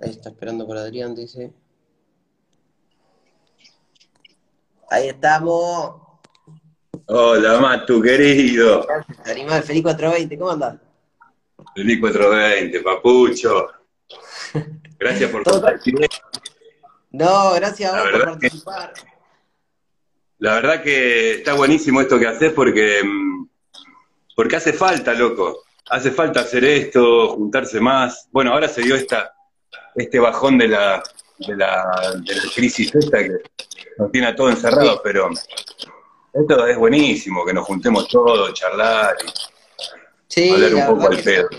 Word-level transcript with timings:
Ahí 0.00 0.10
está 0.10 0.28
esperando 0.30 0.66
por 0.66 0.76
Adrián, 0.76 1.14
dice. 1.14 1.52
Ahí 4.90 5.08
estamos. 5.08 5.96
Hola, 7.06 7.58
Matu, 7.60 8.02
querido. 8.02 8.86
Animal, 9.24 9.62
feliz 9.62 9.82
420, 9.82 10.38
¿cómo 10.38 10.50
andás? 10.50 10.76
Feliz 11.74 12.00
420, 12.00 12.80
papucho. 12.80 13.68
Gracias 14.98 15.30
por 15.30 15.44
compartir. 15.44 15.94
No, 17.10 17.54
gracias 17.54 17.92
a 17.92 18.00
vos 18.02 18.10
por 18.10 18.20
que- 18.20 18.26
participar. 18.26 18.92
La 20.38 20.54
verdad 20.56 20.82
que 20.82 21.36
está 21.36 21.54
buenísimo 21.54 22.00
esto 22.02 22.18
que 22.18 22.26
haces 22.26 22.52
porque, 22.52 23.00
mm, 23.02 23.48
porque 24.34 24.56
hace 24.56 24.72
falta, 24.74 25.14
loco. 25.14 25.62
Hace 25.88 26.10
falta 26.10 26.40
hacer 26.40 26.64
esto, 26.64 27.28
juntarse 27.36 27.80
más. 27.80 28.28
Bueno, 28.32 28.52
ahora 28.52 28.68
se 28.68 28.82
dio 28.82 28.96
esta, 28.96 29.34
este 29.96 30.18
bajón 30.18 30.58
de 30.58 30.68
la, 30.68 31.02
de 31.38 31.56
la, 31.56 32.14
de 32.24 32.34
la 32.34 32.42
crisis 32.54 32.94
esta 32.94 33.18
que 33.18 33.30
nos 33.98 34.12
tiene 34.12 34.28
a 34.28 34.36
todos 34.36 34.52
encerrados, 34.52 35.00
pero 35.02 35.30
esto 36.32 36.66
es 36.66 36.76
buenísimo, 36.76 37.44
que 37.44 37.54
nos 37.54 37.66
juntemos 37.66 38.06
todos, 38.08 38.52
charlar 38.54 39.16
y 39.24 39.30
Sí, 40.28 40.50
hablar 40.50 40.74
un 40.74 40.86
poco 40.86 41.08
al 41.12 41.22
pedo. 41.22 41.48
sí. 41.50 41.58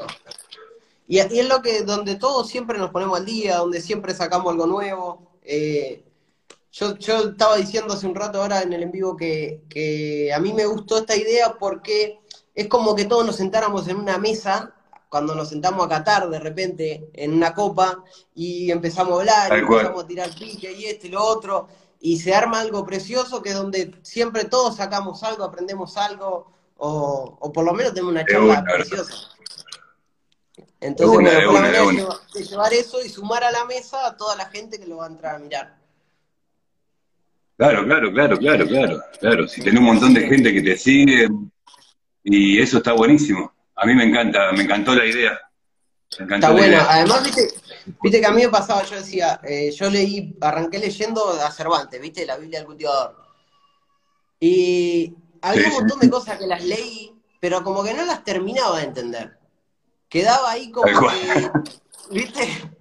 Y, 1.07 1.15
y 1.19 1.39
es 1.39 1.47
lo 1.47 1.61
que, 1.61 1.83
donde 1.83 2.15
todos 2.15 2.49
siempre 2.49 2.77
nos 2.77 2.91
ponemos 2.91 3.17
al 3.17 3.25
día, 3.25 3.57
donde 3.57 3.81
siempre 3.81 4.13
sacamos 4.13 4.51
algo 4.51 4.67
nuevo. 4.67 5.31
Eh, 5.41 6.03
yo, 6.73 6.97
yo 6.97 7.29
estaba 7.29 7.55
diciendo 7.55 7.93
hace 7.93 8.05
un 8.05 8.13
rato 8.13 8.41
ahora 8.41 8.61
en 8.61 8.73
el 8.73 8.83
en 8.83 8.91
vivo 8.91 9.15
que, 9.15 9.61
que 9.69 10.31
a 10.33 10.39
mí 10.39 10.53
me 10.53 10.65
gustó 10.65 10.97
esta 10.99 11.15
idea 11.15 11.55
porque 11.57 12.19
es 12.53 12.67
como 12.67 12.93
que 12.93 13.05
todos 13.05 13.25
nos 13.25 13.37
sentáramos 13.37 13.87
en 13.87 13.95
una 13.97 14.17
mesa, 14.17 14.75
cuando 15.09 15.35
nos 15.35 15.49
sentamos 15.49 15.85
a 15.85 15.89
catar 15.89 16.29
de 16.29 16.39
repente 16.39 17.09
en 17.13 17.33
una 17.33 17.53
copa 17.53 18.03
y 18.35 18.71
empezamos 18.71 19.13
a 19.13 19.19
hablar, 19.19 19.59
y 19.59 19.65
cual. 19.65 19.79
empezamos 19.79 20.03
a 20.03 20.07
tirar 20.07 20.29
pique 20.35 20.71
y 20.71 20.85
esto 20.85 21.07
y 21.07 21.11
lo 21.11 21.23
otro, 21.23 21.67
y 21.99 22.19
se 22.19 22.33
arma 22.33 22.59
algo 22.59 22.85
precioso 22.85 23.41
que 23.41 23.49
es 23.49 23.55
donde 23.55 23.93
siempre 24.03 24.45
todos 24.45 24.75
sacamos 24.75 25.23
algo, 25.23 25.43
aprendemos 25.43 25.97
algo, 25.97 26.51
o, 26.77 27.37
o 27.39 27.51
por 27.51 27.65
lo 27.65 27.73
menos 27.73 27.93
tenemos 27.93 28.11
una 28.11 28.25
charla 28.25 28.59
una, 28.59 28.63
preciosa. 28.63 29.13
Entonces, 30.79 31.17
una, 31.17 31.51
bueno, 31.51 31.71
la 31.71 31.83
una, 31.83 31.83
una. 31.83 31.91
llevar, 31.93 32.17
de 32.33 32.43
llevar 32.43 32.73
eso 32.73 33.03
y 33.03 33.09
sumar 33.09 33.43
a 33.43 33.51
la 33.51 33.65
mesa 33.65 34.05
a 34.05 34.15
toda 34.15 34.35
la 34.35 34.45
gente 34.45 34.77
que 34.79 34.85
lo 34.85 34.97
va 34.97 35.05
a 35.05 35.09
entrar 35.09 35.35
a 35.35 35.39
mirar. 35.39 35.77
Claro, 37.57 37.83
claro, 37.85 38.11
claro, 38.11 38.37
claro, 38.37 38.67
claro, 38.67 39.03
claro. 39.19 39.47
Si 39.47 39.61
tenés 39.61 39.79
un 39.79 39.87
montón 39.87 40.13
de 40.13 40.27
gente 40.27 40.53
que 40.53 40.61
te 40.61 40.77
sigue 40.77 41.27
y 42.23 42.59
eso 42.59 42.77
está 42.77 42.93
buenísimo. 42.93 43.51
A 43.77 43.85
mí 43.85 43.93
me 43.93 44.05
encanta, 44.05 44.51
me 44.53 44.63
encantó 44.63 44.95
la 44.95 45.05
idea. 45.05 45.39
Me 46.19 46.25
encantó 46.25 46.47
Está 46.47 46.51
bueno. 46.51 46.85
Además, 46.89 47.23
viste, 47.23 47.47
viste 48.01 48.19
que 48.19 48.25
a 48.25 48.31
mí 48.31 48.41
me 48.43 48.49
pasaba, 48.49 48.83
yo 48.83 48.95
decía, 48.95 49.39
eh, 49.43 49.71
yo 49.71 49.89
leí, 49.89 50.35
arranqué 50.41 50.79
leyendo 50.79 51.29
a 51.29 51.51
Cervantes, 51.51 52.01
viste, 52.01 52.25
la 52.25 52.37
Biblia 52.37 52.59
del 52.59 52.65
cultivador. 52.67 53.15
Y 54.39 55.13
había 55.41 55.61
Sí, 55.61 55.67
un 55.67 55.71
sí. 55.73 55.79
montón 55.79 55.99
de 55.99 56.09
cosas 56.09 56.37
que 56.39 56.47
las 56.47 56.63
leí, 56.63 57.13
pero 57.39 57.63
como 57.63 57.83
que 57.83 57.93
no 57.93 58.03
las 58.05 58.23
terminaba 58.23 58.79
de 58.79 58.85
entender. 58.85 59.37
Quedaba 60.09 60.51
ahí 60.51 60.71
como 60.71 60.87
que, 60.87 61.51
viste, 62.11 62.71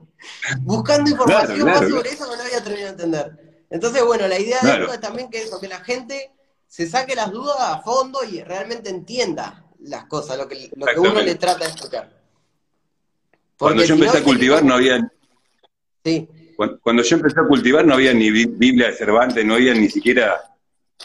buscando 0.61 1.11
información 1.11 1.61
Claro, 1.61 1.65
claro, 1.65 1.81
más 1.81 1.91
sobre 1.91 2.11
eso 2.11 2.31
que 2.31 2.37
no 2.37 2.43
había 2.43 2.63
terminado 2.65 2.97
de 2.97 3.03
entender. 3.03 3.65
Entonces, 3.69 4.05
bueno, 4.05 4.29
la 4.29 4.39
idea 4.39 4.61
de 4.63 4.71
esto 4.81 4.93
es 4.95 5.01
también 5.01 5.29
que 5.29 5.43
eso, 5.43 5.61
que 5.61 5.69
la 5.69 5.81
gente 5.81 6.33
se 6.69 6.89
saque 6.89 7.15
las 7.15 7.31
dudas 7.33 7.57
a 7.59 7.81
fondo 7.83 8.21
y 8.25 8.43
realmente 8.43 8.89
entienda 8.91 9.65
las 9.87 10.05
cosas, 10.07 10.37
lo 10.39 10.47
que, 10.49 10.71
lo 10.77 10.87
que 10.87 11.01
uno 11.01 11.21
le 11.23 11.35
trata 11.37 11.65
de 11.65 11.71
explicar. 11.71 12.11
Cuando 13.59 13.83
yo 13.83 13.87
si 13.87 13.93
empecé 13.95 14.19
no, 14.19 14.21
a 14.21 14.25
cultivar 14.25 14.65
no 14.65 14.75
había, 14.75 15.11
Sí, 16.05 16.29
cuando, 16.57 16.79
cuando 16.81 17.03
yo 17.03 17.17
empecé 17.17 17.41
a 17.41 17.45
cultivar 17.47 17.85
no 17.85 17.95
había 17.95 18.13
ni 18.15 18.31
bi- 18.31 18.47
Biblia 18.47 18.89
de 18.89 18.93
Cervantes, 18.95 19.45
no 19.45 19.55
había 19.55 19.75
ni 19.75 19.89
siquiera 19.89 20.41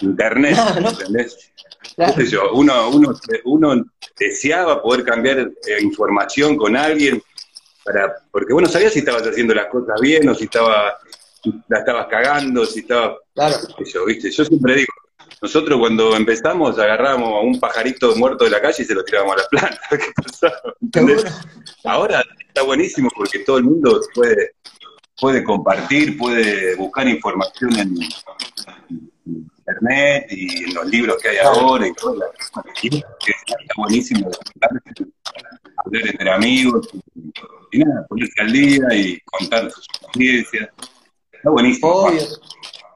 internet, 0.01 0.55
No, 0.55 0.79
no. 0.81 0.89
¿entendés? 0.91 1.51
claro. 1.95 2.13
sé 2.13 2.25
yo, 2.28 2.53
uno, 2.53 2.89
uno, 2.89 3.13
uno 3.45 3.85
deseaba 4.17 4.81
poder 4.81 5.03
cambiar 5.03 5.39
eh, 5.39 5.51
información 5.81 6.56
con 6.57 6.75
alguien, 6.75 7.22
para, 7.83 8.16
porque 8.31 8.53
vos 8.53 8.61
no 8.61 8.69
sabías 8.69 8.94
si 8.94 9.00
estabas 9.00 9.23
haciendo 9.23 9.53
las 9.56 9.67
cosas 9.67 10.00
bien 10.00 10.27
o 10.29 10.35
si 10.35 10.44
estaba, 10.44 10.97
la 11.67 11.79
estabas 11.79 12.07
cagando, 12.07 12.66
si 12.66 12.81
estaba, 12.81 13.17
claro. 13.33 13.56
¿viste? 14.06 14.29
Yo 14.29 14.45
siempre 14.45 14.75
digo, 14.75 14.94
nosotros 15.41 15.79
cuando 15.79 16.16
empezamos 16.16 16.78
agarrábamos 16.78 17.29
a 17.29 17.40
un 17.40 17.59
pajarito 17.59 18.16
muerto 18.16 18.44
de 18.44 18.52
la 18.52 18.62
calle 18.62 18.84
y 18.84 18.85
se 18.85 18.94
lo 18.94 19.03
tirábamos 19.03 19.34
a 19.34 19.38
las 19.38 19.47
plantas, 19.47 19.79
¿qué 19.90 20.12
pasaba? 20.16 20.74
Ahora 21.84 22.24
está 22.47 22.62
buenísimo 22.62 23.09
porque 23.16 23.40
todo 23.40 23.57
el 23.57 23.63
mundo 23.63 24.00
puede, 24.13 24.51
puede 25.19 25.44
compartir, 25.44 26.18
puede 26.18 26.75
buscar 26.75 27.07
información 27.07 27.75
en 27.80 27.96
internet 29.25 30.28
y 30.30 30.66
en 30.66 30.74
los 30.75 30.85
libros 30.88 31.18
que 31.22 31.30
hay 31.30 31.38
ahora 31.38 31.88
y 31.88 31.94
todo. 31.94 32.19
Está 32.44 33.74
buenísimo 33.78 34.30
hablar 35.85 36.03
entre 36.06 36.31
amigos 36.31 36.88
y, 36.94 37.31
y 37.72 37.80
nada, 37.80 38.06
ponerse 38.07 38.41
al 38.41 38.51
día 38.51 38.85
y 38.94 39.19
contar 39.22 39.72
sus 39.72 39.88
experiencias. 40.01 40.69
Está 41.31 41.50
buenísimo. 41.50 41.90
Obvio. 41.90 42.22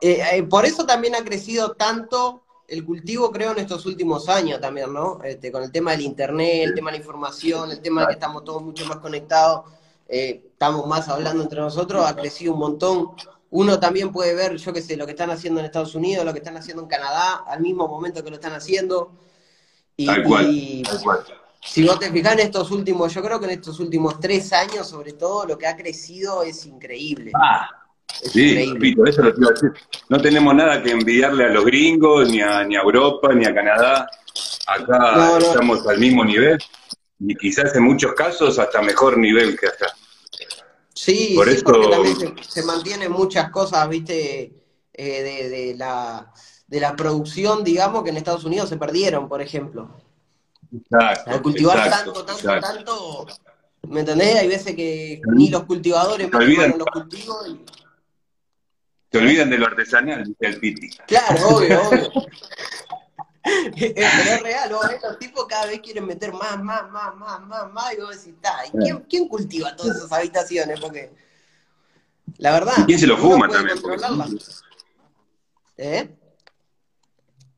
Eh, 0.08 0.22
eh, 0.34 0.44
por 0.44 0.68
eso 0.68 0.86
también 0.86 1.16
ha 1.16 1.24
crecido 1.24 1.72
tanto 1.72 2.44
el 2.68 2.86
cultivo, 2.86 3.32
creo, 3.32 3.54
en 3.54 3.58
estos 3.58 3.88
últimos 3.88 4.30
años 4.30 4.62
también, 4.62 4.94
¿no? 4.94 5.20
Este, 5.24 5.52
con 5.52 5.64
el 5.64 5.72
tema 5.72 5.92
del 5.92 6.02
internet, 6.02 6.62
el 6.64 6.76
tema 6.76 6.92
de 6.92 6.98
la 7.00 7.04
información, 7.04 7.72
el 7.72 7.82
tema 7.82 8.02
de 8.02 8.08
que 8.08 8.14
estamos 8.14 8.44
todos 8.44 8.62
mucho 8.62 8.86
más 8.86 8.98
conectados, 8.98 9.72
eh, 10.08 10.44
estamos 10.52 10.86
más 10.86 11.10
hablando 11.10 11.42
entre 11.42 11.60
nosotros, 11.60 12.06
ha 12.06 12.16
crecido 12.16 12.54
un 12.54 12.60
montón. 12.60 13.14
Uno 13.50 13.80
también 13.80 14.12
puede 14.12 14.36
ver, 14.36 14.58
yo 14.58 14.72
qué 14.72 14.84
sé, 14.84 14.96
lo 14.96 15.08
que 15.08 15.14
están 15.14 15.32
haciendo 15.32 15.60
en 15.60 15.66
Estados 15.66 15.96
Unidos, 15.96 16.24
lo 16.24 16.34
que 16.34 16.40
están 16.40 16.58
haciendo 16.58 16.84
en 16.84 16.88
Canadá, 16.88 17.44
al 17.48 17.62
mismo 17.62 17.88
momento 17.88 18.24
que 18.24 18.30
lo 18.30 18.36
están 18.36 18.54
haciendo. 18.54 19.12
Y, 19.98 20.06
Tal 20.06 20.24
cual, 20.24 20.52
y 20.52 20.84
tal 20.84 21.02
cual. 21.02 21.26
si 21.64 21.84
vos 21.84 21.98
te 21.98 22.12
fijás 22.12 22.34
en 22.34 22.42
estos 22.42 22.70
últimos, 22.70 23.12
yo 23.12 23.24
creo 23.24 23.40
que 23.40 23.46
en 23.46 23.54
estos 23.54 23.80
últimos 23.80 24.20
tres 24.20 24.54
años, 24.54 24.88
sobre 24.88 25.14
todo, 25.14 25.48
lo 25.48 25.58
que 25.58 25.66
ha 25.66 25.76
crecido 25.76 26.44
es 26.44 26.64
increíble. 26.68 27.32
Ah, 27.34 27.85
Es 28.22 28.32
sí, 28.32 28.50
increíble. 28.52 28.80
Pito, 28.80 29.06
eso 29.06 29.22
lo 29.24 29.30
iba 29.30 29.48
a 29.50 29.52
decir. 29.54 29.72
No 30.10 30.22
tenemos 30.22 30.56
nada 30.56 30.82
que 30.82 30.92
envidiarle 30.92 31.46
a 31.46 31.50
los 31.50 31.66
gringos, 31.66 32.30
ni 32.30 32.42
a, 32.42 32.64
ni 32.64 32.76
a 32.76 32.82
Europa, 32.82 33.34
ni 33.34 33.46
a 33.46 33.54
Canadá. 33.54 34.08
Acá 34.68 34.98
No, 35.16 35.40
no. 35.40 35.46
estamos 35.46 35.86
al 35.88 36.00
mismo 36.00 36.24
nivel 36.26 36.58
y 37.20 37.36
quizás 37.36 37.76
en 37.76 37.84
muchos 37.84 38.14
casos 38.14 38.58
hasta 38.60 38.82
mejor 38.82 39.18
nivel 39.18 39.58
que 39.60 39.68
acá. 39.68 39.88
Sí, 40.94 41.34
Por 41.36 41.48
sí, 41.50 41.56
eso- 41.56 41.64
porque 41.66 41.88
también 41.90 42.18
se, 42.18 42.34
se 42.62 42.64
mantienen 42.64 43.12
muchas 43.12 43.50
cosas, 43.52 43.88
viste, 43.90 44.54
eh, 44.94 45.22
de, 45.24 45.50
de 45.50 45.76
la, 45.76 46.32
de 46.68 46.80
la 46.80 46.96
producción, 46.96 47.64
digamos, 47.64 48.04
que 48.04 48.10
en 48.10 48.18
Estados 48.18 48.46
Unidos 48.46 48.70
se 48.70 48.78
perdieron, 48.78 49.28
por 49.28 49.42
ejemplo. 49.42 49.90
Exacto, 50.74 51.32
Al 51.32 51.42
cultivar 51.42 51.78
exacto, 51.78 52.14
tanto, 52.14 52.26
tanto, 52.26 52.42
exacto. 52.56 52.68
tanto, 52.76 53.28
¿me 53.90 54.00
entendés? 54.02 54.36
Hay 54.38 54.48
veces 54.48 54.76
que 54.76 55.22
ni 55.28 55.50
los 55.50 55.64
cultivadores 55.66 56.28
en 56.32 56.78
los 56.80 56.88
cultivos 56.88 57.48
y- 57.50 57.66
Se 59.16 59.24
olvidan 59.24 59.50
de 59.50 59.58
lo 59.58 59.68
artesanal, 59.68 60.26
dice 60.26 60.38
el 60.42 60.60
Piti. 60.60 60.90
Claro, 61.08 61.48
obvio, 61.48 61.82
obvio. 61.88 62.12
Eh, 63.48 63.94
Pero 63.94 64.08
es 64.08 64.42
real, 64.42 64.70
vos 64.72 64.88
ves, 64.90 65.00
los 65.04 65.20
tipos 65.20 65.46
cada 65.46 65.68
vez 65.68 65.80
quieren 65.80 66.08
meter 66.08 66.34
más, 66.34 66.64
más, 66.64 66.90
más, 66.90 67.16
más, 67.16 67.42
más, 67.42 67.72
más, 67.72 67.94
y 67.94 67.98
vos 67.98 68.10
decís, 68.10 68.34
está, 68.34 68.56
¿y 68.66 68.72
quién, 68.72 68.98
quién 69.08 69.28
cultiva 69.28 69.76
todas 69.76 69.98
esas 69.98 70.12
habitaciones? 70.12 70.80
Porque, 70.80 71.12
la 72.40 72.54
verdad, 72.54 72.74
¿Y 72.80 72.86
quién 72.86 72.98
se 72.98 73.06
lo 73.06 73.18
fuma 73.18 73.48
también? 73.48 73.80
Porque-. 73.80 74.04
¿Eh? 75.78 76.10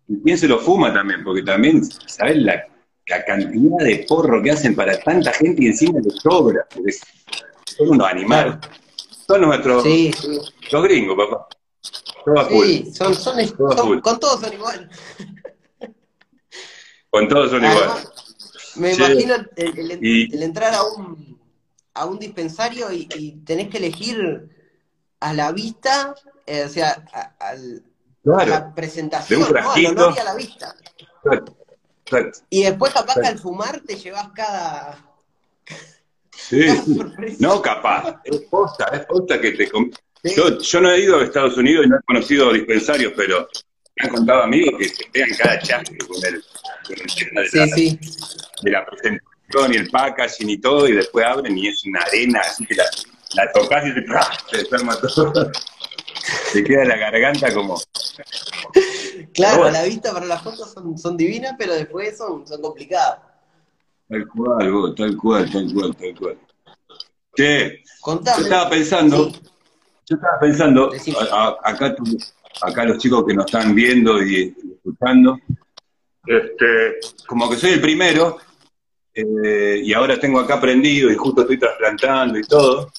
¿Y 0.10 0.24
quién 0.24 0.38
se 0.38 0.50
lo 0.50 0.60
fuma 0.60 0.94
también? 0.94 1.24
Porque 1.24 1.42
también, 1.42 1.82
¿sabes 1.86 2.36
la, 2.36 2.68
la 3.08 3.24
cantidad 3.24 3.78
de 3.78 4.06
porro 4.10 4.44
que 4.44 4.52
hacen 4.52 4.76
para 4.76 5.00
tanta 5.00 5.32
gente 5.32 5.64
y 5.64 5.68
encima 5.68 6.02
les 6.02 6.16
sobra? 6.22 6.68
Porque 6.70 6.92
son 7.66 7.92
unos 7.92 8.08
animales. 8.10 8.56
Son 9.28 9.42
nuestros 9.42 9.84
Sí, 9.84 10.12
sí. 10.14 10.40
los 10.72 10.84
gringos, 10.84 11.18
papá. 11.18 11.48
A. 12.42 12.50
Sí, 12.50 12.92
son, 12.94 13.16
con 14.02 14.20
todos 14.20 14.42
son 14.42 14.54
igual. 14.54 14.90
Con 17.10 17.28
todos 17.28 17.50
son 17.52 17.64
Además, 17.64 17.84
iguales. 17.86 18.76
Me 18.76 18.94
Sí. 18.94 19.02
imagino 19.04 19.36
el, 19.56 19.80
el- 19.92 20.00
Y- 20.06 20.36
el 20.36 20.44
entrar 20.44 20.74
a 20.74 20.84
un, 20.84 21.40
a 21.94 22.06
un 22.06 22.20
dispensario 22.20 22.92
y, 22.92 23.08
y 23.16 23.32
tenés 23.44 23.70
que 23.70 23.78
elegir 23.78 24.50
a 25.20 25.34
la 25.34 25.52
vista, 25.52 26.14
eh, 26.46 26.64
o 26.66 26.70
sea, 26.70 27.04
a, 27.14 27.48
al- 27.48 27.84
a 27.86 28.22
Claro. 28.24 28.50
la 28.50 28.76
presentación, 28.76 29.40
De 29.42 29.46
un 29.48 29.54
¿no? 29.54 29.72
Al 29.72 29.86
olor 29.88 30.14
y 30.16 30.20
a 30.20 30.24
la 30.26 30.36
vista. 30.36 30.76
Y 32.50 32.64
después 32.64 32.94
capaz 32.94 33.16
que 33.22 33.28
al 33.28 33.40
fumar 33.40 33.80
te 33.82 33.96
llevas 33.96 34.30
cada... 34.36 35.07
Sí. 36.38 36.66
No, 37.40 37.62
capaz. 37.62 38.22
Es 38.24 38.38
posta, 38.42 38.86
es 38.94 39.06
posta 39.06 39.42
que 39.42 39.52
te... 39.52 39.70
Yo, 40.36 40.60
yo 40.60 40.82
no 40.82 40.92
he 40.92 41.02
ido 41.02 41.20
a 41.20 41.24
Estados 41.24 41.58
Unidos 41.58 41.86
y 41.86 41.90
no 41.90 41.98
he 41.98 42.02
conocido 42.04 42.54
dispensarios, 42.54 43.14
pero 43.16 43.48
me 43.96 44.08
han 44.08 44.16
contado 44.16 44.44
amigos 44.44 44.76
que 44.78 44.90
se 44.90 45.06
pegan 45.12 45.30
cada 45.38 45.60
chasque 45.60 45.98
con 45.98 46.26
el, 46.26 46.44
con 46.86 46.98
el 47.00 47.16
tema 47.16 47.42
de, 47.42 47.50
Sí, 47.50 47.58
la, 47.58 47.68
sí. 47.68 48.00
de 48.64 48.72
la 48.72 48.86
presentación 48.86 49.74
y 49.74 49.78
el 49.78 49.90
packaging 49.90 50.50
y 50.50 50.58
todo, 50.58 50.88
y 50.88 50.94
después 50.94 51.26
abren 51.26 51.58
y 51.58 51.68
es 51.68 51.84
una 51.86 52.02
arena, 52.02 52.42
así 52.42 52.66
que 52.66 52.76
la, 52.76 52.86
la 53.36 53.52
tocas 53.52 53.86
y 53.88 53.94
te, 53.94 54.06
se 54.50 54.58
desarma 54.64 55.00
todo. 55.00 55.52
Te 56.54 56.62
queda 56.64 56.84
la 56.84 56.98
garganta 56.98 57.54
como. 57.54 57.80
Claro, 59.34 59.70
la 59.70 59.84
vista 59.84 60.12
para 60.12 60.26
las 60.26 60.42
fotos 60.42 60.74
son, 60.74 60.98
son 60.98 61.16
divinas, 61.16 61.56
pero 61.58 61.74
después 61.74 62.18
son, 62.18 62.46
son 62.46 62.62
complicadas. 62.62 63.20
Tal 64.10 64.28
cual, 64.28 64.96
tal 64.96 65.18
cual, 65.18 65.52
tal 65.52 65.74
cual, 65.74 65.96
tal 65.96 66.16
cual. 66.18 66.38
Che, 67.36 67.84
Contame. 68.02 68.38
yo 68.38 68.44
estaba 68.44 68.70
pensando, 68.70 69.30
Sí. 69.30 69.40
yo 70.10 70.16
estaba 70.16 70.40
pensando, 70.40 70.90
Decime. 70.90 71.18
a- 71.30 71.48
a- 71.48 71.58
acá, 71.72 71.96
tú- 71.96 72.18
acá 72.62 72.86
los 72.86 72.98
chicos 73.00 73.26
que 73.28 73.34
nos 73.34 73.46
están 73.46 73.76
viendo 73.76 74.24
y 74.24 74.56
escuchando, 74.76 75.38
este, 76.26 77.00
como 77.28 77.50
que 77.50 77.58
soy 77.58 77.72
el 77.72 77.82
primero, 77.82 78.38
eh, 79.14 79.82
y 79.84 79.94
ahora 79.94 80.20
tengo 80.20 80.40
acá 80.40 80.56
aprendido 80.56 81.12
y 81.12 81.16
justo 81.16 81.42
estoy 81.42 81.60
trasplantando 81.60 82.40
y 82.40 82.44
todo, 82.44 82.92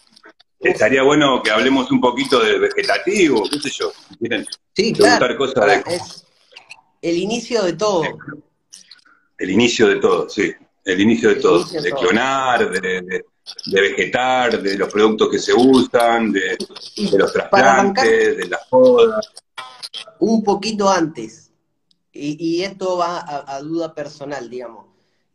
estaría 0.60 1.02
bueno 1.02 1.42
que 1.42 1.50
hablemos 1.50 1.90
un 1.90 2.00
poquito 2.00 2.38
de 2.40 2.58
vegetativo, 2.58 3.44
qué 3.50 3.58
sé 3.60 3.70
yo, 3.70 3.92
si 4.10 4.16
quieren 4.18 4.46
Sí, 4.74 4.92
claro. 4.92 5.36
cosas 5.38 5.84
de- 5.84 5.94
Es 5.96 6.24
el 7.02 7.16
inicio 7.16 7.62
de 7.62 7.72
todo. 7.72 8.02
el 9.38 9.50
inicio 9.50 9.88
de 9.88 9.96
todo, 9.96 10.28
sí, 10.28 10.52
el 10.88 11.00
inicio 11.00 11.28
de 11.30 11.34
El 11.36 11.42
todo, 11.42 11.60
inicio 11.60 11.82
de 11.82 11.90
todo. 11.90 12.00
clonar, 12.00 12.70
de, 12.70 12.80
de, 12.80 13.24
de 13.66 13.80
vegetar, 13.80 14.60
de 14.62 14.76
los 14.76 14.92
productos 14.92 15.28
que 15.30 15.38
se 15.38 15.52
usan, 15.54 16.32
de, 16.32 16.56
los 17.16 17.32
trasplantes, 17.32 18.36
de 18.36 18.48
las 18.48 18.66
podas. 18.68 19.26
un 20.18 20.42
poquito 20.42 20.88
antes, 20.88 21.50
y, 22.12 22.36
y 22.44 22.62
esto 22.64 22.96
va 22.96 23.18
a, 23.18 23.56
a 23.56 23.60
duda 23.60 23.94
personal, 23.94 24.48
digamos. 24.50 24.86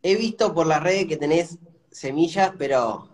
He 0.02 0.16
visto 0.16 0.52
por 0.52 0.66
las 0.66 0.82
redes 0.82 1.06
que 1.06 1.16
tenés 1.16 1.56
semillas, 1.90 2.52
pero 2.58 3.08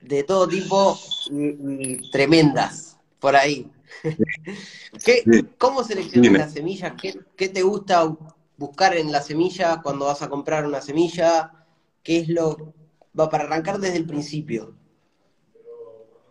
de 0.00 0.22
todo 0.22 0.48
tipo 0.48 0.98
y, 1.30 1.92
y 1.92 2.10
tremendas 2.10 2.96
por 3.18 3.34
ahí. 3.36 3.70
¿Qué, 5.04 5.22
Sí. 5.24 5.44
¿Cómo 5.58 5.82
seleccionas 5.82 6.32
las 6.32 6.52
semillas? 6.52 6.92
¿Qué, 7.00 7.18
qué 7.36 7.48
te 7.48 7.62
gusta 7.62 8.04
buscar 8.58 8.96
en 8.96 9.10
la 9.10 9.22
semilla 9.22 9.80
cuando 9.82 10.06
vas 10.06 10.20
a 10.20 10.28
comprar 10.28 10.66
una 10.66 10.82
semilla? 10.82 11.50
¿Qué 12.02 12.18
es 12.18 12.28
lo... 12.28 12.74
Va 13.18 13.30
para 13.30 13.44
arrancar 13.44 13.78
desde 13.78 13.96
el 13.96 14.06
principio. 14.06 14.74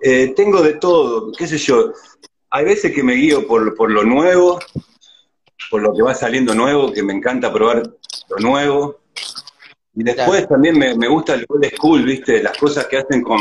Eh, 0.01 0.33
tengo 0.35 0.61
de 0.61 0.73
todo, 0.73 1.31
qué 1.31 1.47
sé 1.47 1.57
yo. 1.57 1.91
Hay 2.51 2.65
veces 2.65 2.93
que 2.93 3.03
me 3.03 3.13
guío 3.13 3.47
por, 3.47 3.75
por 3.75 3.91
lo 3.91 4.03
nuevo, 4.03 4.59
por 5.71 5.81
lo 5.81 5.93
que 5.93 6.03
va 6.03 6.13
saliendo 6.13 6.53
nuevo, 6.53 6.93
que 6.93 7.03
me 7.03 7.13
encanta 7.13 7.51
probar 7.51 7.83
lo 8.29 8.37
nuevo. 8.37 8.99
Y 9.95 10.03
después 10.03 10.47
también 10.47 10.77
me, 10.77 10.95
me 10.95 11.07
gusta 11.07 11.33
el 11.33 11.45
old 11.49 11.65
school, 11.75 12.03
¿viste? 12.03 12.43
Las 12.43 12.57
cosas 12.57 12.85
que 12.85 12.97
hacen 12.97 13.23
con, 13.23 13.39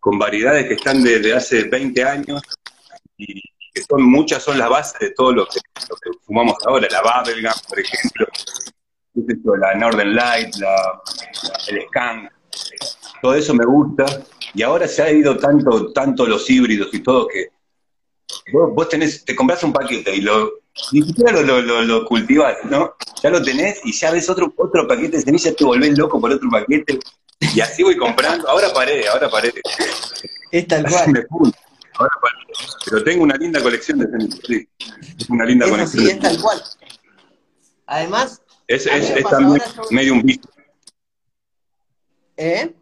con 0.00 0.18
variedades 0.18 0.66
que 0.66 0.74
están 0.74 1.04
desde 1.04 1.34
hace 1.34 1.64
20 1.64 2.04
años 2.04 2.42
y 3.18 3.42
que 3.76 3.82
son 3.82 4.02
muchas 4.02 4.42
son 4.42 4.56
las 4.58 4.70
bases 4.70 4.98
de 5.00 5.10
todo 5.10 5.32
lo 5.32 5.46
que, 5.46 5.60
lo 5.90 5.96
que 5.96 6.10
fumamos 6.24 6.56
ahora. 6.64 6.88
La 6.90 7.02
Bubblegum, 7.02 7.52
por 7.68 7.78
ejemplo, 7.78 8.26
la 9.60 9.74
Northern 9.74 10.14
Light, 10.14 10.54
la, 10.56 10.70
la- 10.70 11.58
el 11.68 11.82
Skunk. 11.88 12.30
Todo 13.20 13.34
eso 13.34 13.52
me 13.54 13.66
gusta. 13.66 14.06
Y 14.54 14.62
ahora 14.62 14.88
se 14.88 15.02
ha 15.02 15.10
ido 15.12 15.36
tanto, 15.36 15.92
tanto 15.92 16.24
los 16.26 16.48
híbridos 16.48 16.88
y 16.94 17.00
todo 17.00 17.28
que 17.28 17.48
vos, 18.50 18.72
vos 18.74 18.88
tenés, 18.88 19.22
te 19.26 19.36
compras 19.36 19.62
un 19.62 19.74
paquete 19.74 20.14
y 20.16 20.22
lo, 20.22 20.52
ni 20.92 21.02
siquiera 21.02 21.32
lo, 21.32 21.42
lo, 21.42 21.60
lo- 21.60 21.82
lo 21.82 22.04
cultivás, 22.06 22.56
¿no? 22.64 22.94
Ya 23.22 23.28
lo 23.28 23.42
tenés 23.42 23.80
y 23.84 23.92
ya 23.92 24.10
ves 24.10 24.30
otro, 24.30 24.54
otro 24.56 24.88
paquete 24.88 25.18
de 25.18 25.22
semillas, 25.22 25.54
te 25.54 25.64
volvés 25.64 25.98
loco 25.98 26.18
por 26.18 26.30
otro 26.32 26.48
paquete. 26.50 26.98
Y 27.54 27.60
así 27.60 27.82
voy 27.82 27.98
comprando. 27.98 28.48
Ahora 28.48 28.72
paré, 28.72 29.06
ahora 29.06 29.28
paré. 29.28 29.52
Es 30.50 30.66
tal 30.66 30.84
cual. 30.88 31.26
Ahora 31.98 32.12
paré. 32.22 32.45
Pero 32.88 33.04
tengo 33.04 33.24
una 33.24 33.36
linda 33.36 33.60
colección 33.62 33.98
de 33.98 34.06
semillas, 34.06 34.40
sí. 34.46 34.68
Una 35.28 35.44
linda 35.44 35.66
Eso 35.66 35.74
colección. 35.74 36.04
sí, 36.04 36.10
es 36.10 36.18
tal 36.20 36.40
cual. 36.40 36.62
Además, 37.86 38.42
Es, 38.66 38.86
es, 38.86 39.22
también 39.28 39.62
yo- 39.76 39.82
medio 39.90 40.12
un 40.14 40.22
vicio. 40.22 40.50
¿eh? 42.36 42.74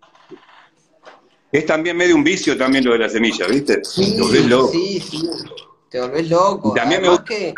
Es 1.53 1.67
también 1.67 1.97
medio 1.97 2.17
un 2.17 2.25
vicio 2.25 2.57
también 2.59 2.85
lo 2.85 2.93
de 2.93 2.99
las 2.99 3.13
semillas, 3.13 3.49
¿viste? 3.49 3.85
Sí, 3.85 4.15
Te 4.17 4.23
volvés 4.23 4.47
loco. 4.47 4.73
sí, 4.73 5.01
sí. 5.01 5.29
Te 5.91 6.01
volvés 6.01 6.29
loco. 6.29 6.75
También 6.75 7.03
me 7.03 7.09
gusta- 7.09 7.25
que 7.25 7.55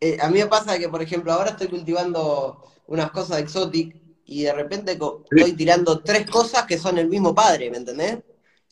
eh, 0.00 0.16
a 0.20 0.28
mí 0.30 0.38
me 0.38 0.46
pasa 0.46 0.78
que, 0.78 0.88
por 0.88 1.02
ejemplo, 1.02 1.32
ahora 1.32 1.50
estoy 1.50 1.68
cultivando 1.68 2.62
unas 2.86 3.10
cosas 3.10 3.38
exotic 3.40 3.96
y 4.24 4.44
de 4.44 4.52
repente 4.52 4.92
Sí. 4.92 5.36
estoy 5.36 5.52
tirando 5.54 6.00
tres 6.02 6.30
cosas 6.30 6.64
que 6.66 6.78
son 6.78 6.98
el 6.98 7.08
mismo 7.08 7.34
padre, 7.34 7.70
¿me 7.70 7.78
entendés? 7.78 8.18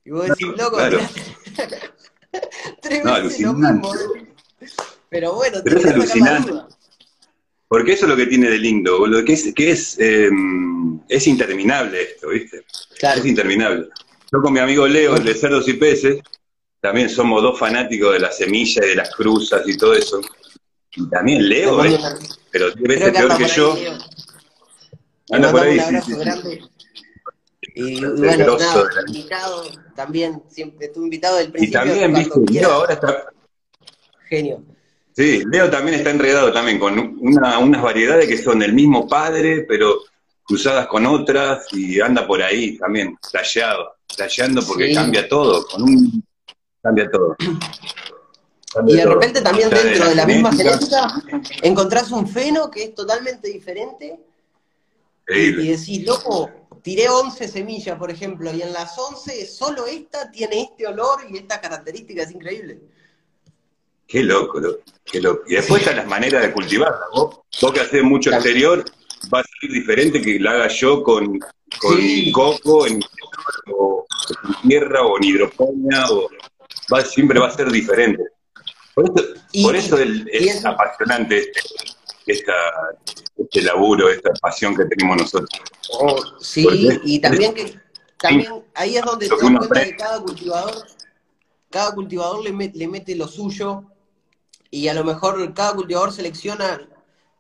Y 0.05 0.11
vos 0.11 0.27
decís, 0.29 0.47
loco, 0.57 0.77
claro. 0.77 0.99
tres 2.83 3.05
No, 3.05 3.13
veces 3.23 3.41
lo 3.41 3.51
alucinante. 3.51 3.89
mismo. 3.89 4.29
Pero 5.11 5.35
bueno, 5.35 5.59
Pero 5.65 5.79
es 5.79 5.87
alucinante. 5.87 6.53
Porque 7.69 7.93
eso 7.93 8.07
es 8.07 8.11
lo 8.11 8.17
que 8.17 8.27
tiene 8.27 8.49
de 8.49 8.59
lindo, 8.59 8.99
boludo, 8.99 9.25
que 9.25 9.35
es, 9.35 9.53
que 9.55 9.71
es, 9.71 9.97
eh, 9.99 10.31
es 11.09 11.27
interminable 11.27 12.03
esto, 12.03 12.29
¿viste? 12.29 12.65
Claro. 12.99 13.21
Es 13.21 13.27
interminable. 13.27 13.89
Yo 14.33 14.41
con 14.43 14.53
mi 14.55 14.59
amigo 14.61 14.87
Leo, 14.87 15.17
el 15.17 15.25
de 15.25 15.35
Cerdos 15.35 15.69
y 15.69 15.75
Peces, 15.75 16.19
también 16.81 17.11
somos 17.11 17.43
dos 17.43 17.59
fanáticos 17.59 18.13
de 18.15 18.21
la 18.21 18.33
semilla 18.33 18.85
y 18.85 18.89
de 18.91 18.95
las 18.95 19.15
cruzas 19.15 19.63
y 19.67 19.77
todo 19.77 19.95
eso. 19.95 20.21
Y 20.97 21.09
también 21.11 21.47
Leo 21.49 21.79
una- 21.81 22.17
pero 22.51 22.71
diez 22.71 22.89
veces 22.89 23.13
peor 23.13 23.37
que 23.37 23.47
yo. 23.49 23.77
Anda 25.31 25.51
por 25.53 25.61
ahí, 25.63 25.79
un 25.79 26.03
sí, 26.03 26.13
sí. 26.15 26.61
Y 27.81 27.99
El 27.99 28.13
bueno, 28.17 28.59
nada, 28.59 28.85
de 28.89 28.95
la- 28.95 29.03
invitado 29.07 29.65
también, 29.95 30.43
siempre 30.49 30.87
estuve 30.87 31.05
invitado 31.05 31.37
del 31.37 31.49
Y 31.49 31.51
principio. 31.53 31.81
también, 31.81 32.11
cuando 32.13 32.41
viste. 32.41 32.53
Leo 32.61 32.73
ahora 32.73 32.95
está, 32.95 33.25
Genio. 34.29 34.63
Sí, 35.17 35.43
Leo 35.51 35.71
también 35.71 35.95
está 35.99 36.11
enredado 36.11 36.53
también 36.53 36.79
con 36.79 36.99
una- 37.21 37.59
unas 37.59 37.83
variedades 37.83 38.27
que 38.29 38.39
son 38.43 38.59
del 38.59 38.73
mismo 38.73 39.07
padre, 39.09 39.65
pero 39.69 39.97
cruzadas 40.45 40.87
con 40.89 41.07
otras 41.07 41.67
y 41.73 42.01
anda 42.01 42.27
por 42.27 42.43
ahí 42.43 42.77
también, 42.79 43.17
flasheado, 43.31 43.95
flasheando 44.15 44.61
porque 44.67 44.89
Sí. 44.89 44.95
cambia 44.95 45.29
todo, 45.29 45.65
con 45.67 45.83
un 45.83 46.25
cambia 46.83 47.09
todo. 47.11 47.37
Y 48.87 48.95
de 48.97 49.03
todo. 49.03 49.15
repente 49.15 49.41
también 49.43 49.71
dentro 49.71 50.09
de 50.09 50.15
la 50.15 50.27
misma 50.27 50.53
genética, 50.53 51.09
encontrás 51.63 52.11
un 52.13 52.27
feno 52.29 52.71
que 52.71 52.85
es 52.85 52.95
totalmente 52.95 53.49
diferente 53.49 54.07
y, 54.17 54.21
Increíble. 55.29 55.63
y 55.65 55.69
decís, 55.77 56.07
loco, 56.07 56.51
tiré 56.83 57.09
11 57.09 57.49
semillas, 57.49 57.99
por 57.99 58.11
ejemplo, 58.11 58.53
y 58.53 58.63
en 58.63 58.73
las 58.73 58.97
11 58.99 59.47
solo 59.47 59.87
esta 59.87 60.31
tiene 60.31 60.63
este 60.63 60.87
olor 60.87 61.21
y 61.29 61.37
esta 61.37 61.61
característica, 61.61 62.23
es 62.23 62.31
increíble. 62.31 62.81
Qué 64.07 64.23
loco, 64.23 64.59
loco, 64.59 64.81
qué 65.05 65.21
loco. 65.21 65.43
Y 65.47 65.55
después 65.57 65.83
están 65.83 65.97
las 65.97 66.07
maneras 66.07 66.43
de 66.43 66.53
cultivarla. 66.53 66.99
Vos, 67.15 67.41
vos 67.61 67.73
que 67.73 67.81
haces 67.81 68.03
mucho 68.03 68.31
Claro. 68.31 68.43
exterior, 68.43 68.85
va 69.33 69.41
a 69.41 69.45
ser 69.61 69.71
diferente 69.71 70.23
que 70.23 70.41
la 70.41 70.53
haga 70.53 70.69
yo 70.69 71.03
con, 71.03 71.39
con 71.81 71.97
Sí. 71.99 72.33
coco, 72.33 72.87
en, 72.87 73.01
o 73.71 74.07
en 74.63 74.69
tierra, 74.69 75.03
o 75.05 75.19
en 75.19 75.25
hidroponía, 75.25 76.07
o 76.11 76.31
va, 76.93 77.03
siempre 77.05 77.39
va 77.39 77.49
a 77.49 77.57
ser 77.57 77.71
diferente. 77.71 78.23
Por 78.95 79.05
eso, 79.05 79.29
Y- 79.53 79.63
por 79.63 79.77
eso 79.77 79.99
el- 79.99 80.27
y 80.33 80.49
es 80.49 80.57
eso- 80.57 80.69
apasionante 80.69 81.39
este, 81.39 81.61
esta, 82.33 82.53
este 83.37 83.63
laburo, 83.63 84.09
esta 84.09 84.31
pasión 84.41 84.75
que 84.77 84.85
tenemos 84.87 85.17
nosotros. 85.19 85.49
Oh, 85.93 86.17
sí, 86.41 86.65
Porque- 86.65 87.01
y 87.05 87.19
también 87.21 87.55
que 87.55 87.79
también 88.21 88.65
ahí 88.75 88.97
es 88.97 89.05
donde 89.05 89.29
das 89.29 89.39
uno 89.43 89.59
cuenta 89.59 89.85
que 89.85 89.97
cada 89.97 90.21
cultivador, 90.21 90.75
cada 91.71 91.95
cultivador 91.95 92.43
le, 92.43 92.53
met- 92.53 92.75
le 92.75 92.89
mete 92.89 93.15
lo 93.15 93.29
suyo 93.29 93.85
y 94.71 94.89
a 94.89 94.95
lo 94.95 95.05
mejor 95.05 95.55
cada 95.55 95.75
cultivador 95.75 96.13
selecciona, 96.13 96.79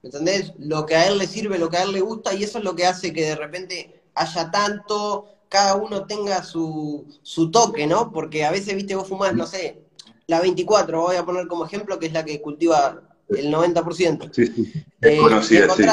¿me 0.03 0.09
entendés? 0.09 0.53
Lo 0.59 0.87
que 0.87 0.95
a 0.97 1.09
él 1.09 1.19
le 1.19 1.27
sirve, 1.27 1.59
lo 1.59 1.69
que 1.69 1.79
a 1.79 1.83
él 1.83 1.93
le 1.93 2.01
gusta 2.01 2.33
y 2.35 2.45
eso 2.45 2.59
es 2.59 2.65
lo 2.65 2.75
que 2.77 2.87
hace 2.87 3.13
que 3.13 3.23
de 3.25 3.37
repente 3.37 4.03
haya 4.15 4.51
tanto, 4.51 5.27
cada 5.49 5.75
uno 5.77 6.07
tenga 6.07 6.43
su, 6.45 7.07
su 7.23 7.51
toque, 7.51 7.87
¿no? 7.87 8.13
Porque 8.13 8.45
a 8.45 8.51
veces, 8.51 8.75
viste, 8.77 8.95
vos 8.95 9.09
fumás, 9.09 9.35
no 9.35 9.47
sé, 9.47 9.83
la 10.27 10.41
24, 10.41 11.01
voy 11.01 11.17
a 11.17 11.25
poner 11.25 11.47
como 11.49 11.65
ejemplo, 11.65 11.99
que 11.99 12.07
es 12.07 12.13
la 12.13 12.25
que 12.25 12.41
cultiva 12.41 13.03
el 13.29 13.53
90%. 13.53 14.31
Sí, 14.35 14.47
sí. 14.47 14.73
Eh, 15.03 15.19
conocida, 15.19 15.69
sí. 15.75 15.85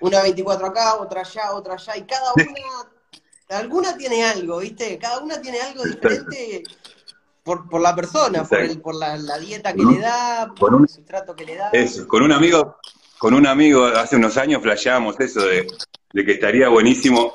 una 0.00 0.22
24 0.22 0.66
acá, 0.66 0.96
otra 0.96 1.20
allá, 1.20 1.52
otra 1.52 1.74
allá, 1.74 1.96
y 1.96 2.02
cada 2.02 2.32
una, 2.34 3.58
alguna 3.58 3.96
tiene 3.96 4.24
algo, 4.24 4.58
¿viste? 4.58 4.98
Cada 4.98 5.20
una 5.20 5.40
tiene 5.40 5.60
algo 5.60 5.84
diferente 5.84 6.62
por, 7.42 7.68
por 7.68 7.80
la 7.80 7.94
persona, 7.94 8.44
por, 8.44 8.58
el, 8.60 8.80
por 8.80 8.94
la, 8.94 9.16
la 9.16 9.38
dieta 9.38 9.72
que 9.72 9.82
le 9.84 9.98
da, 10.00 10.52
por 10.58 10.74
un- 10.74 10.82
el 10.84 10.88
sustrato 10.88 11.34
que 11.36 11.44
le 11.44 11.56
da. 11.56 11.70
Eso, 11.72 12.06
con 12.08 12.22
un 12.22 12.32
amigo, 12.32 12.76
con 13.18 13.34
un 13.34 13.46
amigo 13.46 13.84
hace 13.86 14.16
unos 14.16 14.36
años 14.36 14.62
flasheábamos 14.62 15.18
eso 15.20 15.40
de, 15.40 15.66
de 16.12 16.24
que 16.24 16.32
estaría 16.32 16.68
buenísimo 16.68 17.34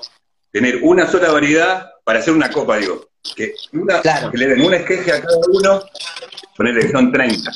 tener 0.51 0.79
una 0.83 1.07
sola 1.09 1.31
variedad 1.31 1.87
para 2.03 2.19
hacer 2.19 2.33
una 2.33 2.49
copa, 2.51 2.77
digo. 2.77 3.05
Que, 3.35 3.53
una- 3.73 4.01
Claro. 4.01 4.31
que 4.31 4.37
le 4.37 4.47
den 4.47 4.61
un 4.61 4.73
esqueje 4.73 5.11
a 5.11 5.21
cada 5.21 5.37
uno, 5.51 5.81
ponerle 6.55 6.81
que 6.81 6.91
son 6.91 7.11
30 7.11 7.51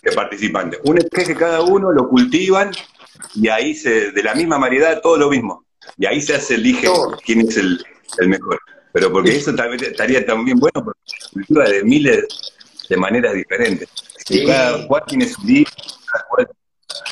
que 0.00 0.12
participantes. 0.12 0.80
Un 0.84 0.98
esqueje 0.98 1.34
cada 1.34 1.62
uno, 1.62 1.92
lo 1.92 2.08
cultivan 2.08 2.70
y 3.34 3.48
ahí 3.48 3.74
se, 3.74 4.12
de 4.12 4.22
la 4.22 4.34
misma 4.34 4.58
variedad, 4.58 5.00
todo 5.00 5.16
lo 5.16 5.30
mismo. 5.30 5.64
Y 5.98 6.06
ahí 6.06 6.20
se 6.20 6.34
hace 6.34 6.54
elige 6.54 6.88
quién 7.24 7.40
es 7.40 7.56
el, 7.56 7.84
el 8.18 8.28
mejor. 8.28 8.58
Pero 8.92 9.10
porque 9.10 9.36
eso 9.36 9.54
también 9.54 9.82
estaría 9.84 10.24
también 10.24 10.58
bueno 10.58 10.84
porque 10.84 11.00
la 11.20 11.28
cultura 11.32 11.68
de 11.68 11.82
miles 11.82 12.26
de 12.88 12.96
maneras 12.96 13.34
diferentes. 13.34 13.88
Sí. 14.26 14.46
Cada 14.46 14.86
cual 14.86 15.02
tiene 15.06 15.28
su 15.28 15.42
día, 15.42 15.66
cada 16.10 16.24
cual 16.28 16.48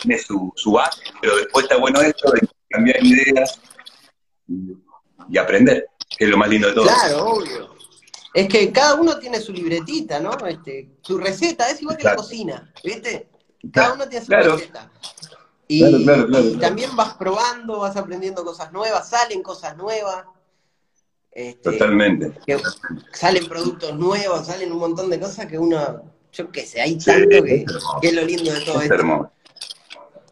tiene 0.03 0.19
su, 0.19 0.53
su 0.57 0.73
base, 0.73 1.03
pero 1.21 1.37
después 1.37 1.65
está 1.65 1.77
bueno 1.77 2.01
esto 2.03 2.31
de 2.33 2.47
cambiar 2.69 3.03
ideas 3.03 3.59
y, 4.47 4.77
y 5.31 5.39
aprender, 5.39 5.87
que 6.17 6.25
es 6.25 6.31
lo 6.31 6.37
más 6.37 6.49
lindo 6.49 6.69
de 6.69 6.75
todo. 6.75 6.85
Claro, 6.85 7.25
obvio. 7.25 7.80
Es 8.33 8.49
que 8.49 8.71
cada 8.73 8.95
uno 8.95 9.19
tiene 9.19 9.41
su 9.41 9.53
libretita, 9.53 10.21
¿no? 10.21 10.31
Este, 10.47 10.89
su 11.03 11.19
receta, 11.19 11.69
es 11.69 11.83
igual 11.83 11.97
que 11.97 12.05
la 12.05 12.17
cocina, 12.17 12.73
¿viste? 12.85 13.29
Cada 13.73 13.95
uno 13.95 14.09
tiene 14.09 14.25
su 14.25 14.29
Claro. 14.31 14.57
receta. 14.57 14.91
Y, 15.67 16.05
Claro, 16.05 16.27
también 16.59 16.95
vas 16.97 17.15
probando, 17.15 17.79
vas 17.81 17.97
aprendiendo 17.97 18.45
cosas 18.45 18.73
nuevas, 18.73 19.09
salen 19.09 19.43
cosas 19.43 19.77
nuevas. 19.77 20.25
Este, 21.33 21.71
Totalmente. 21.73 22.33
que 22.45 22.59
salen 23.13 23.47
productos 23.47 23.95
nuevos, 23.97 24.47
salen 24.47 24.73
un 24.73 24.79
montón 24.79 25.09
de 25.11 25.21
cosas 25.21 25.47
que 25.47 25.59
uno, 25.59 26.03
yo 26.33 26.51
qué 26.51 26.67
sé, 26.67 26.81
hay 26.81 27.01
Sí, 27.01 27.07
tanto 27.07 27.29
que, 27.45 27.55
es 27.55 27.65
que 28.01 28.09
es 28.09 28.15
lo 28.15 28.23
lindo 28.23 28.53
de 28.53 28.61
todo 28.63 28.77
Es 28.79 28.83
esto. 28.83 28.95
hermoso. 28.95 29.31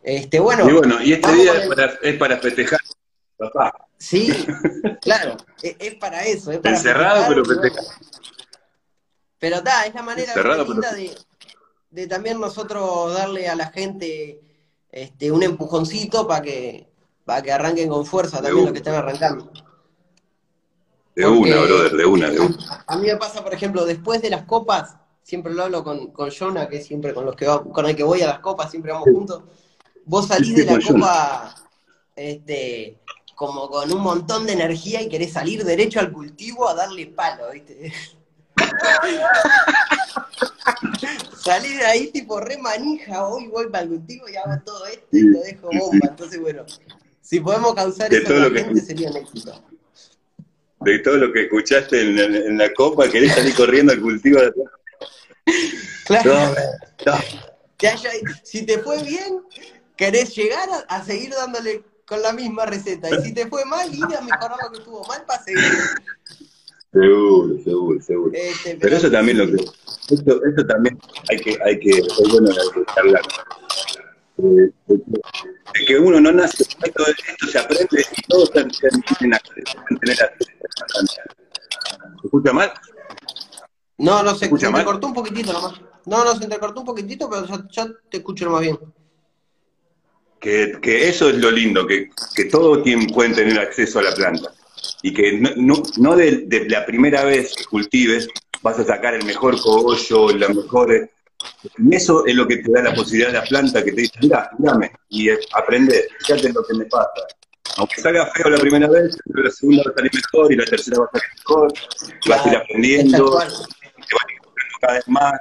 Este, 0.02 0.40
bueno, 0.40 0.69
Y 0.69 0.73
bueno, 0.73 1.02
y 1.02 1.12
este 1.12 1.33
día 1.35 1.55
es 1.55 1.69
para, 1.69 1.93
es 2.02 2.17
para 2.17 2.38
festejar. 2.38 2.81
Papá, 3.38 3.73
Sí, 3.99 4.33
claro, 5.00 5.37
es, 5.62 5.76
es 5.78 5.95
para 5.97 6.25
eso. 6.25 6.50
Es 6.52 6.59
para 6.59 6.76
Encerrado, 6.76 7.25
pero 7.28 7.45
festejar. 7.45 7.85
Pero 9.38 9.57
está, 9.57 9.85
es 9.87 9.95
la 9.95 10.02
manera 10.02 10.28
Encerrado, 10.33 10.64
muy 10.64 10.75
linda 10.75 10.92
de, 10.92 11.16
de 11.90 12.07
también 12.09 12.40
nosotros 12.40 13.14
darle 13.14 13.49
a 13.49 13.54
la 13.54 13.71
gente 13.71 14.40
este, 14.90 15.30
un 15.30 15.42
empujoncito 15.42 16.26
para 16.26 16.42
que, 16.42 16.88
para 17.25 17.42
que 17.42 17.52
arranquen 17.52 17.88
con 17.88 18.04
fuerza 18.07 18.38
De 18.38 18.45
también 18.49 18.64
los 18.66 18.73
que 18.73 18.78
están 18.78 18.95
arrancando. 18.97 19.52
de 21.14 21.23
Porque- 21.25 21.38
una, 21.38 21.61
brother, 21.62 21.92
de 21.92 22.04
una, 22.07 22.30
de 22.30 22.40
una. 22.40 22.85
A 22.87 22.97
mí 22.97 23.07
me 23.07 23.16
pasa, 23.16 23.42
por 23.45 23.54
ejemplo, 23.54 23.85
después 23.85 24.21
de 24.23 24.30
las 24.30 24.45
copas, 24.45 24.97
siempre 25.23 25.52
lo 25.54 25.64
hablo 25.64 25.85
con, 25.85 26.12
con 26.12 26.30
Jonah, 26.30 26.68
que 26.68 26.78
es 26.78 26.87
siempre 26.87 27.14
con 27.14 27.25
los 27.25 27.37
que 27.37 27.47
va- 27.47 27.62
con 27.64 27.87
el 27.87 27.95
que 27.95 28.02
voy 28.04 28.23
a 28.23 28.26
las 28.28 28.40
copas, 28.40 28.71
siempre 28.71 28.92
vamos 28.92 29.09
juntos. 29.12 29.42
Vos 30.04 30.26
salís 30.26 30.49
Sí, 30.49 30.54
de 30.54 30.64
la 30.64 30.78
copa 30.85 31.54
este, 32.16 32.99
como 33.38 33.71
con 33.71 33.92
un 33.92 34.00
montón 34.00 34.47
de 34.47 34.52
energía 34.54 35.00
y 35.00 35.09
querés 35.09 35.33
salir 35.35 35.62
derecho 35.64 36.00
al 36.00 36.11
cultivo 36.11 36.68
a 36.68 36.75
darle 36.75 37.07
palo, 37.07 37.52
¿viste? 37.52 37.92
Salí 41.45 41.73
de 41.76 41.87
ahí 41.87 42.09
tipo 42.09 42.40
re 42.40 42.59
manija, 42.59 43.28
hoy 43.28 43.47
voy 43.47 43.68
para 43.68 43.85
el 43.85 43.90
cultivo 43.90 44.28
y 44.28 44.35
hago 44.35 44.61
todo 44.64 44.85
esto 44.87 45.07
y 45.12 45.21
lo 45.23 45.40
dejo 45.40 45.68
bomba. 45.73 46.09
Entonces, 46.11 46.40
bueno, 46.40 46.64
si 47.23 47.38
podemos 47.38 47.75
causar 47.76 48.11
De 48.11 48.16
eso 48.18 48.26
todo 48.26 48.40
lo 48.40 48.52
que- 48.52 48.64
gente 48.64 48.80
sería 48.80 49.09
un 49.11 49.16
éxito. 49.18 49.62
De 50.80 50.99
todo 50.99 51.16
lo 51.16 51.33
que 51.33 51.45
escuchaste 51.45 52.00
en, 52.02 52.18
en- 52.18 52.35
en 52.35 52.59
la 52.59 52.75
copa, 52.75 53.09
querés 53.09 53.35
salir 53.37 53.54
corriendo 53.54 53.92
al 53.92 54.00
cultivo 54.00 54.40
de 54.40 54.52
Claro. 56.07 56.35
No, 56.35 57.12
no. 57.12 57.18
si 58.42 58.66
te 58.66 58.78
fue 58.80 59.00
bien, 59.04 59.42
querés 59.97 60.35
llegar 60.35 60.68
a, 60.71 60.97
a 60.97 61.04
seguir 61.04 61.30
dándole 61.30 61.85
con 62.08 62.22
la 62.22 62.32
misma 62.32 62.64
receta. 62.66 63.08
Y 63.10 63.22
si 63.22 63.34
te 63.34 63.46
fue 63.46 63.64
mal, 63.64 63.92
ir 63.94 64.04
a 64.04 64.20
mejorar 64.20 64.56
lo 64.62 64.70
que 64.72 64.78
estuvo 64.78 65.04
mal 65.06 65.24
para 65.26 65.42
seguir. 65.42 65.62
Seguro, 66.92 67.62
seguro, 67.62 68.00
seguro. 68.02 68.30
Este, 68.34 68.76
Pero 68.80 68.96
eso 68.96 69.10
también 69.10 69.38
lo 69.38 69.46
que, 69.46 69.62
esto, 70.14 70.44
esto 70.44 70.66
también 70.66 70.98
hay 71.30 71.36
que, 71.38 71.58
hay 71.62 71.78
que, 71.78 71.90
es 71.90 72.28
bueno 72.30 72.48
hay 72.50 72.70
que 72.84 72.92
charlar. 72.94 73.22
Eh, 74.38 74.70
de, 74.86 75.84
que- 75.86 75.98
uno 75.98 76.20
no 76.20 76.32
nace, 76.32 76.62
esto, 76.62 77.06
esto 77.06 77.46
se 77.50 77.58
aprende 77.58 78.06
y 78.16 78.22
todos 78.28 78.50
tienen 78.52 79.34
acceso, 79.34 79.78
tener 80.00 80.22
acceso. 80.22 80.50
¿Se 82.20 82.26
escucha 82.26 82.52
mal? 82.52 82.72
No, 83.98 84.22
no, 84.22 84.34
se, 84.34 84.46
¿Escucha 84.46 84.66
se 84.66 84.72
mal? 84.72 84.80
entrecortó 84.80 85.08
un 85.08 85.14
poquitito 85.14 85.52
nomás. 85.52 85.74
No, 86.06 86.24
no, 86.24 86.34
se 86.36 86.44
entrecortó 86.44 86.80
un 86.80 86.86
poquitito, 86.86 87.28
pero 87.28 87.46
ya, 87.46 87.66
ya 87.70 87.86
te 88.10 88.18
escucho 88.18 88.48
más 88.48 88.60
bien. 88.62 88.78
Que, 90.40 90.78
que 90.80 91.09
eso 91.09 91.30
es 91.30 91.37
lo 91.37 91.50
lindo, 91.50 91.87
que, 91.87 92.11
que 92.35 92.45
todos 92.45 92.87
pueden 93.12 93.35
tener 93.35 93.59
acceso 93.59 93.99
a 93.99 94.02
la 94.02 94.14
planta. 94.14 94.52
Y 95.02 95.12
que 95.12 95.33
no, 95.33 95.50
no, 95.57 95.83
no 95.97 96.16
de, 96.16 96.45
de 96.47 96.68
la 96.68 96.87
primera 96.87 97.25
vez 97.25 97.54
que 97.57 97.64
cultives 97.64 98.28
vas 98.62 98.78
a 98.78 98.85
sacar 98.85 99.14
el 99.14 99.25
mejor 99.25 99.61
cogollo, 99.61 100.30
la 100.37 100.49
mejor... 100.49 101.11
Y 101.78 101.95
eso 101.95 102.26
es 102.26 102.35
lo 102.35 102.49
que 102.49 102.57
te 102.57 102.71
da 102.73 102.83
la 102.83 102.95
posibilidad 102.95 103.28
de 103.28 103.38
la 103.38 103.45
planta, 103.45 103.85
que 103.85 103.92
te 103.92 104.00
dice, 104.02 104.14
mira, 104.21 104.50
mírame, 104.59 104.90
y 105.09 105.28
es 105.28 105.38
aprender, 105.54 106.09
fíjate 106.18 106.52
lo 106.52 106.64
que 106.64 106.75
me 106.75 106.85
pasa. 106.87 107.11
Aunque 107.76 108.00
salga 108.00 108.26
feo 108.35 108.50
la 108.50 108.59
primera 108.59 108.88
vez, 108.88 109.16
pero 109.25 109.45
la 109.45 109.50
segunda 109.50 109.85
va 109.87 109.92
a 109.92 109.95
salir 109.95 110.11
mejor 110.12 110.52
y 110.52 110.57
la 110.57 110.64
tercera 110.64 110.99
va 110.99 111.04
a 111.04 111.11
salir 111.18 111.28
mejor, 111.38 111.73
y 112.25 112.28
vas 112.28 112.45
a 112.45 112.50
ir 112.50 112.57
aprendiendo, 112.57 113.25
te 113.25 113.30
vas 113.30 113.45
a 113.45 114.33
ir 114.33 114.38
aprendiendo 114.40 114.78
cada 114.80 114.95
vez 114.95 115.09
más, 115.09 115.40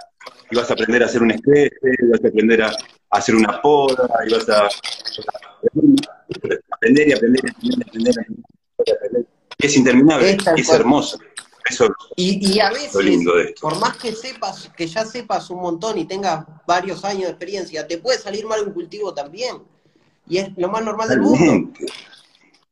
y 0.52 0.56
vas 0.56 0.70
a 0.70 0.74
aprender 0.74 1.02
a 1.02 1.06
hacer 1.08 1.22
un 1.24 1.32
esquete, 1.32 1.92
vas 2.12 2.24
a 2.24 2.28
aprender 2.28 2.62
a 2.62 2.72
hacer 3.10 3.36
una 3.36 3.62
poda, 3.62 4.10
y 4.28 4.34
vas 4.34 4.50
a, 4.50 4.68
aprender 6.72 7.08
y 7.08 7.14
aprender 7.14 7.42
y 7.46 7.50
aprender 7.52 7.64
y 7.64 7.72
aprender, 7.84 8.16
y 8.86 8.92
aprender. 8.92 9.26
Es 9.60 9.76
interminable, 9.78 10.32
Es 10.32 10.48
es 10.56 10.70
hermoso. 10.70 11.18
Eso 11.70 11.88
Y, 12.16 12.54
y 12.56 12.60
a 12.62 12.70
es 12.70 12.74
veces, 12.76 12.94
lo 12.94 13.02
lindo 13.02 13.36
de 13.36 13.44
esto. 13.46 13.62
por 13.62 13.78
más 13.80 13.98
que 13.98 14.14
sepas, 14.14 14.72
que 14.78 14.88
ya 14.88 15.04
sepas 15.06 15.50
un 15.50 15.60
montón 15.60 15.98
y 15.98 16.06
tengas 16.06 16.46
varios 16.66 17.04
años 17.04 17.24
de 17.24 17.30
experiencia, 17.30 17.86
te 17.88 17.98
puede 17.98 18.18
salir 18.20 18.46
mal 18.46 18.66
un 18.66 18.74
cultivo 18.74 19.14
también. 19.14 19.64
Y 20.30 20.38
es 20.38 20.50
lo 20.58 20.70
más 20.70 20.84
normal 20.84 21.10
del 21.10 21.22
mundo. 21.22 21.72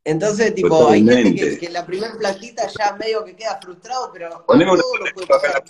Entonces, 0.04 0.54
tipo, 0.54 0.88
hay 0.88 1.04
gente 1.04 1.36
que, 1.36 1.58
que 1.58 1.70
la 1.70 1.86
primer 1.86 2.12
plantita 2.18 2.68
ya 2.68 2.96
medio 2.96 3.26
que 3.26 3.36
queda 3.36 3.60
frustrado, 3.62 4.12
pero 4.14 4.46
Ponemos 4.46 4.80
todo 4.80 4.98
lo 4.98 5.06
puede 5.14 5.28
pasar. 5.28 5.64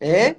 ¿Eh? 0.00 0.36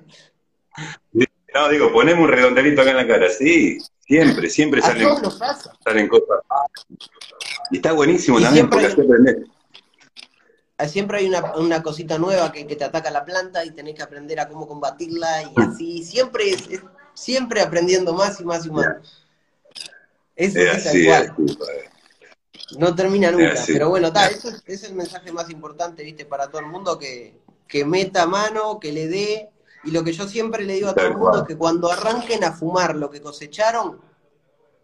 No, 1.58 1.70
digo, 1.70 1.92
ponemos 1.92 2.24
un 2.26 2.30
redondelito 2.32 2.82
acá 2.82 2.92
en 2.92 2.98
la 2.98 3.08
cara. 3.08 3.30
Sí, 3.30 3.80
siempre, 4.06 4.48
siempre 4.50 4.80
A 4.82 4.84
salen, 4.84 5.08
todos 5.08 5.36
pasa. 5.38 5.74
salen 5.84 6.08
cosas. 6.08 6.28
Y 7.72 7.78
está 7.78 7.94
buenísimo 7.94 8.40
Y 8.40 8.44
también 8.44 8.70
siempre 8.70 8.90
porque 8.90 9.02
hay- 9.02 9.08
así 9.08 9.12
aprendes. 9.14 9.50
Ah, 10.80 10.88
Siempre 10.88 11.18
hay 11.18 11.26
una, 11.28 11.56
una 11.56 11.82
cosita 11.82 12.20
nueva 12.20 12.52
que, 12.52 12.68
que 12.68 12.76
te 12.76 12.84
ataca 12.84 13.10
la 13.10 13.26
planta 13.26 13.66
y 13.66 13.72
tenés 13.72 13.96
que 13.96 14.04
aprender 14.04 14.40
a 14.40 14.48
cómo 14.48 14.68
combatirla 14.68 15.42
y 15.44 15.52
así. 15.62 16.04
Siempre 16.04 16.52
es, 16.52 16.68
es- 16.70 16.84
siempre 17.16 17.62
aprendiendo 17.62 18.14
más 18.14 18.40
y 18.40 18.46
más 18.46 18.64
y 18.68 18.70
más. 18.70 18.86
Eso 20.36 20.60
Es 20.60 20.64
sí, 20.64 20.66
tal 20.66 20.78
así, 20.78 21.08
es 21.08 21.32
cual. 21.32 21.58
así. 21.58 22.78
No 22.78 22.94
termina 22.94 23.32
nunca. 23.32 23.54
así. 23.54 23.74
Pero 23.74 23.90
bueno, 23.90 24.14
ta, 24.14 24.28
eso 24.28 24.50
es, 24.50 24.62
es 24.68 24.84
el 24.84 24.94
mensaje 24.94 25.32
más 25.32 25.50
importante, 25.50 26.04
viste, 26.04 26.26
para 26.26 26.48
todo 26.50 26.60
el 26.62 26.68
mundo, 26.68 27.00
que, 27.00 27.34
que 27.68 27.84
meta 27.84 28.28
mano, 28.28 28.80
que 28.80 28.92
le 28.92 29.08
dé. 29.08 29.50
Y 29.84 29.92
lo 29.92 30.04
que 30.04 30.12
yo 30.14 30.28
siempre 30.28 30.64
le 30.66 30.74
digo 30.74 30.90
a 30.90 30.96
todo 30.96 31.06
el 31.08 31.18
mundo 31.18 31.42
es 31.42 31.48
que 31.48 31.58
cuando 31.58 31.92
arranquen 31.92 32.44
a 32.44 32.52
fumar 32.52 32.96
lo 32.96 33.10
que 33.10 33.22
cosecharon, 33.22 34.02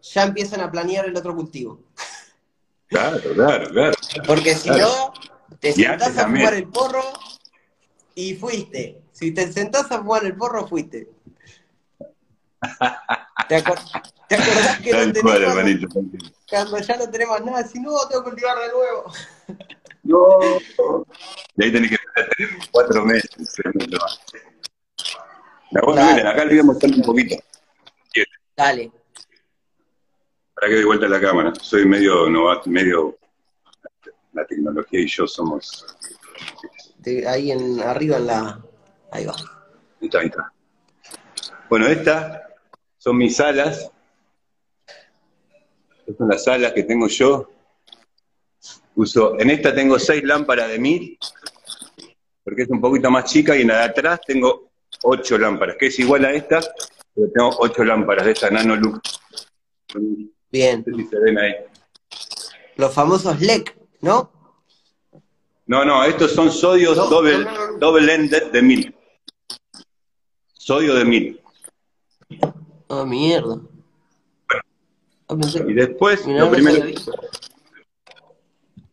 ya 0.02 0.22
empiezan 0.22 0.60
a 0.60 0.70
planear 0.70 1.06
el 1.06 1.16
otro 1.16 1.34
cultivo. 1.34 1.80
Claro, 2.86 3.18
claro, 3.34 3.66
claro. 3.70 3.94
Porque 4.24 4.54
si 4.54 4.68
Claro. 4.68 4.86
no, 4.86 5.56
te 5.58 5.72
sentás 5.72 6.16
a 6.16 6.24
fumar 6.26 6.54
el 6.54 6.68
porro 6.68 7.02
y 8.14 8.34
fuiste. 8.34 9.02
Si 9.10 9.32
te 9.32 9.50
sentás 9.52 9.90
a 9.90 9.98
fumar 9.98 10.24
el 10.24 10.36
porro, 10.36 10.68
fuiste. 10.68 11.10
¿Te, 13.48 13.56
acor- 13.64 14.02
te 14.28 14.34
acordás 14.36 14.78
que 14.80 14.92
no 14.92 15.20
cual, 15.22 15.42
hermanito. 15.42 15.88
cuando 16.48 16.78
ya 16.78 16.96
no 16.98 17.10
tenemos 17.10 17.40
nada? 17.44 17.66
Si 17.66 17.80
no, 17.80 17.90
tengo 18.08 18.22
que 18.22 18.30
cultivar 18.30 18.58
de 18.58 18.68
nuevo. 18.68 19.12
No. 20.04 20.28
Y 21.56 21.64
ahí 21.64 21.72
tenés 21.72 21.90
que 21.90 21.96
tener 22.36 22.50
cuatro 22.70 23.04
meses. 23.04 23.30
La 25.74 25.80
Claro. 25.80 26.08
miren, 26.12 26.26
acá 26.26 26.44
le 26.44 26.50
voy 26.50 26.58
a 26.60 26.62
mostrar 26.62 26.92
un 26.92 27.02
poquito. 27.02 27.36
Dale. 28.56 28.92
Para 30.54 30.68
que 30.68 30.74
doy 30.76 30.84
vuelta 30.84 31.08
la 31.08 31.20
cámara. 31.20 31.52
Soy 31.60 31.84
medio 31.84 32.30
novato, 32.30 32.70
medio. 32.70 33.18
La 34.32 34.46
tecnología 34.46 35.00
y 35.00 35.08
yo 35.08 35.26
somos. 35.26 35.84
Ahí 37.26 37.50
en, 37.50 37.80
arriba 37.80 38.18
en 38.18 38.26
la. 38.26 38.64
Ahí 39.10 39.26
va. 39.26 39.34
Ahí 40.00 40.06
está, 40.06 40.20
ahí 40.20 40.26
está. 40.26 40.52
Bueno, 41.68 41.86
estas 41.88 42.40
son 42.96 43.16
mis 43.16 43.38
alas. 43.40 43.90
Estas 46.06 46.16
son 46.16 46.28
las 46.28 46.46
alas 46.46 46.72
que 46.72 46.84
tengo 46.84 47.08
yo. 47.08 47.50
Uso, 48.94 49.38
en 49.40 49.50
esta 49.50 49.74
tengo 49.74 49.98
seis 49.98 50.22
lámparas 50.22 50.68
de 50.68 50.78
mil, 50.78 51.18
porque 52.44 52.62
es 52.62 52.70
un 52.70 52.80
poquito 52.80 53.10
más 53.10 53.24
chica, 53.24 53.56
y 53.56 53.62
en 53.62 53.68
la 53.68 53.78
de 53.78 53.84
atrás 53.84 54.20
tengo 54.24 54.70
ocho 55.04 55.38
lámparas, 55.38 55.76
que 55.78 55.86
es 55.86 55.98
igual 55.98 56.24
a 56.24 56.32
esta, 56.32 56.60
pero 57.14 57.28
tengo 57.32 57.50
ocho 57.58 57.84
lámparas 57.84 58.26
de 58.26 58.32
esta 58.32 58.50
Nano 58.50 58.76
Lux. 58.76 59.20
No 59.94 60.00
Bien. 60.50 60.84
sé 60.84 60.92
si 60.94 61.04
se 61.06 61.18
ven 61.20 61.38
ahí. 61.38 61.54
Los 62.76 62.92
famosos 62.92 63.40
LEC, 63.40 63.76
¿no? 64.00 64.30
No, 65.66 65.84
no, 65.84 66.04
estos 66.04 66.32
son 66.32 66.50
sodios 66.50 66.96
No, 66.96 67.06
double, 67.08 67.38
no, 67.38 67.50
no, 67.52 67.70
no. 67.72 67.78
double 67.78 68.12
ended 68.14 68.50
de 68.50 68.62
mil. 68.62 68.94
Sodio 70.52 70.94
de 70.94 71.04
mil. 71.04 71.40
Oh, 72.88 73.04
mierda. 73.06 73.60
Ah, 75.28 75.36
Y 75.66 75.72
después, 75.72 76.26
Mirá, 76.26 76.40
lo 76.40 76.46
no 76.46 76.52
primero. 76.52 76.86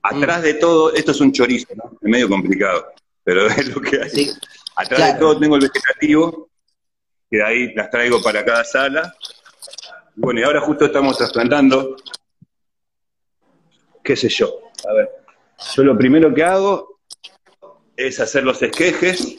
Atrás 0.03 0.41
de 0.43 0.55
todo, 0.55 0.93
esto 0.93 1.11
es 1.11 1.21
un 1.21 1.31
chorizo, 1.31 1.67
¿no? 1.75 1.91
Es 2.01 2.09
medio 2.09 2.27
complicado, 2.29 2.85
pero 3.23 3.45
es 3.47 3.67
lo 3.75 3.81
que 3.81 4.01
hay. 4.01 4.09
Sí, 4.09 4.31
Atrás 4.75 4.99
claro. 4.99 5.13
de 5.13 5.19
todo 5.19 5.39
tengo 5.39 5.55
el 5.55 5.61
vegetativo, 5.61 6.49
que 7.29 7.37
de 7.37 7.43
ahí 7.43 7.73
las 7.73 7.89
traigo 7.89 8.21
para 8.21 8.43
cada 8.43 8.63
sala. 8.63 9.13
Bueno, 10.15 10.39
y 10.39 10.43
ahora 10.43 10.61
justo 10.61 10.85
estamos 10.85 11.17
trasplantando, 11.17 11.95
qué 14.03 14.15
sé 14.15 14.29
yo, 14.29 14.49
a 14.89 14.93
ver, 14.93 15.09
yo 15.75 15.83
lo 15.83 15.97
primero 15.97 16.33
que 16.33 16.43
hago 16.43 16.99
es 17.95 18.19
hacer 18.19 18.43
los 18.43 18.61
esquejes, 18.61 19.37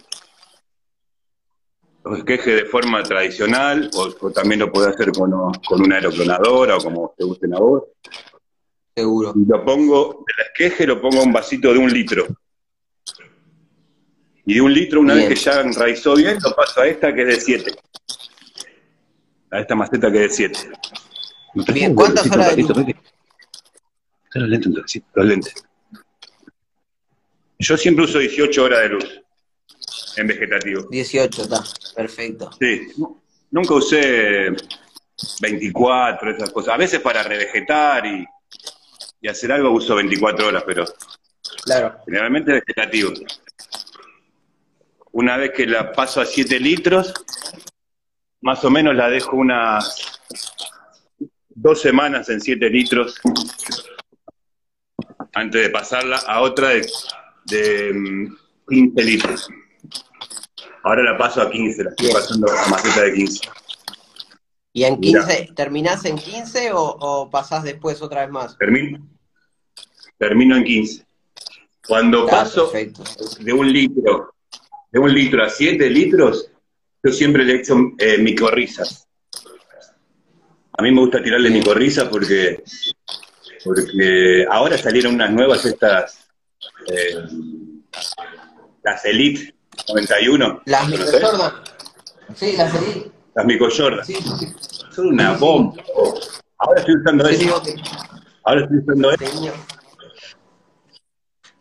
los 2.04 2.18
esquejes 2.18 2.56
de 2.56 2.64
forma 2.64 3.02
tradicional, 3.02 3.90
o, 3.94 4.08
o 4.20 4.30
también 4.30 4.60
lo 4.60 4.72
puedo 4.72 4.88
hacer 4.88 5.12
con, 5.12 5.30
con 5.66 5.82
una 5.82 5.96
aeroclonadora 5.96 6.76
o 6.76 6.80
como 6.80 7.14
te 7.16 7.24
gusten 7.24 7.54
a 7.54 7.58
vos. 7.58 7.84
seguro. 8.94 9.32
Y 9.36 9.46
lo 9.46 9.64
pongo, 9.64 10.24
el 10.36 10.44
esqueje 10.46 10.86
lo 10.86 11.00
pongo 11.00 11.20
a 11.20 11.24
un 11.24 11.32
vasito 11.32 11.72
de 11.72 11.78
un 11.78 11.92
litro. 11.92 12.26
Y 14.44 14.54
de 14.54 14.60
un 14.60 14.72
litro, 14.72 15.00
una 15.00 15.14
Bien. 15.14 15.28
vez 15.28 15.38
que 15.38 15.44
ya 15.50 15.60
enraizó 15.60 16.14
bien, 16.16 16.38
lo 16.42 16.54
paso 16.54 16.80
a 16.80 16.86
esta 16.88 17.14
que 17.14 17.22
es 17.22 17.28
de 17.28 17.40
7. 17.40 17.72
A 19.52 19.60
esta 19.60 19.74
maceta 19.74 20.10
que 20.10 20.24
es 20.24 20.30
de 20.38 20.48
7. 20.54 20.70
Bien, 21.72 21.94
¿cuántas 21.94 22.26
horas 22.30 22.56
de 22.56 22.62
luz? 22.62 22.70
Los 24.34 24.48
lentes, 24.48 25.02
los 25.14 25.26
lentes. 25.26 25.54
Yo 27.58 27.76
siempre 27.76 28.04
uso 28.06 28.18
18 28.18 28.64
horas 28.64 28.80
de 28.80 28.88
luz 28.88 29.20
en 30.16 30.26
vegetativo. 30.26 30.88
18, 30.90 31.42
está. 31.42 31.62
Perfecto. 31.94 32.50
Sí, 32.58 32.88
nu- 32.96 33.22
nunca 33.50 33.74
usé 33.74 34.50
24, 35.40 36.30
esas 36.34 36.50
cosas. 36.50 36.74
A 36.74 36.76
veces 36.78 37.00
para 37.00 37.22
revegetar 37.22 38.04
y, 38.06 38.24
y 39.20 39.28
hacer 39.28 39.52
algo 39.52 39.70
uso 39.70 39.94
24 39.94 40.48
horas, 40.48 40.64
pero 40.66 40.84
Claro. 41.64 41.98
generalmente 42.06 42.52
vegetativo. 42.54 43.12
Una 45.12 45.36
vez 45.36 45.52
que 45.52 45.66
la 45.66 45.92
paso 45.92 46.20
a 46.20 46.26
7 46.26 46.58
litros, 46.58 47.12
más 48.40 48.64
o 48.64 48.70
menos 48.70 48.94
la 48.94 49.08
dejo 49.08 49.36
unas 49.36 50.20
dos 51.50 51.80
semanas 51.80 52.28
en 52.30 52.40
7 52.40 52.68
litros 52.70 53.20
antes 55.34 55.62
de 55.62 55.70
pasarla 55.70 56.16
a 56.26 56.40
otra 56.40 56.70
de, 56.70 56.86
de 57.44 57.92
mm, 57.94 58.36
15 58.68 59.02
litros. 59.04 59.48
Ahora 60.82 61.02
la 61.02 61.16
paso 61.16 61.42
a 61.42 61.50
15, 61.50 61.84
la 61.84 61.90
estoy 61.90 62.06
Bien. 62.06 62.18
pasando 62.18 62.50
a 62.50 62.68
maceta 62.68 63.02
de 63.02 63.14
15. 63.14 63.48
¿Y 64.74 64.84
en 64.84 64.98
Mira. 64.98 65.26
15, 65.26 65.52
terminás 65.54 66.04
en 66.06 66.16
15 66.16 66.72
o, 66.72 66.82
o 66.82 67.30
pasás 67.30 67.62
después 67.62 68.00
otra 68.00 68.22
vez 68.22 68.30
más? 68.30 68.56
Termino, 68.58 69.06
termino 70.18 70.56
en 70.56 70.64
15. 70.64 71.06
Cuando 71.86 72.26
paso 72.26 72.70
perfecto. 72.70 73.04
de 73.40 73.52
un 73.52 73.70
litro, 73.70 74.34
de 74.92 75.00
un 75.00 75.12
litro 75.12 75.42
a 75.42 75.48
7 75.48 75.88
litros, 75.88 76.50
yo 77.02 77.12
siempre 77.12 77.44
le 77.44 77.56
echo 77.56 77.74
eh, 77.98 78.18
micorrizas. 78.18 79.08
A 80.74 80.82
mí 80.82 80.92
me 80.92 81.00
gusta 81.00 81.22
tirarle 81.22 81.50
micorrizas 81.50 82.08
porque, 82.08 82.62
porque 83.64 84.46
ahora 84.48 84.76
salieron 84.76 85.14
unas 85.14 85.32
nuevas 85.32 85.64
estas, 85.64 86.28
eh, 86.88 87.14
las 88.84 89.04
Elite 89.06 89.54
91. 89.88 90.62
Las 90.66 90.90
Jordan. 91.22 91.52
Sí, 92.34 92.54
las 92.56 92.72
seguí. 92.72 93.10
Las. 93.34 94.04
Sí, 94.04 94.14
sí. 94.14 94.52
Son 94.94 95.06
una 95.08 95.32
bomba. 95.32 95.82
Ahora 96.58 96.80
estoy 96.80 96.96
usando 96.96 97.28
eso. 97.28 97.62
Ahora 98.44 98.62
estoy 98.62 98.78
usando 98.78 99.10
eso. 99.10 99.52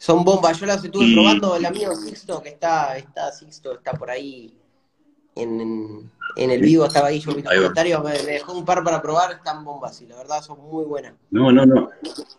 Son 0.02 0.24
bombas, 0.24 0.60
yo 0.60 0.66
las 0.66 0.84
estuve 0.84 1.06
Y- 1.06 1.14
probando, 1.14 1.56
el 1.56 1.64
amigo 1.64 1.94
Sixto, 1.96 2.42
que 2.42 2.50
está, 2.50 2.98
está 2.98 3.32
Sixto, 3.32 3.74
está 3.74 3.92
por 3.94 4.10
ahí 4.10 4.52
en, 5.36 6.10
en, 6.38 6.50
el 6.52 6.60
vivo, 6.60 6.86
estaba 6.88 7.10
ahí, 7.10 7.20
yo 7.20 7.36
vi 7.36 7.44
los 7.44 7.54
comentarios, 7.54 8.04
me, 8.04 8.10
me 8.24 8.32
dejó 8.34 8.54
un 8.58 8.66
par 8.66 8.84
para 8.84 9.00
probar, 9.00 9.32
están 9.34 9.64
bombas, 9.64 10.02
y 10.02 10.08
la 10.08 10.18
verdad 10.18 10.42
son 10.42 10.60
muy 10.60 10.86
buenas. 10.86 11.14
No, 11.30 11.52
no, 11.52 11.68
no. 11.68 11.92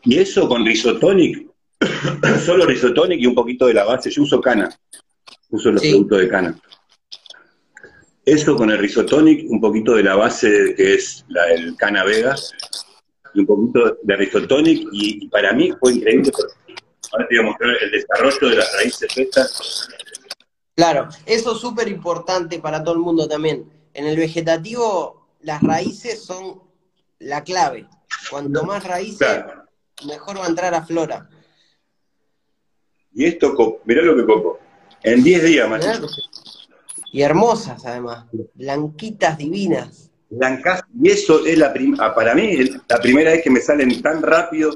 Y 0.03 0.19
eso 0.19 0.49
con 0.49 0.67
risotonic, 0.67 1.47
solo 2.45 2.67
risotonic 2.67 3.21
y 3.21 3.27
un 3.29 3.35
poquito 3.37 3.67
de 3.67 3.75
la 3.75 3.85
base. 3.85 4.11
Yo 4.11 4.23
uso 4.25 4.41
cana, 4.41 4.69
uso 5.51 5.71
los 5.71 5.81
Sí. 5.83 5.91
productos 5.91 6.19
de 6.19 6.29
cana. 6.29 6.61
Eso 8.25 8.57
con 8.57 8.71
el 8.73 8.79
risotonic, 8.79 9.49
un 9.49 9.61
poquito 9.61 9.95
de 9.95 10.03
la 10.03 10.17
base 10.17 10.75
que 10.77 10.95
es 10.95 11.25
la, 11.29 11.47
el 11.53 11.77
cana 11.77 12.03
vega, 12.03 12.35
y 13.35 13.39
un 13.41 13.47
poquito 13.47 13.99
de 14.03 14.17
risotonic, 14.17 14.89
y, 14.91 15.25
y 15.25 15.29
para 15.29 15.53
mí 15.53 15.71
fue 15.79 15.93
increíble. 15.95 16.33
Ahora 17.13 17.27
te 17.29 17.37
voy 17.37 17.45
a 17.45 17.49
mostrar 17.49 17.71
el 17.83 17.91
desarrollo 17.91 18.49
de 18.49 18.57
las 18.57 18.73
raíces 18.75 19.17
estas. 19.19 19.89
Claro, 20.75 21.09
eso 21.27 21.53
es 21.55 21.59
súper 21.61 21.89
importante 21.89 22.59
para 22.59 22.83
todo 22.83 22.95
el 22.95 23.01
mundo 23.01 23.29
también. 23.29 23.71
En 23.95 24.07
el 24.07 24.17
vegetativo, 24.17 25.29
las 25.41 25.63
raíces 25.63 26.25
son 26.25 26.63
la 27.19 27.45
clave. 27.45 27.87
Cuanto 28.31 28.65
más 28.65 28.85
raíces, 28.85 29.19
Claro. 29.19 29.65
mejor 30.07 30.39
va 30.41 30.45
a 30.47 30.49
entrar 30.49 30.75
a 30.75 30.85
flora. 30.85 31.29
Y 33.15 33.27
esto, 33.27 33.55
mirá 33.85 34.03
lo 34.03 34.17
que 34.17 34.25
copo. 34.25 34.59
En 35.03 35.23
10 35.23 35.43
días, 35.45 35.69
que- 35.81 36.09
Y 37.13 37.23
hermosas, 37.23 37.85
además. 37.85 38.25
Blanquitas, 38.55 39.37
divinas. 39.37 40.09
blancas, 40.31 40.83
y 40.99 41.11
eso 41.11 41.45
es 41.45 41.59
la 41.59 41.75
prim- 41.75 41.95
ah, 42.01 42.15
para 42.15 42.35
mí 42.35 42.57
la 42.89 42.99
primera 43.03 43.33
vez 43.33 43.43
que 43.45 43.51
me 43.51 43.61
salen 43.61 44.01
tan 44.01 44.23
rápido 44.23 44.75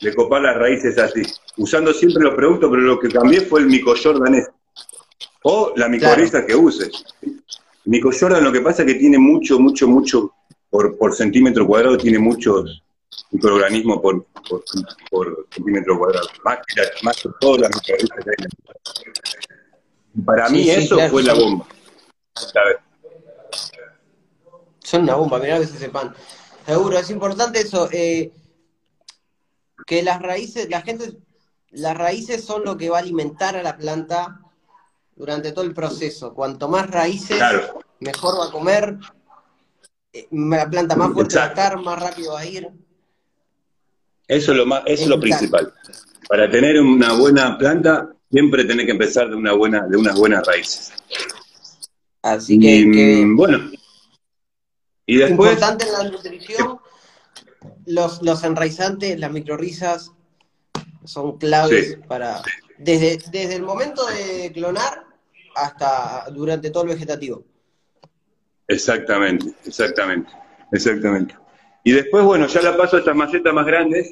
de 0.00 0.14
copar 0.14 0.40
las 0.40 0.56
raíces 0.56 0.96
así, 0.96 1.20
usando 1.58 1.92
siempre 1.92 2.22
los 2.22 2.34
productos, 2.34 2.68
pero 2.70 2.82
lo 2.82 2.98
que 2.98 3.08
cambié 3.08 3.40
fue 3.42 3.60
el 3.60 3.66
Mico 3.66 3.94
Jordan 4.02 4.34
este. 4.34 4.52
o 5.42 5.72
la 5.76 5.88
micorriza 5.88 6.44
que 6.46 6.54
use. 6.54 6.90
Mico 7.84 8.10
Jordan 8.18 8.42
lo 8.44 8.52
que 8.52 8.60
pasa 8.60 8.82
es 8.82 8.88
que 8.92 8.98
tiene 8.98 9.18
mucho, 9.18 9.58
mucho, 9.58 9.86
mucho, 9.88 10.32
por, 10.70 10.96
por 10.98 11.14
centímetro 11.14 11.66
cuadrado 11.66 11.96
tiene 11.96 12.18
muchos 12.18 12.82
microorganismos 13.30 14.00
por, 14.00 14.24
por, 14.48 14.62
por 15.10 15.46
centímetro 15.50 15.98
cuadrado, 15.98 16.26
más 16.44 16.58
que, 16.66 16.80
la- 16.82 16.88
más 17.02 17.16
que 17.22 17.28
todas 17.40 17.60
las 17.62 17.70
micorrizas 17.74 18.24
que 18.24 18.30
hay. 18.30 20.24
Para 20.24 20.48
Sí, 20.48 20.54
mí 20.54 20.64
sí, 20.64 20.70
eso 20.70 20.96
claro, 20.96 21.10
fue 21.12 21.22
la 21.22 21.34
bomba. 21.34 21.66
Son 24.82 25.02
una 25.02 25.14
bomba, 25.16 25.38
mirá 25.38 25.58
que 25.58 25.66
se 25.66 25.78
sepan. 25.78 26.14
Seguro, 26.64 26.98
es 26.98 27.10
importante 27.10 27.60
eso. 27.60 27.88
eh, 27.92 28.32
que 29.86 30.02
las 30.02 30.20
raíces, 30.20 30.68
la 30.68 30.82
gente, 30.82 31.12
las 31.70 31.96
raíces 31.96 32.44
son 32.44 32.64
lo 32.64 32.76
que 32.76 32.88
va 32.90 32.98
a 32.98 33.00
alimentar 33.00 33.56
a 33.56 33.62
la 33.62 33.76
planta 33.76 34.40
durante 35.14 35.52
todo 35.52 35.64
el 35.64 35.74
proceso. 35.74 36.34
Cuanto 36.34 36.68
más 36.68 36.90
raíces, 36.90 37.36
Claro. 37.36 37.80
mejor 38.00 38.38
va 38.40 38.46
a 38.46 38.50
comer, 38.50 38.96
eh, 40.12 40.28
la 40.30 40.68
planta 40.68 40.96
más 40.96 41.12
fuerte 41.12 41.36
va 41.36 41.44
a 41.44 41.48
estar, 41.48 41.80
más 41.80 42.00
rápido 42.00 42.32
va 42.34 42.40
a 42.40 42.46
ir. 42.46 42.68
Eso 44.28 44.52
es 44.52 44.58
lo 44.58 44.66
más, 44.66 44.82
eso 44.86 45.04
es 45.04 45.08
lo 45.08 45.20
principal. 45.20 45.72
Para 46.28 46.50
tener 46.50 46.80
una 46.80 47.12
buena 47.12 47.56
planta, 47.56 48.10
siempre 48.30 48.64
tenés 48.64 48.86
que 48.86 48.92
empezar 48.92 49.28
de 49.28 49.36
una 49.36 49.52
buena, 49.52 49.86
de 49.86 49.96
unas 49.96 50.16
buenas 50.18 50.44
raíces. 50.46 50.92
Así 52.22 52.58
que, 52.58 52.76
y, 52.76 52.90
que 52.90 53.24
mm, 53.24 53.36
bueno. 53.36 53.70
Y 55.06 55.18
después, 55.18 55.52
importante 55.52 55.86
en 55.86 55.92
la 55.92 56.10
nutrición, 56.10 56.80
los, 57.86 58.20
los 58.22 58.42
enraizantes, 58.42 59.18
las 59.20 59.30
microrrizas, 59.30 60.10
son 61.06 61.38
claves 61.38 61.90
Sí. 61.92 61.96
para, 62.08 62.42
desde, 62.78 63.18
desde 63.30 63.54
el 63.54 63.62
momento 63.62 64.04
de 64.06 64.50
clonar 64.52 65.04
hasta 65.54 66.26
durante 66.30 66.70
todo 66.70 66.82
el 66.84 66.90
vegetativo. 66.90 67.44
exactamente, 68.68 69.54
exactamente, 69.64 70.30
exactamente. 70.72 71.36
Y 71.84 71.92
después, 71.92 72.24
bueno, 72.24 72.46
ya 72.48 72.60
la 72.62 72.76
paso 72.76 72.96
a 72.96 72.98
estas 72.98 73.14
macetas 73.14 73.54
más 73.54 73.64
grandes, 73.64 74.10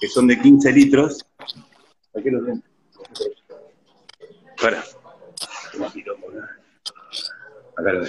que 0.00 0.06
son 0.08 0.28
de 0.28 0.40
15 0.40 0.70
litros. 0.72 1.26
Aquí 2.16 2.30
los 2.30 2.46
tengo. 2.46 2.62
Para. 4.62 4.84
Acá 7.76 7.92
lo. 7.92 8.02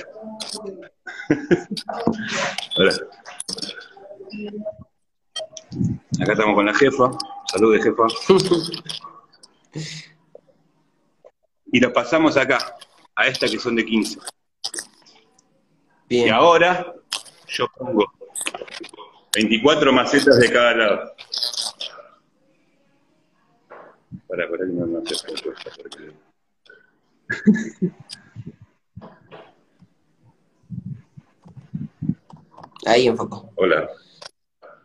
Ahora. 2.77 2.93
Acá 6.21 6.31
estamos 6.33 6.55
con 6.55 6.65
la 6.65 6.73
jefa. 6.75 7.11
Salude, 7.51 7.81
jefa. 7.81 8.03
Y 11.69 11.81
los 11.81 11.91
pasamos 11.91 12.37
acá, 12.37 12.59
a 13.13 13.27
esta 13.27 13.45
que 13.47 13.59
son 13.59 13.75
de 13.75 13.85
15. 13.85 14.19
Y 16.07 16.23
Bien. 16.23 16.33
ahora 16.33 16.95
yo 17.49 17.67
pongo 17.77 18.05
24 19.35 19.91
macetas 19.91 20.39
de 20.39 20.49
cada 20.51 20.73
lado. 20.75 21.11
Para, 24.29 24.49
para 24.49 24.65
que 24.65 24.71
no 24.71 24.85
la 24.85 24.99
cosa, 25.01 25.27
porque- 25.75 26.13
Ahí 32.85 33.07
enfocó. 33.07 33.51
Hola. 33.55 33.89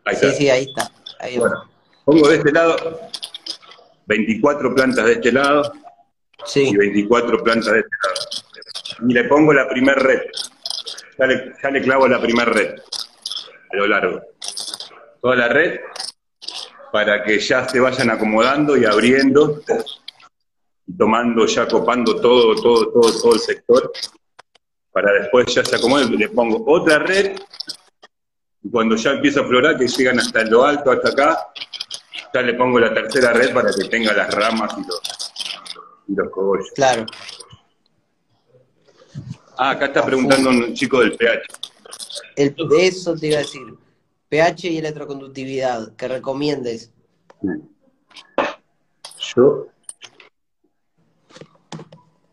Ahí 0.05 0.15
Sí, 0.15 0.25
está. 0.25 0.37
sí, 0.37 0.49
ahí 0.49 0.63
está. 0.65 0.91
Ahí 1.19 1.37
Bueno, 1.37 1.69
pongo 2.05 2.27
de 2.27 2.37
este 2.37 2.51
lado 2.51 2.99
24 4.05 4.75
plantas 4.75 5.05
de 5.05 5.13
este 5.13 5.31
lado 5.31 5.71
y 6.55 6.75
24 6.75 7.43
plantas 7.43 7.73
de 7.73 7.79
este 7.79 7.95
lado. 8.03 9.09
Y 9.09 9.13
le 9.13 9.23
pongo 9.25 9.53
la 9.53 9.67
primer 9.67 9.97
red. 9.97 10.21
Ya 11.17 11.27
le, 11.27 11.53
ya 11.61 11.69
le 11.69 11.81
clavo 11.81 12.07
la 12.07 12.21
primer 12.21 12.49
red 12.49 12.75
a 13.71 13.75
lo 13.77 13.87
largo. 13.87 14.21
Toda 15.21 15.35
la 15.35 15.47
red 15.47 15.79
para 16.93 17.23
que 17.23 17.39
ya 17.39 17.67
se 17.67 17.79
vayan 17.79 18.11
acomodando 18.11 18.77
y 18.77 18.85
abriendo, 18.85 19.61
tomando, 20.95 21.47
ya 21.47 21.67
copando 21.67 22.21
todo, 22.21 22.55
todo, 22.55 22.91
todo, 22.91 23.19
todo 23.19 23.33
el 23.33 23.39
sector, 23.39 23.91
para 24.91 25.11
después 25.13 25.47
ya 25.55 25.65
se 25.65 25.75
acomoden, 25.75 26.15
le 26.15 26.29
pongo 26.29 26.63
otra 26.67 26.99
red, 26.99 27.35
y 28.61 28.69
cuando 28.69 28.95
ya 28.95 29.09
empieza 29.11 29.41
a 29.41 29.43
florar, 29.43 29.75
que 29.75 29.87
llegan 29.87 30.19
hasta 30.19 30.43
lo 30.43 30.63
alto, 30.63 30.91
hasta 30.91 31.09
acá, 31.09 31.47
ya 32.33 32.41
le 32.41 32.53
pongo 32.55 32.79
la 32.79 32.93
tercera 32.93 33.31
red 33.31 33.53
para 33.53 33.71
que 33.71 33.87
tenga 33.87 34.11
las 34.13 34.33
ramas 34.33 34.73
y 34.77 34.87
los, 34.87 35.01
y 36.07 36.15
los 36.15 36.29
cogollos. 36.31 36.71
Claro. 36.73 37.05
Ah, 39.57 39.71
acá 39.71 39.85
está 39.85 40.03
preguntando 40.03 40.49
un 40.49 40.73
chico 40.73 40.99
del 40.99 41.15
pH. 41.15 41.41
El, 42.35 42.55
eso 42.79 43.15
te 43.15 43.27
iba 43.27 43.37
a 43.37 43.41
decir 43.41 43.61
pH 44.29 44.67
y 44.69 44.77
electroconductividad, 44.79 45.95
que 45.95 46.07
recomiendes. 46.07 46.91
Yo, 49.35 49.67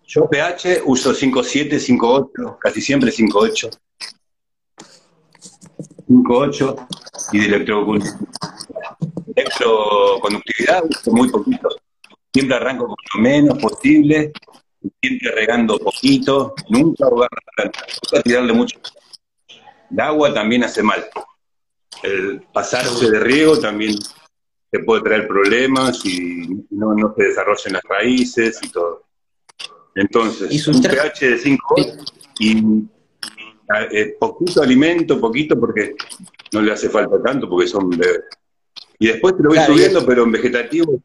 yo 0.07 0.29
pH 0.31 0.83
uso 0.87 1.13
5.7, 1.13 1.73
5.8, 1.73 2.59
casi 2.59 2.81
siempre 2.81 3.11
5.8. 3.11 3.79
5.8 6.09 6.87
y 7.33 7.39
de 7.39 7.47
electroconductividad 7.47 8.30
uso 9.69 11.11
muy 11.13 11.29
poquito. 11.31 11.69
Siempre 12.33 12.57
arranco 12.57 12.87
con 12.87 12.97
lo 13.15 13.21
menos 13.21 13.59
posible, 13.59 14.33
siempre 15.01 15.33
regando 15.33 15.79
poquito, 15.79 16.55
nunca 16.69 17.07
ahogar 17.07 17.29
la 17.33 17.53
planta, 17.55 17.81
nunca 17.81 18.23
tirarle 18.23 18.53
mucho. 18.53 18.79
El 19.91 20.01
agua 20.01 20.33
también 20.33 20.65
hace 20.65 20.83
mal 20.83 21.05
el 22.03 22.43
pasarse 22.53 23.11
de 23.11 23.21
riego 23.21 23.59
también 23.59 23.97
te 24.71 24.81
puede 24.81 25.03
traer 25.03 25.27
problemas 25.27 26.05
y 26.05 26.65
no, 26.71 26.95
no 26.95 27.15
se 27.17 27.25
desarrollan 27.25 27.73
las 27.75 27.83
raíces 27.83 28.59
y 28.63 28.71
todo. 28.71 29.05
Entonces, 29.95 30.69
un 30.69 30.81
pH 30.81 31.31
de 31.31 31.39
5 31.39 31.77
y 32.39 32.85
eh, 33.93 34.17
poquito 34.19 34.63
alimento, 34.63 35.21
poquito 35.21 35.59
porque 35.59 35.95
no 36.53 36.63
le 36.63 36.73
hace 36.73 36.89
falta 36.89 37.21
tanto 37.23 37.49
porque 37.49 37.67
son 37.67 37.91
bebés. 37.91 38.23
Y 39.01 39.09
después 39.09 39.37
te 39.37 39.43
lo 39.43 39.49
voy 39.49 39.59
subiendo, 39.59 40.07
pero 40.07 40.23
en 40.23 40.31
vegetativo 40.31 41.03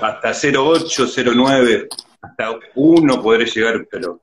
hasta 0.00 0.30
0,8, 0.30 1.06
0,9, 1.06 1.88
hasta 2.22 2.58
1 2.74 3.22
podré 3.22 3.46
llegar, 3.46 3.86
pero 3.90 4.20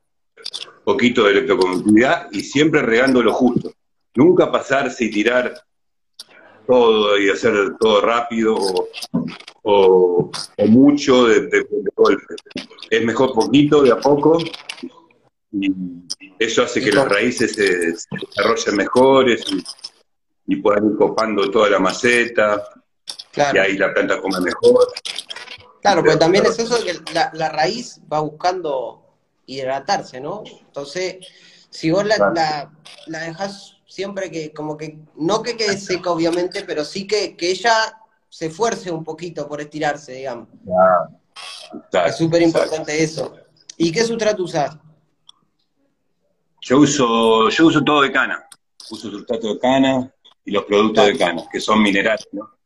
poquito 0.84 1.24
de 1.24 1.32
electroconductividad 1.32 2.28
y 2.32 2.40
siempre 2.40 2.82
regando 2.82 3.22
lo 3.22 3.34
justo. 3.34 3.72
Nunca 4.14 4.50
pasarse 4.50 5.04
y 5.04 5.10
tirar 5.10 5.54
todo 6.66 7.18
y 7.18 7.30
hacer 7.30 7.76
todo 7.78 8.00
rápido 8.00 8.56
o, 9.62 10.30
mucho 10.66 11.26
de, 11.26 11.66
golpe. 11.94 12.34
Es 12.88 13.04
mejor 13.04 13.34
poquito, 13.34 13.82
de 13.82 13.92
a 13.92 13.98
poco, 13.98 14.38
y 15.52 15.72
eso 16.38 16.62
hace 16.62 16.80
que 16.80 16.92
las 16.92 17.08
raíces 17.08 17.52
se, 17.52 17.94
desarrollen 18.16 18.76
mejores 18.76 19.44
y, 19.50 19.62
puedan 20.56 20.90
ir 20.90 20.96
copando 20.96 21.50
toda 21.50 21.70
la 21.70 21.78
maceta, 21.78 22.62
y 23.36 23.58
ahí 23.58 23.76
la 23.76 23.92
planta 23.92 24.20
come 24.20 24.40
mejor. 24.40 24.88
Claro, 25.80 26.02
pero 26.02 26.18
también 26.18 26.46
es 26.46 26.58
eso 26.58 26.82
que 26.84 26.94
la, 27.12 27.30
la 27.34 27.48
raíz 27.50 28.00
va 28.12 28.20
buscando 28.20 29.04
hidratarse, 29.46 30.20
¿no? 30.20 30.42
Entonces, 30.44 31.16
si 31.70 31.90
vos 31.90 32.04
la, 32.04 32.16
la, 32.34 32.72
la 33.06 33.20
dejas 33.20 33.76
siempre 33.86 34.30
que, 34.30 34.52
como 34.52 34.76
que, 34.76 34.98
no 35.16 35.42
que 35.42 35.56
quede 35.56 35.78
seca 35.78 36.10
obviamente, 36.10 36.64
pero 36.64 36.84
sí 36.84 37.06
que, 37.06 37.36
que 37.36 37.50
ella 37.50 37.74
se 38.28 38.46
esfuerce 38.46 38.90
un 38.90 39.04
poquito 39.04 39.48
por 39.48 39.60
estirarse, 39.60 40.12
digamos. 40.12 40.48
es 42.04 42.16
súper 42.16 42.42
importante 42.42 43.02
eso. 43.02 43.34
¿Y 43.76 43.92
qué 43.92 44.04
sustrato 44.04 44.42
usas? 44.42 44.76
Yo 46.60 46.78
uso, 46.78 47.48
yo 47.48 47.66
uso 47.66 47.82
todo 47.82 48.02
de 48.02 48.12
cana. 48.12 48.46
Uso 48.90 49.10
sustrato 49.10 49.54
de 49.54 49.58
cana 49.58 50.12
y 50.48 50.50
los 50.50 50.64
productos 50.64 51.06
de 51.06 51.18
cana, 51.18 51.42
que 51.52 51.60
son 51.60 51.82
minerales, 51.82 52.26
¿no? 52.32 52.56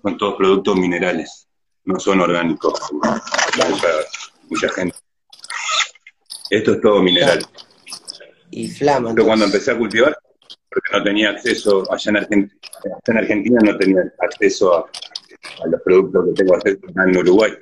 Son 0.00 0.16
todos 0.16 0.36
productos 0.36 0.76
minerales, 0.76 1.48
no 1.84 1.98
son 1.98 2.20
orgánicos. 2.20 2.72
Mucha, 4.48 4.68
gente. 4.68 4.96
Esto 6.50 6.74
es 6.74 6.80
todo 6.80 7.02
mineral. 7.02 7.44
Y 8.52 8.68
flama. 8.68 9.12
Pero 9.12 9.26
cuando 9.26 9.46
empecé 9.46 9.72
a 9.72 9.78
cultivar, 9.78 10.16
porque 10.68 10.92
no 10.92 11.02
tenía 11.02 11.30
acceso, 11.30 11.82
allá 11.92 12.10
en 12.10 12.16
Argentina, 12.18 12.60
en 13.06 13.18
Argentina 13.18 13.58
no 13.60 13.76
tenía 13.76 14.12
acceso 14.20 14.72
a, 14.72 14.88
los 15.66 15.82
productos 15.82 16.26
que 16.26 16.32
tengo 16.32 16.54
acceso 16.54 16.80
en 16.94 17.16
Uruguay. 17.16 17.52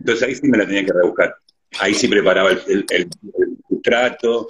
Entonces 0.00 0.28
ahí 0.28 0.34
sí 0.34 0.48
me 0.48 0.58
la 0.58 0.66
tenía 0.66 0.84
que 0.84 0.92
rebuscar. 0.92 1.34
Ahí 1.80 1.94
sí 1.94 2.08
preparaba 2.08 2.50
el, 2.50 3.08
sustrato, 3.66 4.48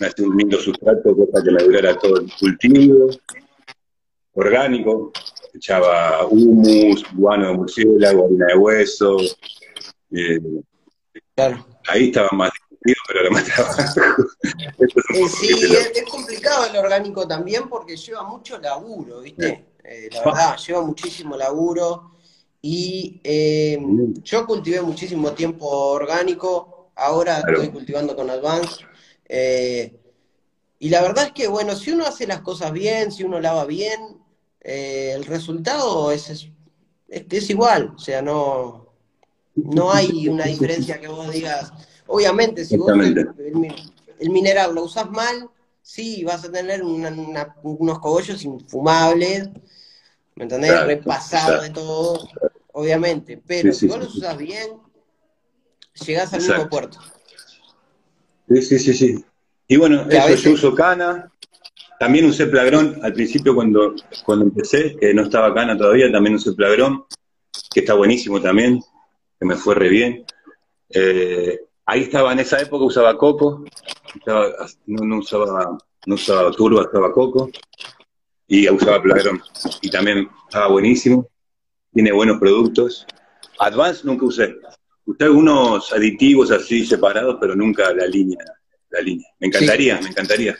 me 0.00 0.08
hacía 0.08 0.26
un 0.26 0.36
lindo 0.36 0.58
sustrato, 0.58 1.14
cosa 1.14 1.44
que 1.44 1.52
me 1.52 1.62
durara 1.62 1.96
todo 1.96 2.18
el 2.18 2.32
cultivo, 2.40 3.10
orgánico, 4.38 5.12
echaba 5.54 6.26
humus, 6.26 7.04
guano 7.14 7.48
de 7.48 7.52
murciélago, 7.54 8.26
harina 8.26 8.46
de 8.46 8.56
hueso. 8.56 9.16
Eh, 10.10 10.40
claro. 11.34 11.66
Ahí 11.86 12.06
estaba 12.08 12.28
más 12.32 12.50
pero 13.06 13.30
más 13.30 13.44
eh, 15.14 15.28
sí, 15.28 15.48
es, 15.94 16.04
complicado 16.10 16.66
el 16.66 16.76
orgánico 16.76 17.26
también 17.26 17.68
porque 17.68 17.96
lleva 17.96 18.22
mucho 18.22 18.58
laburo, 18.58 19.20
¿viste? 19.20 19.66
Eh, 19.84 20.08
la 20.12 20.24
verdad, 20.24 20.56
lleva 20.56 20.82
muchísimo 20.82 21.36
laburo. 21.36 22.12
Y 22.60 23.20
eh, 23.22 23.78
yo 24.22 24.46
cultivé 24.46 24.82
muchísimo 24.82 25.32
tiempo 25.32 25.66
orgánico, 25.66 26.90
ahora 26.96 27.38
estoy 27.38 27.68
cultivando 27.68 28.16
con 28.16 28.30
Advance. 28.30 28.84
y 30.80 30.88
la 30.88 31.02
verdad 31.02 31.26
es 31.26 31.32
que, 31.32 31.46
bueno, 31.46 31.76
si 31.76 31.92
uno 31.92 32.04
hace 32.04 32.26
las 32.26 32.40
cosas 32.40 32.72
bien, 32.72 33.12
si 33.12 33.22
uno 33.22 33.40
lava 33.40 33.64
bien, 33.64 34.18
el 34.60 35.24
resultado 35.24 36.10
es, 36.12 36.30
es, 36.30 36.48
es, 37.08 37.50
igual. 37.50 37.92
O 37.96 37.98
sea, 37.98 38.22
no, 38.22 38.92
no 39.54 39.92
hay 39.92 40.28
una 40.28 40.44
diferencia 40.44 41.00
que 41.00 41.08
vos 41.08 41.30
digas, 41.30 41.72
Obviamente, 42.08 42.64
si 42.64 42.76
vos 42.76 42.90
el, 42.90 44.30
mineral 44.30 44.74
lo 44.74 44.84
usas 44.84 45.10
mal, 45.10 45.48
sí, 45.82 46.24
vas 46.24 46.44
a 46.44 46.50
tener 46.50 46.82
unos 46.82 47.98
cogollos 47.98 48.42
infumables, 48.44 49.50
¿me 50.34 50.44
entendés? 50.44 50.84
Repasados 50.84 51.62
de 51.62 51.70
todo, 51.70 52.26
obviamente. 52.72 53.40
Pero 53.46 53.72
si 53.72 53.86
vos 53.86 53.98
los 53.98 54.16
usas 54.16 54.38
bien, 54.38 54.70
llegás 56.06 56.32
al 56.32 56.40
mismo 56.40 56.68
puerto. 56.68 56.98
Sí, 58.48 58.62
sí, 58.62 58.78
sí, 58.78 58.94
sí. 58.94 59.24
Y 59.68 59.76
bueno, 59.76 60.08
eso, 60.08 60.34
yo 60.34 60.52
uso 60.52 60.74
cana, 60.74 61.30
también 61.98 62.26
usé 62.26 62.46
plagrón 62.46 62.98
al 63.02 63.12
principio 63.12 63.54
cuando, 63.54 63.94
cuando 64.24 64.44
empecé, 64.44 64.96
que 64.96 65.12
no 65.14 65.22
estaba 65.22 65.54
cana 65.54 65.76
todavía, 65.76 66.10
también 66.10 66.36
usé 66.36 66.52
plagrón, 66.52 67.04
que 67.72 67.80
está 67.80 67.94
buenísimo 67.94 68.40
también, 68.40 68.80
que 69.38 69.46
me 69.46 69.56
fue 69.56 69.74
re 69.74 69.88
bien. 69.88 70.24
Eh, 70.90 71.60
Ahí 71.90 72.02
estaba, 72.02 72.30
en 72.34 72.38
esa 72.38 72.60
época 72.60 72.84
usaba 72.84 73.16
coco, 73.16 73.64
no, 74.26 75.18
usaba, 75.18 75.78
no 76.04 76.14
usaba 76.14 76.50
turba, 76.50 76.82
usaba 76.82 77.10
coco, 77.12 77.50
y 78.46 78.68
usaba 78.68 79.00
plagrón. 79.00 79.40
Y 79.80 79.88
también 79.88 80.28
estaba 80.46 80.68
buenísimo, 80.68 81.26
tiene 81.94 82.12
buenos 82.12 82.38
productos. 82.38 83.06
Advance 83.58 84.02
nunca 84.04 84.26
usé. 84.26 84.54
Usé 85.06 85.24
algunos 85.24 85.90
aditivos 85.90 86.50
así 86.50 86.84
separados, 86.84 87.38
pero 87.40 87.56
nunca 87.56 87.90
la 87.94 88.04
línea. 88.04 88.44
La 88.90 89.00
línea. 89.00 89.26
Me 89.40 89.46
encantaría, 89.46 89.98
me 90.02 90.10
encantaría. 90.10 90.58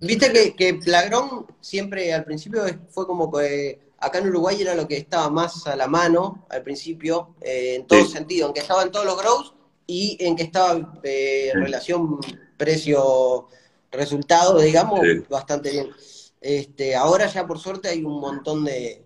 Viste 0.00 0.32
que, 0.32 0.54
que 0.54 0.74
Plagrón 0.74 1.46
siempre 1.60 2.12
al 2.12 2.24
principio 2.24 2.62
fue 2.90 3.06
como 3.06 3.30
que 3.30 3.78
acá 3.98 4.18
en 4.18 4.28
Uruguay 4.28 4.60
era 4.60 4.74
lo 4.74 4.86
que 4.86 4.96
estaba 4.96 5.30
más 5.30 5.66
a 5.66 5.76
la 5.76 5.86
mano 5.86 6.46
al 6.50 6.62
principio, 6.62 7.34
eh, 7.40 7.76
en 7.76 7.86
todo 7.86 8.04
sentido, 8.06 8.46
aunque 8.46 8.60
estaba 8.60 8.82
en 8.82 8.90
todos 8.90 9.06
los 9.06 9.18
grows, 9.18 9.54
y 9.86 10.16
en 10.20 10.36
que 10.36 10.44
estaba 10.44 10.94
eh, 11.02 11.50
en 11.52 11.62
relación 11.62 12.18
precio-resultado, 12.56 14.60
digamos, 14.60 15.00
bastante 15.28 15.70
bien. 15.70 15.90
Este, 16.40 16.94
ahora 16.94 17.26
ya 17.26 17.46
por 17.46 17.58
suerte 17.58 17.88
hay 17.88 18.02
un 18.04 18.20
montón 18.20 18.64
de, 18.64 19.04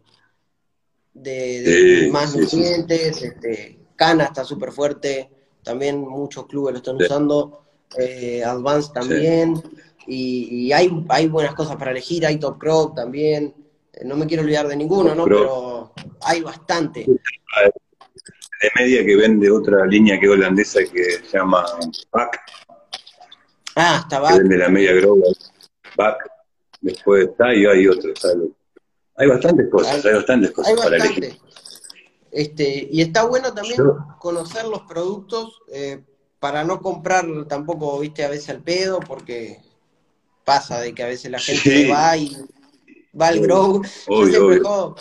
de, 1.14 2.08
más 2.12 2.36
nutrientes, 2.36 3.22
este, 3.22 3.78
Cana 3.96 4.24
está 4.24 4.44
súper 4.44 4.72
fuerte, 4.72 5.30
también 5.62 6.00
muchos 6.00 6.46
clubes 6.46 6.72
lo 6.72 6.78
están 6.78 6.96
usando, 6.96 7.64
eh, 7.96 8.42
Advance 8.44 8.90
también, 8.92 9.54
y, 10.08 10.72
hay, 10.72 11.04
hay 11.08 11.28
buenas 11.28 11.54
cosas 11.54 11.76
para 11.76 11.90
elegir, 11.90 12.24
hay 12.26 12.38
Top 12.38 12.58
Crop 12.58 12.94
también, 12.94 13.54
no 14.04 14.16
me 14.16 14.26
quiero 14.26 14.42
olvidar 14.42 14.66
de 14.68 14.76
ninguno, 14.76 15.14
¿no? 15.14 15.24
Pero 15.24 15.92
hay 16.22 16.40
bastante. 16.40 17.04
de 17.04 18.70
media 18.76 19.04
que 19.04 19.16
vende 19.16 19.50
otra 19.50 19.86
línea 19.86 20.18
que 20.18 20.26
es 20.26 20.32
holandesa 20.32 20.80
que 20.92 21.04
se 21.24 21.36
llama 21.38 21.64
Back. 22.12 22.40
Ah, 23.76 24.00
está 24.02 24.16
Que 24.16 24.22
Back. 24.22 24.38
vende 24.38 24.58
la 24.58 24.68
media 24.68 24.92
grow. 24.94 25.20
Back. 25.96 26.16
Después 26.80 27.28
está 27.28 27.54
y 27.54 27.66
hay 27.66 27.86
otro. 27.88 28.12
Hay 29.16 29.28
bastantes 29.28 29.68
cosas, 29.68 30.04
hay, 30.04 30.14
bastantes 30.14 30.50
cosas 30.52 30.70
Hay 30.70 30.76
para 30.76 30.90
bastante. 30.90 31.26
elegir. 31.26 31.40
Este, 32.30 32.88
y 32.90 33.00
está 33.00 33.24
bueno 33.24 33.52
también 33.52 33.78
Yo- 33.78 33.96
conocer 34.20 34.64
los 34.66 34.82
productos 34.82 35.60
eh, 35.72 36.02
para 36.38 36.62
no 36.62 36.80
comprar 36.80 37.26
tampoco, 37.48 37.98
viste, 37.98 38.24
a 38.24 38.28
veces 38.28 38.50
al 38.50 38.62
pedo, 38.62 39.00
porque 39.00 39.60
pasa 40.48 40.80
de 40.80 40.94
que 40.94 41.02
a 41.02 41.06
veces 41.06 41.30
la 41.30 41.38
gente 41.38 41.60
Sí. 41.84 41.88
va 41.90 42.16
y 42.16 42.34
va 43.20 43.26
al 43.28 43.40
grow. 43.40 43.82
Yo 43.82 43.90
Obvio, 44.14 44.30
siempre 44.32 44.60
jodo, 44.60 44.96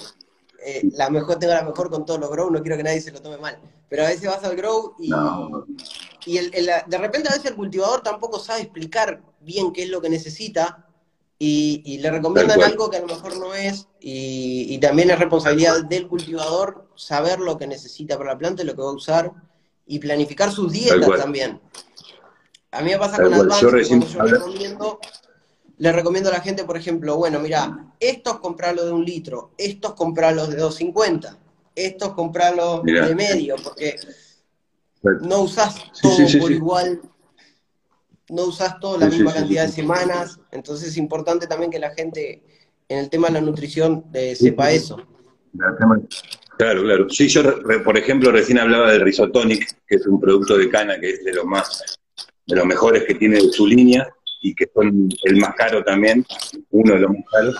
eh, 0.65 0.81
la 0.91 1.09
mejor 1.09 1.39
tengo 1.39 1.53
la 1.53 1.63
mejor 1.63 1.89
con 1.89 2.05
todos 2.05 2.19
los 2.19 2.29
grow, 2.29 2.49
no 2.51 2.61
quiero 2.61 2.75
que 2.75 2.83
nadie 2.83 2.99
se 2.99 3.11
lo 3.13 3.21
tome 3.21 3.37
mal. 3.37 3.57
Pero 3.89 4.03
a 4.03 4.07
veces 4.09 4.27
vas 4.29 4.43
al 4.43 4.57
grow 4.57 4.95
y, 4.99 5.09
No, 5.09 5.65
y 6.25 6.37
el- 6.37 6.53
el- 6.53 6.69
de 6.85 6.97
repente 6.97 7.29
a 7.29 7.31
veces 7.31 7.45
el 7.51 7.55
cultivador 7.55 8.01
tampoco 8.03 8.39
sabe 8.39 8.61
explicar 8.63 9.21
bien 9.39 9.71
qué 9.71 9.83
es 9.83 9.89
lo 9.89 10.01
que 10.01 10.09
necesita 10.09 10.85
y, 11.39 11.81
y 11.85 11.99
le 11.99 12.11
recomiendan 12.11 12.61
algo 12.61 12.89
que 12.89 12.97
a 12.97 13.01
lo 13.01 13.07
mejor 13.07 13.37
no 13.37 13.53
es 13.53 13.87
y, 14.01 14.65
y 14.73 14.77
también 14.79 15.11
es 15.11 15.19
responsabilidad 15.19 15.85
del 15.85 16.09
cultivador 16.09 16.89
saber 16.97 17.39
lo 17.39 17.57
que 17.57 17.67
necesita 17.67 18.17
para 18.17 18.33
la 18.33 18.37
planta 18.37 18.63
y 18.63 18.65
lo 18.65 18.75
que 18.75 18.81
va 18.81 18.89
a 18.89 18.93
usar 18.93 19.31
y 19.85 19.99
planificar 19.99 20.51
sus 20.51 20.73
dietas 20.73 21.09
también. 21.17 21.61
A 22.71 22.81
mí 22.81 22.89
me 22.91 22.97
pasa 22.97 23.15
Tal 23.15 23.25
con. 23.29 23.33
Advance, 23.35 23.61
Yo 23.61 23.69
que 23.69 23.75
recién 23.77 23.99
cuando 24.01 24.15
yo 24.17 24.21
habla- 24.21 24.37
recomiendo, 24.39 24.99
le 25.77 25.91
recomiendo 25.91 26.29
a 26.29 26.33
la 26.33 26.41
gente, 26.41 26.63
por 26.63 26.77
ejemplo, 26.77 27.17
bueno, 27.17 27.39
mira, 27.39 27.93
estos 27.99 28.39
comprarlos 28.39 28.85
de 28.85 28.91
un 28.91 29.05
litro, 29.05 29.51
estos 29.57 29.93
comprarlos 29.93 30.49
de 30.49 30.57
250, 30.57 31.37
estos 31.75 32.13
comprarlos 32.13 32.83
de 32.83 33.15
medio, 33.15 33.55
porque 33.63 33.95
no 35.21 35.41
usás 35.41 35.75
Sí, 35.93 36.01
todo 36.01 36.15
sí, 36.15 36.27
sí, 36.27 36.37
por 36.37 36.51
igual, 36.51 37.01
no 38.29 38.45
usás 38.45 38.79
todo 38.79 38.97
la 38.97 39.07
misma 39.07 39.33
cantidad 39.33 39.67
de 39.67 39.71
semanas, 39.71 40.39
entonces 40.51 40.89
es 40.89 40.97
importante 40.97 41.45
también 41.45 41.69
que 41.69 41.79
la 41.79 41.91
gente 41.91 42.43
en 42.89 42.99
el 42.99 43.09
tema 43.09 43.27
de 43.27 43.33
la 43.33 43.41
nutrición 43.41 44.05
eh, 44.13 44.35
sepa 44.35 44.71
eso. 44.71 44.97
Claro, 46.57 46.81
claro. 46.81 47.09
Sí, 47.09 47.27
yo, 47.27 47.43
por 47.83 47.97
ejemplo, 47.97 48.31
recién 48.31 48.57
hablaba 48.57 48.91
del 48.91 49.01
Risotonic, 49.01 49.77
que 49.85 49.95
es 49.95 50.07
un 50.07 50.19
producto 50.19 50.57
de 50.57 50.69
cana 50.69 50.99
que 50.99 51.11
es 51.11 51.23
de 51.23 51.33
los 51.33 51.45
más, 51.45 51.99
de 52.47 52.55
los 52.55 52.65
mejores 52.65 53.03
que 53.03 53.13
tiene 53.13 53.35
de 53.35 53.51
su 53.51 53.67
línea 53.67 54.07
y 54.41 54.53
que 54.55 54.69
son 54.73 55.09
el 55.23 55.37
más 55.37 55.55
caro 55.55 55.83
también, 55.83 56.25
uno 56.71 56.93
de 56.93 56.99
los 56.99 57.11
más 57.11 57.23
caros. 57.31 57.55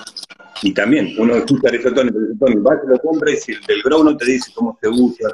Y 0.63 0.73
también, 0.73 1.13
uno 1.19 1.35
escucha 1.35 1.69
Risotonic, 1.69 2.13
Risotonic, 2.15 2.59
va, 2.67 2.81
se 2.81 2.87
lo 2.87 2.99
compra 2.99 3.31
y 3.31 3.37
si 3.37 3.51
el 3.53 3.61
del 3.61 3.81
grow 3.83 4.03
no 4.03 4.15
te 4.17 4.25
dice 4.25 4.51
cómo 4.55 4.77
se 4.81 4.87
usa, 4.89 5.29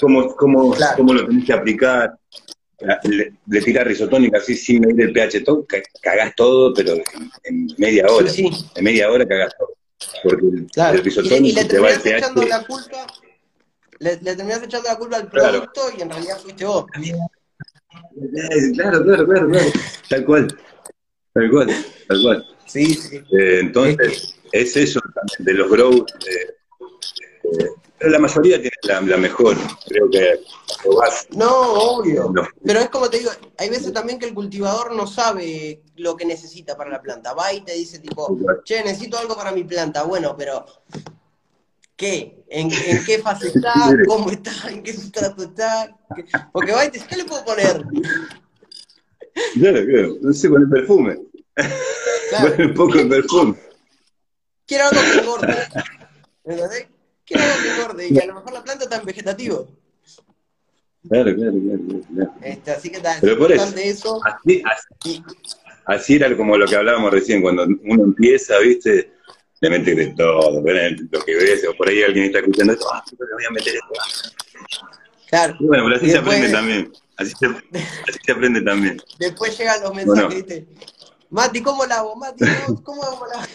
cómo, 0.00 0.34
cómo, 0.36 0.70
Claro. 0.72 0.96
cómo 0.96 1.14
lo 1.14 1.26
tenés 1.26 1.44
que 1.44 1.52
aplicar, 1.52 2.14
le, 3.04 3.32
le 3.46 3.60
tirás 3.60 3.86
Risotonic 3.86 4.34
así 4.36 4.54
sin 4.54 4.80
medir 4.82 5.00
el 5.08 5.12
pH, 5.12 5.40
todo, 5.44 5.66
ca- 5.66 5.82
cagás 6.00 6.34
todo, 6.36 6.72
pero 6.72 6.92
en, 6.94 7.04
en 7.44 7.66
media 7.76 8.06
hora. 8.08 8.28
Sí, 8.28 8.48
sí. 8.52 8.66
En 8.76 8.84
media 8.84 9.10
hora 9.10 9.26
cagás 9.26 9.52
todo. 9.58 9.74
Porque 10.22 10.46
el, 10.46 10.66
Claro. 10.72 10.98
el 10.98 11.06
Y 11.44 11.48
y 11.48 11.52
le 11.52 11.64
te 11.64 11.78
va 11.80 11.90
el 11.90 12.00
terminás 12.00 12.22
echando 12.22 12.40
pH. 12.42 12.48
la 12.50 12.64
culpa, 12.66 13.06
le, 13.98 14.10
le 14.22 14.36
terminás 14.36 14.62
echando 14.62 14.88
la 14.88 14.96
culpa 14.96 15.16
al 15.16 15.28
Claro. 15.28 15.50
producto 15.70 15.80
y 15.98 16.02
en 16.02 16.10
realidad 16.10 16.38
fuiste 16.38 16.64
vos. 16.64 16.84
Claro, 18.74 19.04
claro, 19.04 19.26
claro, 19.26 19.48
claro. 19.48 19.70
Tal 20.08 20.24
cual. 20.24 20.58
Tal 21.32 21.50
cual, 21.50 21.68
tal 22.08 22.22
cual. 22.22 22.46
Sí, 22.66 22.94
sí. 22.94 23.16
Eh, 23.16 23.60
entonces, 23.60 24.34
es 24.52 24.76
eso 24.76 25.00
también 25.14 25.38
de 25.38 25.54
los 25.54 25.70
grow. 25.70 25.92
eh, 26.26 26.54
eh, 27.60 27.68
pero 27.98 28.10
la 28.12 28.18
mayoría 28.20 28.56
tiene 28.56 28.76
la, 28.82 29.00
la 29.00 29.16
mejor. 29.16 29.56
Creo 29.88 30.08
que 30.10 30.40
No, 31.30 31.72
obvio. 31.72 32.30
No. 32.32 32.46
Pero 32.64 32.78
es 32.80 32.90
como 32.90 33.10
te 33.10 33.18
digo, 33.18 33.30
hay 33.56 33.70
veces 33.70 33.92
también 33.92 34.18
que 34.20 34.26
el 34.26 34.34
cultivador 34.34 34.94
no 34.94 35.06
sabe 35.06 35.82
lo 35.96 36.16
que 36.16 36.24
necesita 36.24 36.76
para 36.76 36.90
la 36.90 37.02
planta. 37.02 37.34
Va 37.34 37.52
y 37.52 37.62
te 37.62 37.72
dice 37.72 37.98
tipo, 37.98 38.38
che, 38.64 38.84
necesito 38.84 39.18
algo 39.18 39.34
para 39.34 39.50
mi 39.50 39.64
planta. 39.64 40.04
Bueno, 40.04 40.36
pero 40.36 40.64
¿qué? 41.98 42.44
¿En, 42.48 42.70
en 42.72 43.04
qué 43.04 43.18
fase 43.18 43.48
está? 43.54 43.74
¿Cómo 44.06 44.30
está? 44.30 44.52
¿En 44.70 44.82
qué 44.82 44.94
sustrato 44.94 45.42
está? 45.42 45.94
Porque 46.52 46.72
va 46.72 46.86
y 46.86 46.90
te 46.90 46.94
dice, 46.94 47.06
¿qué 47.10 47.16
le 47.16 47.24
puedo 47.26 47.44
poner? 47.44 47.84
Claro, 49.54 49.84
claro. 49.84 50.16
No 50.22 50.32
sé, 50.32 50.48
con 50.48 50.62
el 50.62 50.70
perfume. 50.70 51.18
Claro. 52.30 52.56
Con 52.56 52.66
un 52.66 52.74
poco 52.74 52.98
de 52.98 53.06
perfume. 53.06 53.54
Quiero 54.66 54.84
algo 54.84 55.00
que 55.00 55.18
engorde. 55.18 55.68
¿Entendés? 56.44 56.86
Quiero 57.24 57.42
algo 57.42 57.62
que 57.62 57.70
engorde. 57.70 58.08
Y 58.10 58.18
a 58.18 58.26
lo 58.26 58.34
mejor 58.34 58.52
la 58.52 58.64
planta 58.64 58.84
está 58.84 58.96
en 58.96 59.06
vegetativo. 59.06 59.68
Claro, 61.08 61.34
claro, 61.34 61.52
claro. 61.52 62.02
claro. 62.14 62.34
Este, 62.42 62.70
así 62.70 62.90
que 62.90 62.96
está, 62.98 63.14
es 63.14 63.20
Pero 63.20 63.38
por 63.38 63.50
eso. 63.50 63.76
eso. 63.76 64.20
Así, 64.24 64.62
así 65.86 66.14
era 66.16 66.36
como 66.36 66.56
lo 66.56 66.66
que 66.66 66.76
hablábamos 66.76 67.10
recién, 67.12 67.40
cuando 67.40 67.64
uno 67.64 68.04
empieza, 68.04 68.58
¿viste? 68.58 69.12
Le 69.60 69.70
mete 69.70 69.94
de 69.94 70.06
todo, 70.08 70.60
lo 70.60 70.64
que 71.24 71.34
ves, 71.34 71.66
o 71.68 71.74
por 71.74 71.88
ahí 71.88 72.02
alguien 72.02 72.26
está 72.26 72.38
escuchando 72.38 72.72
esto, 72.74 72.86
ah, 72.92 73.02
le 73.10 73.16
voy 73.34 73.44
a 73.44 73.50
meter 73.50 73.74
esto. 73.74 73.88
claro. 75.28 75.56
Y 75.58 75.66
bueno, 75.66 75.84
pero 75.84 75.96
así 75.96 76.10
se 76.10 76.18
aprende 76.18 76.50
también. 76.50 76.92
Así 77.16 77.32
se, 77.38 77.46
así 77.46 78.18
se 78.24 78.32
aprende 78.32 78.62
también. 78.62 79.02
Después 79.18 79.58
llegan 79.58 79.82
los 79.82 79.94
mensajes, 79.94 80.22
Bueno. 80.22 80.28
¿viste? 80.28 80.68
Mati, 81.30 81.60
¿cómo 81.62 81.84
lavo? 81.84 82.14
Mati, 82.14 82.44
¿cómo, 82.66 82.82
cómo 82.84 83.02
hago 83.02 83.26
la 83.26 83.48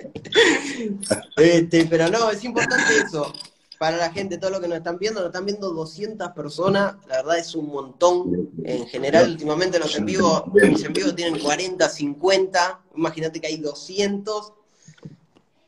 este, 1.36 1.84
Pero 1.86 2.08
no, 2.08 2.30
es 2.30 2.42
importante 2.44 2.96
eso. 2.96 3.32
Para 3.80 3.96
la 3.96 4.12
gente, 4.12 4.36
todo 4.36 4.50
lo 4.50 4.60
que 4.60 4.68
nos 4.68 4.76
están 4.76 4.98
viendo, 4.98 5.20
nos 5.20 5.28
están 5.30 5.46
viendo 5.46 5.70
200 5.70 6.32
personas, 6.32 6.96
la 7.08 7.16
verdad 7.22 7.38
es 7.38 7.54
un 7.54 7.68
montón. 7.68 8.50
En 8.62 8.86
general, 8.86 9.30
últimamente 9.30 9.78
los 9.78 9.96
en 9.96 10.04
vivo, 10.04 10.44
mis 10.52 10.84
en 10.84 10.92
vivo 10.92 11.14
tienen 11.14 11.38
40, 11.42 11.88
50, 11.88 12.80
imagínate 12.94 13.40
que 13.40 13.46
hay 13.46 13.56
200. 13.56 14.52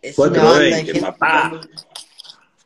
Es 0.03 0.19
una 0.19 0.45
banda 0.45 0.61
de 0.77 0.85
420, 0.85 0.93
gente. 0.93 1.01
papá. 1.01 1.61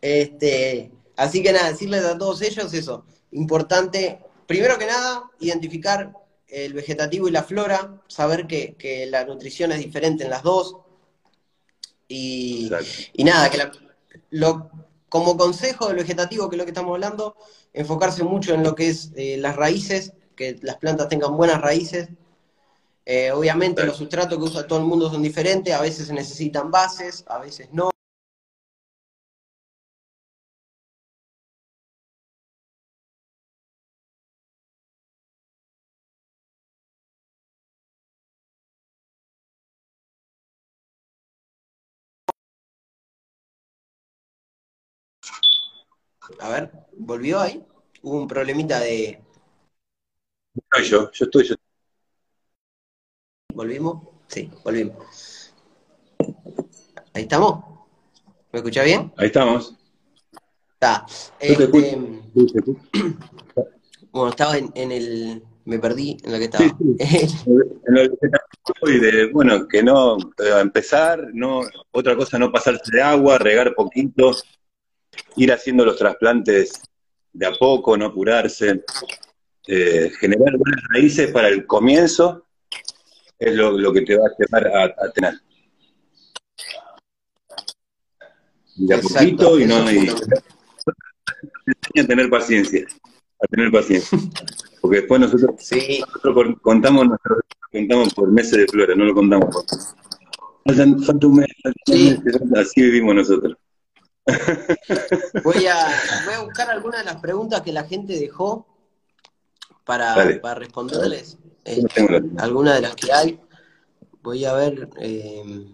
Este, 0.01 0.91
así 1.15 1.45
que 1.45 1.53
nada, 1.53 1.69
decirles 1.71 2.05
a 2.05 2.19
todos 2.19 2.43
ellos 2.43 2.75
eso. 2.75 3.05
Importante, 3.31 4.19
primero 4.49 4.77
que 4.79 4.87
nada, 4.87 5.31
identificar 5.39 6.13
el 6.49 6.73
vegetativo 6.73 7.29
y 7.29 7.31
la 7.31 7.45
flora, 7.45 8.03
saber 8.09 8.49
que, 8.49 8.75
que 8.75 9.07
la 9.07 9.25
nutrición 9.25 9.71
es 9.71 9.79
diferente 9.79 10.25
en 10.25 10.31
las 10.31 10.43
dos. 10.43 10.79
Y, 12.09 12.69
y 13.13 13.23
nada, 13.23 13.49
que 13.49 13.59
la- 13.59 13.71
lo, 14.31 14.71
como 15.09 15.37
consejo 15.37 15.88
del 15.88 15.97
vegetativo, 15.97 16.49
que 16.49 16.57
es 16.57 16.59
lo 16.59 16.64
que 16.64 16.71
estamos 16.71 16.92
hablando, 16.92 17.37
enfocarse 17.73 18.25
mucho 18.25 18.55
en 18.55 18.62
lo 18.62 18.75
que 18.75 18.88
es 18.88 19.12
eh, 19.16 19.37
las 19.38 19.57
raíces, 19.57 20.12
que 20.35 20.59
las 20.62 20.77
plantas 20.77 21.09
tengan 21.09 21.37
buenas 21.37 21.61
raíces. 21.61 22.09
Eh, 23.05 23.31
obviamente 23.31 23.85
los 23.85 23.97
sustratos 23.97 24.37
que 24.37 24.45
usa 24.45 24.66
todo 24.66 24.81
el 24.81 24.85
mundo 24.85 25.11
son 25.11 25.23
diferentes, 25.23 25.73
a 25.73 25.81
veces 25.81 26.09
se 26.09 26.12
necesitan 26.12 26.71
bases, 26.71 27.25
a 27.29 27.38
veces 27.38 27.69
no. 27.73 27.90
A 46.40 46.49
ver, 46.51 46.70
¿volvió 46.92 47.40
ahí? 47.40 47.64
Hubo 48.03 48.18
un 48.18 48.29
problemita 48.29 48.79
de... 48.81 49.22
No, 50.55 50.83
yo, 50.83 51.11
yo 51.12 51.25
estoy, 51.25 51.44
yo 51.44 51.55
¿Volvimos? 53.55 54.03
Sí, 54.27 54.51
volvimos. 54.62 55.55
Ahí 57.14 57.22
estamos. 57.22 57.64
¿Me 58.53 58.59
escucha 58.59 58.83
bien? 58.83 59.12
Ahí 59.16 59.27
estamos. 59.29 59.75
Está. 60.75 61.07
Este, 61.40 61.66
Sí, 61.72 62.49
sí, 62.49 62.59
sí. 62.64 62.77
bueno, 64.12 64.29
estaba 64.31 64.59
en, 64.59 64.70
en 64.75 64.92
el... 64.92 65.42
Me 65.64 65.79
perdí 65.79 66.18
en 66.22 66.33
lo 66.33 66.38
que 66.38 66.44
estaba. 66.44 66.64
Sí, 66.64 66.75
En 67.88 67.96
el 67.96 68.11
vegetativo 68.11 68.88
y 68.88 69.01
de, 69.01 69.33
bueno, 69.33 69.66
que 69.66 69.83
no, 69.83 70.16
eh, 70.18 70.61
empezar, 70.61 71.29
no, 71.33 71.62
otra 71.92 72.16
cosa, 72.16 72.38
no 72.38 72.53
pasarse 72.53 72.92
de 72.92 73.03
agua, 73.03 73.38
regar 73.38 73.75
poquito, 73.75 74.33
ir 75.37 75.52
haciendo 75.52 75.85
los 75.85 75.96
trasplantes 75.96 76.81
de 77.33 77.46
a 77.46 77.52
poco, 77.52 77.96
no 77.96 78.07
apurarse, 78.07 78.85
eh, 79.66 80.11
generar 80.18 80.57
buenas 80.57 80.81
raíces 80.90 81.31
para 81.33 81.48
el 81.48 81.66
comienzo 81.66 82.46
es 83.38 83.55
lo, 83.55 83.72
lo 83.72 83.92
que 83.92 84.02
te 84.02 84.16
va 84.16 84.26
a 84.26 84.31
llevar 84.38 84.66
a, 84.68 84.85
a 84.85 85.11
tener. 85.12 85.35
De 88.76 88.94
a 88.94 88.98
Exacto, 88.98 89.50
poquito 89.50 89.61
y 89.61 89.64
no, 89.66 89.90
y 91.94 92.00
a 92.00 92.07
tener 92.07 92.29
paciencia, 92.31 92.87
a 93.40 93.46
tener 93.46 93.70
paciencia. 93.70 94.18
Porque 94.81 94.98
después 94.98 95.20
nosotros 95.20 95.50
Sí, 95.59 96.00
nosotros 96.00 96.35
con- 96.35 96.55
contamos 96.57 97.07
nuestro, 97.09 97.37
contamos 97.72 98.14
por 98.14 98.31
meses 98.31 98.52
de 98.59 98.66
flores, 98.66 98.96
no 98.96 99.05
lo 99.05 99.14
contamos 99.14 99.48
por. 99.55 99.64
Falta 101.05 101.26
un 101.26 101.37
mes, 101.37 101.46
falta 101.62 101.79
un 101.92 101.96
Sí. 101.96 102.18
mes, 102.24 102.40
así 102.59 102.83
vivimos 102.83 103.14
nosotros. 103.14 103.57
Voy 105.45 105.67
a, 105.67 105.87
voy 106.25 106.35
a 106.35 106.43
buscar 106.43 106.71
algunas 106.71 107.01
de 107.01 107.07
las 107.07 107.21
preguntas 107.21 107.62
que 107.62 107.73
la 107.73 107.85
gente 107.85 108.19
dejó 108.19 108.67
para, 109.85 110.41
para 110.41 110.55
responderles. 110.57 111.39
Este, 111.65 112.07
algunas 112.39 112.75
de 112.75 112.81
las 112.81 112.95
que 112.97 113.12
hay. 113.12 113.41
Voy 114.23 114.45
a 114.45 114.53
ver. 114.55 114.89
Eh, 114.99 115.67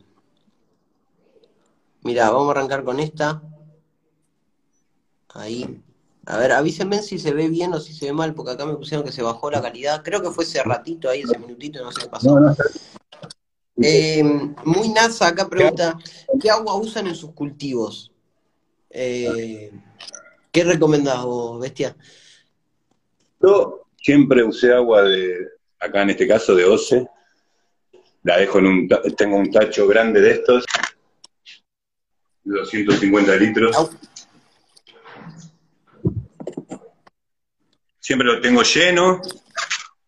mira, 2.02 2.30
vamos 2.30 2.48
a 2.48 2.50
arrancar 2.52 2.84
con 2.84 3.00
esta. 3.00 3.42
Ahí. 5.34 5.82
A 6.26 6.36
ver, 6.36 6.52
avísenme 6.52 7.02
si 7.02 7.18
se 7.18 7.32
ve 7.32 7.48
bien 7.48 7.72
o 7.72 7.80
si 7.80 7.92
se 7.94 8.06
ve 8.06 8.12
mal, 8.12 8.34
porque 8.34 8.52
acá 8.52 8.64
me 8.64 8.76
pusieron 8.76 9.04
que 9.04 9.12
se 9.12 9.22
bajó 9.22 9.50
la 9.50 9.60
calidad. 9.60 10.02
Creo 10.04 10.22
que 10.22 10.30
fue 10.30 10.44
ese 10.44 10.62
ratito 10.62 11.08
ahí, 11.08 11.22
ese 11.22 11.38
minutito, 11.38 11.82
no 11.82 11.90
sé 11.90 12.02
qué 12.02 12.08
pasó. 12.08 12.38
Eh, 13.82 14.22
muy 14.64 14.90
NASA 14.90 15.28
acá 15.28 15.48
pregunta, 15.48 15.98
¿qué 16.40 16.50
agua 16.50 16.76
usan 16.76 17.08
en 17.08 17.16
sus 17.16 17.32
cultivos? 17.32 18.11
Eh, 18.94 19.72
¿Qué 20.50 20.64
recomendás 20.64 21.24
vos, 21.24 21.60
Bestia? 21.60 21.96
Yo 23.40 23.86
siempre 23.96 24.44
usé 24.44 24.72
agua 24.72 25.02
de, 25.02 25.48
acá 25.80 26.02
en 26.02 26.10
este 26.10 26.28
caso 26.28 26.54
de 26.54 26.66
OCE, 26.66 27.08
la 28.22 28.36
dejo 28.36 28.58
en 28.58 28.66
un, 28.66 28.88
tengo 29.16 29.36
un 29.36 29.50
tacho 29.50 29.86
grande 29.86 30.20
de 30.20 30.32
estos, 30.32 30.64
de 32.44 32.58
250 32.58 33.36
litros. 33.36 33.90
Siempre 37.98 38.26
lo 38.26 38.40
tengo 38.42 38.62
lleno, 38.62 39.22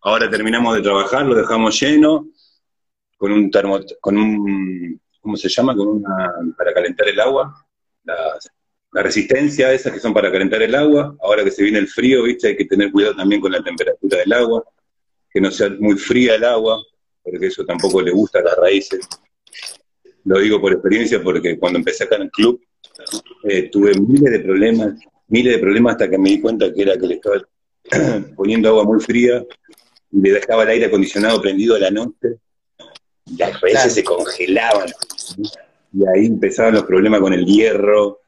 ahora 0.02 0.28
terminamos 0.28 0.76
de 0.76 0.82
trabajar, 0.82 1.24
lo 1.24 1.34
dejamos 1.34 1.80
lleno, 1.80 2.28
con 3.16 3.32
un 3.32 3.50
termo, 3.50 3.80
con 4.00 4.18
un, 4.18 5.00
¿cómo 5.20 5.36
se 5.38 5.48
llama? 5.48 5.74
Con 5.74 5.88
una, 5.88 6.34
para 6.56 6.74
calentar 6.74 7.08
el 7.08 7.18
agua, 7.18 7.66
la, 8.94 9.02
resistencia 9.02 9.72
esas 9.72 9.92
que 9.92 10.00
son 10.00 10.14
para 10.14 10.30
calentar 10.30 10.62
el 10.62 10.74
agua, 10.74 11.16
ahora 11.20 11.44
que 11.44 11.50
se 11.50 11.62
viene 11.62 11.78
el 11.78 11.88
frío, 11.88 12.22
viste, 12.22 12.48
hay 12.48 12.56
que 12.56 12.64
tener 12.64 12.90
cuidado 12.90 13.16
también 13.16 13.40
con 13.40 13.52
la 13.52 13.62
temperatura 13.62 14.18
del 14.18 14.32
agua, 14.32 14.64
que 15.30 15.40
no 15.40 15.50
sea 15.50 15.70
muy 15.78 15.96
fría 15.96 16.36
el 16.36 16.44
agua, 16.44 16.82
porque 17.22 17.46
eso 17.46 17.64
tampoco 17.64 18.00
le 18.00 18.10
gusta 18.10 18.38
a 18.38 18.42
las 18.42 18.56
raíces. 18.56 19.06
Lo 20.24 20.38
digo 20.38 20.60
por 20.60 20.72
experiencia 20.72 21.22
porque 21.22 21.58
cuando 21.58 21.78
empecé 21.78 22.04
acá 22.04 22.16
en 22.16 22.22
el 22.22 22.30
club 22.30 22.60
eh, 23.44 23.68
tuve 23.70 23.92
miles 23.98 24.32
de 24.32 24.40
problemas, 24.40 24.94
miles 25.28 25.54
de 25.54 25.58
problemas 25.58 25.92
hasta 25.92 26.08
que 26.08 26.18
me 26.18 26.30
di 26.30 26.40
cuenta 26.40 26.72
que 26.72 26.82
era 26.82 26.96
que 26.96 27.06
le 27.06 27.14
estaba 27.14 27.36
poniendo 28.36 28.68
agua 28.70 28.84
muy 28.84 29.00
fría 29.00 29.44
y 30.10 30.20
le 30.20 30.32
dejaba 30.32 30.62
el 30.62 30.70
aire 30.70 30.86
acondicionado 30.86 31.42
prendido 31.42 31.74
a 31.74 31.80
la 31.80 31.90
noche 31.90 32.38
las 33.38 33.60
raíces 33.60 33.94
se 33.94 34.04
congelaban. 34.04 34.88
Y 35.92 36.06
ahí 36.06 36.26
empezaban 36.26 36.74
los 36.74 36.84
problemas 36.84 37.20
con 37.20 37.32
el 37.32 37.44
hierro, 37.44 38.20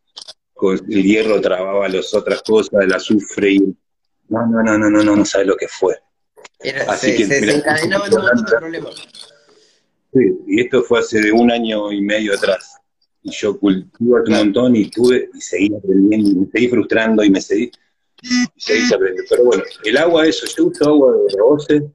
el 0.62 1.02
hierro 1.02 1.40
trababa 1.40 1.88
las 1.88 2.12
otras 2.14 2.42
cosas, 2.42 2.82
el 2.82 2.92
azufre 2.92 3.52
y... 3.52 3.76
No, 4.28 4.44
no, 4.46 4.62
no, 4.62 4.76
no, 4.76 4.90
no, 4.90 5.04
no, 5.04 5.16
no 5.16 5.24
sabes 5.24 5.46
lo 5.46 5.56
que 5.56 5.68
fue. 5.68 5.94
Así 6.88 7.12
se, 7.12 7.16
que, 7.16 7.26
se 7.26 7.40
desencadenaban 7.40 8.12
otros 8.12 8.42
problemas. 8.42 8.94
Sí, 10.12 10.20
y 10.48 10.60
esto 10.62 10.82
fue 10.82 11.00
hace 11.00 11.30
un 11.30 11.50
año 11.50 11.92
y 11.92 12.00
medio 12.00 12.34
atrás. 12.34 12.76
Y 13.22 13.30
yo 13.30 13.58
cultivo 13.58 14.16
un 14.24 14.32
montón 14.32 14.76
y 14.76 14.88
tuve, 14.88 15.28
y 15.34 15.40
seguí 15.40 15.74
aprendiendo, 15.74 16.30
y 16.30 16.34
me 16.34 16.50
seguí 16.50 16.68
frustrando 16.68 17.24
y 17.24 17.30
me 17.30 17.40
seguí, 17.40 17.70
y 18.22 18.60
seguí 18.60 18.86
aprendiendo. 18.92 19.24
Pero 19.28 19.44
bueno, 19.44 19.64
el 19.84 19.96
agua, 19.98 20.26
eso, 20.26 20.46
yo 20.56 20.66
uso 20.66 20.88
agua 20.88 21.12
de 21.12 21.36
reboce, 21.36 21.90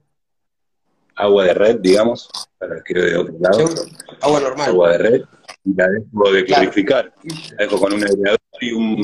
agua 1.16 1.44
de 1.46 1.54
red, 1.54 1.80
digamos, 1.80 2.28
para 2.58 2.82
que 2.82 2.94
de 2.94 3.16
otro 3.16 3.34
lado. 3.40 3.68
Agua 4.20 4.40
normal. 4.40 4.68
Agua 4.70 4.92
de 4.92 4.98
red, 4.98 5.22
y 5.64 5.74
la 5.74 5.88
dejo 5.88 6.32
de 6.32 6.44
clarificar. 6.44 7.12
La 7.56 7.64
dejo 7.64 7.78
con 7.78 7.92
un 7.92 8.04
aireador 8.04 8.38
y, 8.62 8.72
un, 8.72 9.02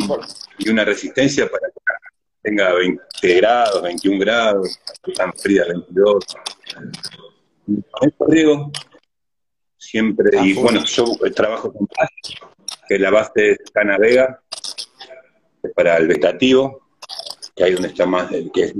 y 0.59 0.69
una 0.69 0.85
resistencia 0.85 1.49
para 1.51 1.69
que 1.69 1.81
tenga 2.43 2.73
20 2.75 3.03
grados, 3.37 3.83
21 3.83 4.19
grados, 4.19 4.81
tan 5.17 5.33
fría 5.35 5.65
22. 5.69 6.25
Con 7.91 8.09
esto 8.09 8.27
riego, 8.27 8.73
siempre, 9.77 10.39
y 10.43 10.55
bueno, 10.55 10.85
yo 10.85 11.05
trabajo 11.35 11.73
con 11.73 11.87
que 12.89 12.99
la 12.99 13.11
base 13.11 13.53
es 13.53 13.59
Canavega, 13.73 14.43
es 15.63 15.73
para 15.75 15.97
el 15.99 16.09
vegetativo, 16.09 16.89
que 17.55 17.65
ahí 17.65 17.73
donde 17.73 17.89
está 17.89 18.07
más, 18.07 18.31
que 18.31 18.63
es 18.63 18.75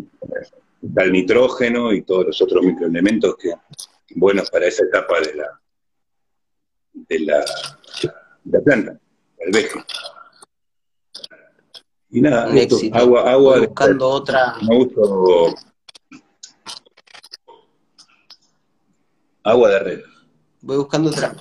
está 0.83 1.03
el 1.03 1.13
nitrógeno 1.13 1.93
y 1.93 2.03
todos 2.03 2.27
los 2.27 2.41
otros 2.41 2.65
microelementos 2.65 3.37
que 3.37 3.53
buenos 4.15 4.51
para 4.51 4.67
esa 4.67 4.85
etapa 4.85 5.21
de 5.21 5.35
la 5.35 5.61
de 6.93 7.19
la, 7.21 7.45
de 8.45 8.59
la 8.59 8.61
planta, 8.65 8.99
el 9.39 9.53
veje. 9.53 9.79
Y 12.11 12.21
nada, 12.23 12.49
agua, 12.93 13.31
agua 13.31 13.59
buscando 13.61 14.09
otra. 14.09 14.57
Me 14.63 14.77
gusto 14.77 15.55
agua 19.43 19.71
de 19.71 19.79
red. 19.79 20.01
Voy 20.63 20.77
buscando 20.79 21.11
otra. 21.11 21.35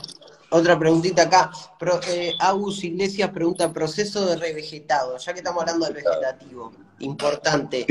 Otra 0.50 0.80
preguntita 0.80 1.24
acá. 1.24 1.52
Pro, 1.80 2.00
eh, 2.08 2.34
Agus 2.40 2.84
Iglesias 2.84 3.32
pregunta, 3.32 3.72
proceso 3.72 4.26
de 4.26 4.38
revegetado, 4.38 5.18
ya 5.18 5.34
que 5.34 5.40
estamos 5.40 5.62
hablando 5.62 5.86
del 5.86 5.96
vegetativo, 5.96 6.72
importante. 7.00 7.86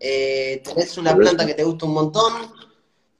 Eh, 0.00 0.62
tenés 0.64 0.98
una 0.98 1.14
planta 1.14 1.46
que 1.46 1.54
te 1.54 1.64
gusta 1.64 1.86
un 1.86 1.94
montón, 1.94 2.32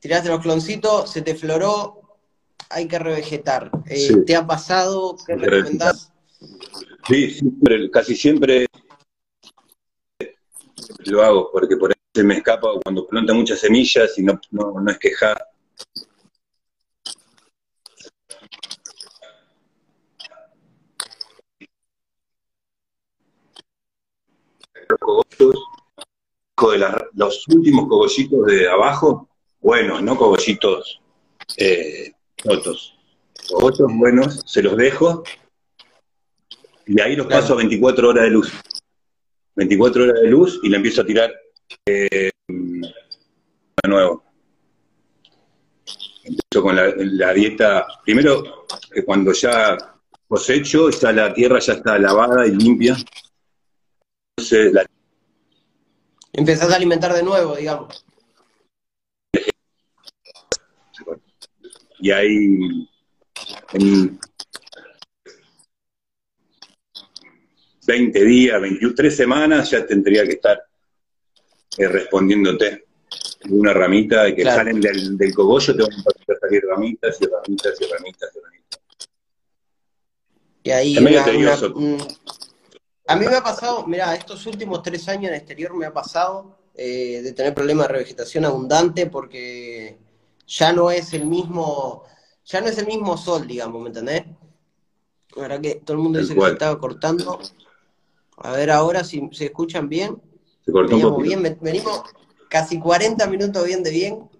tiraste 0.00 0.28
los 0.28 0.40
cloncitos, 0.40 1.10
se 1.10 1.22
te 1.22 1.34
floró, 1.34 2.00
hay 2.68 2.88
que 2.88 2.98
revegetar. 2.98 3.70
Eh, 3.86 4.22
¿Te 4.26 4.34
ha 4.34 4.46
pasado? 4.46 5.16
¿Qué 5.24 5.36
recomendás? 5.36 6.12
Sí, 7.08 7.30
siempre, 7.30 7.90
casi 7.90 8.16
siempre 8.16 8.66
lo 11.06 11.22
hago, 11.22 11.50
porque 11.52 11.76
por 11.76 11.90
ahí 11.90 11.96
se 12.14 12.24
me 12.24 12.34
escapa 12.34 12.68
cuando 12.82 13.06
planta 13.06 13.32
muchas 13.32 13.60
semillas 13.60 14.18
y 14.18 14.22
no, 14.22 14.40
no, 14.50 14.80
no 14.80 14.90
es 14.90 14.98
quejar 14.98 15.50
de 26.68 26.84
los 27.14 27.48
últimos 27.48 27.88
cogollitos 27.88 28.46
de 28.46 28.68
abajo, 28.68 29.28
buenos, 29.60 30.02
no 30.02 30.16
cogollitos 30.16 31.00
eh, 31.56 32.12
rotos. 32.44 32.96
Cogollos 33.48 33.88
buenos, 33.94 34.42
se 34.46 34.62
los 34.62 34.76
dejo 34.76 35.22
y 36.86 37.00
ahí 37.00 37.16
los 37.16 37.26
paso 37.26 37.54
a 37.54 37.56
24 37.56 38.08
horas 38.08 38.24
de 38.24 38.30
luz. 38.30 38.52
24 39.60 40.04
horas 40.04 40.22
de 40.22 40.28
luz 40.28 40.58
y 40.62 40.70
le 40.70 40.76
empiezo 40.76 41.02
a 41.02 41.04
tirar 41.04 41.30
eh, 41.84 42.30
de 42.48 43.88
nuevo. 43.88 44.24
Empiezo 46.24 46.62
con 46.62 46.76
la, 46.76 47.32
dieta, 47.34 47.86
primero 48.02 48.66
que 48.90 49.04
cuando 49.04 49.32
ya 49.34 49.76
cosecho, 50.26 50.88
ya 50.88 51.12
la 51.12 51.34
tierra 51.34 51.58
ya 51.58 51.74
está 51.74 51.98
lavada 51.98 52.46
y 52.46 52.52
limpia. 52.52 52.96
Entonces 54.38 54.72
la 54.72 54.86
Empezás 56.32 56.70
a 56.70 56.76
alimentar 56.76 57.12
de 57.12 57.22
nuevo, 57.22 57.54
digamos. 57.54 58.06
Y 61.98 62.10
ahí, 62.12 62.88
en 63.74 64.18
20 67.90 68.24
días, 68.24 68.60
23 68.60 69.16
semanas, 69.16 69.70
ya 69.70 69.84
tendría 69.84 70.24
que 70.24 70.32
estar 70.32 70.62
eh, 71.76 71.88
respondiéndote 71.88 72.84
una 73.48 73.72
ramita 73.72 74.28
y 74.28 74.36
que 74.36 74.44
salen 74.44 74.80
del, 74.80 75.34
cogollo, 75.34 75.74
te 75.74 75.82
van 75.82 75.92
a 75.92 76.40
salir 76.40 76.62
ramitas 76.68 77.18
y 77.20 77.26
ramitas 77.26 77.80
y 77.80 77.84
ramitas 77.86 78.30
y 78.36 78.40
ramitas. 78.40 78.80
Y 80.62 80.70
ahí 80.70 80.98
una, 80.98 81.24
a 83.06 83.16
mí 83.16 83.26
me 83.26 83.34
ha 83.34 83.42
pasado, 83.42 83.84
mira, 83.88 84.14
estos 84.14 84.46
últimos 84.46 84.82
tres 84.82 85.08
años 85.08 85.30
en 85.30 85.38
exterior 85.38 85.74
me 85.74 85.86
ha 85.86 85.92
pasado 85.92 86.58
eh, 86.76 87.22
de 87.22 87.32
tener 87.32 87.54
problemas 87.54 87.88
de 87.88 87.94
revegetación 87.94 88.44
abundante 88.44 89.06
porque 89.06 89.98
ya 90.46 90.72
no 90.72 90.92
es 90.92 91.12
el 91.12 91.26
mismo, 91.26 92.04
ya 92.44 92.60
no 92.60 92.68
es 92.68 92.78
el 92.78 92.86
mismo 92.86 93.16
sol, 93.16 93.48
digamos, 93.48 93.82
¿me 93.82 93.88
entendés? 93.88 94.22
La 95.34 95.42
verdad 95.42 95.60
que 95.60 95.74
todo 95.76 95.96
el 95.96 96.02
mundo 96.04 96.20
dice 96.20 96.36
que 96.36 96.40
se 96.40 96.52
estaba 96.52 96.78
cortando. 96.78 97.40
A 98.40 98.52
ver 98.52 98.70
ahora 98.70 99.04
si 99.04 99.28
se 99.32 99.46
escuchan 99.46 99.88
bien. 99.88 100.20
Se 100.64 100.72
cortó 100.72 100.96
un 100.96 101.02
poco. 101.02 101.22
bien, 101.22 101.58
venimos 101.60 102.02
casi 102.48 102.78
40 102.78 103.26
minutos 103.26 103.64
bien 103.64 103.82
de 103.82 103.90
bien. 103.90 104.30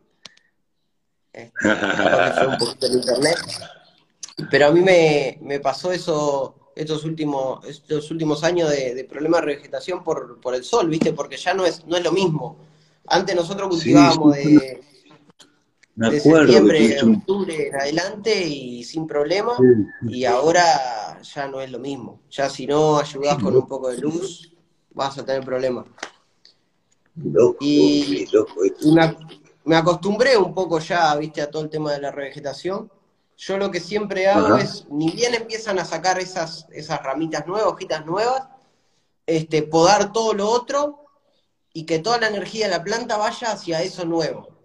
Este, 1.32 1.53
fue 1.61 2.46
un 2.46 2.59
poquito 2.59 2.86
el 2.86 2.94
internet. 2.94 3.36
Pero 4.51 4.66
a 4.66 4.70
mí 4.70 4.80
me, 4.80 5.38
me 5.42 5.61
pasó 5.61 5.92
eso 5.92 6.72
estos 6.74 7.05
últimos, 7.05 7.64
estos 7.66 8.11
últimos 8.11 8.42
años 8.42 8.70
de, 8.70 9.07
problemas 9.09 9.40
de 9.40 9.46
revegetación 9.46 10.03
por, 10.03 10.40
por, 10.40 10.55
el 10.55 10.64
sol, 10.64 10.88
¿viste? 10.88 11.12
Porque 11.12 11.36
ya 11.36 11.53
no 11.53 11.66
es, 11.66 11.84
no 11.86 11.96
es 11.96 12.05
lo 12.05 12.12
mismo. 12.12 12.57
Antes 13.07 13.36
nosotros 13.36 13.68
cultivábamos 13.68 14.34
de... 14.34 14.80
de 16.09 16.20
septiembre, 16.20 16.98
octubre 17.03 17.68
en 17.68 17.76
adelante 17.76 18.46
y 18.46 18.82
sin 18.84 19.07
problema. 19.07 19.57
Y 20.09 20.24
ahora 20.24 21.20
ya 21.22 21.46
no 21.48 21.61
es 21.61 21.70
lo 21.70 21.78
mismo. 21.78 22.20
Ya 22.30 22.48
si 22.48 22.66
no 22.66 22.98
ayudas 22.98 23.42
con 23.42 23.55
un 23.55 23.66
poco 23.66 23.90
de 23.90 23.98
luz, 23.98 24.53
vas 24.92 25.18
a 25.18 25.24
tener 25.24 25.44
problemas. 25.44 25.86
y 27.61 28.26
me, 29.64 29.76
acostumbré 29.76 30.38
un 30.38 30.55
poco 30.55 30.78
ya, 30.78 31.14
viste, 31.16 31.42
a 31.42 31.51
todo 31.51 31.62
el 31.64 31.70
tema 31.70 31.92
de 31.92 32.01
la 32.01 32.11
revegetación. 32.11 32.90
Yo 33.36 33.59
lo 33.59 33.70
que 33.70 33.80
siempre 33.80 34.28
hago 34.28 34.57
es, 34.57 34.86
ni 34.90 35.11
bien 35.11 35.34
empiezan 35.34 35.78
a 35.78 35.84
sacar 35.84 36.18
esas, 36.18 36.66
esas 36.72 37.03
ramitas 37.03 37.46
nuevas, 37.46 37.72
hojitas 37.72 38.05
nuevas, 38.05 38.42
este, 39.26 39.62
podar 39.62 40.12
todo 40.12 40.34
lo 40.34 40.48
otro 40.48 41.07
y 41.72 41.84
que 41.84 41.98
toda 42.01 42.18
la 42.18 42.28
energía 42.28 42.66
de 42.66 42.72
la 42.72 42.84
planta 42.84 43.16
vaya 43.16 43.53
hacia 43.53 43.82
eso 43.82 44.05
nuevo. 44.05 44.60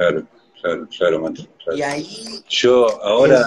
Claro, 0.00 0.26
claro, 0.62 0.88
claro, 0.96 1.20
Mati. 1.20 1.46
Y 1.76 1.82
ahí, 1.82 2.06
yo 2.48 3.02
ahora. 3.02 3.46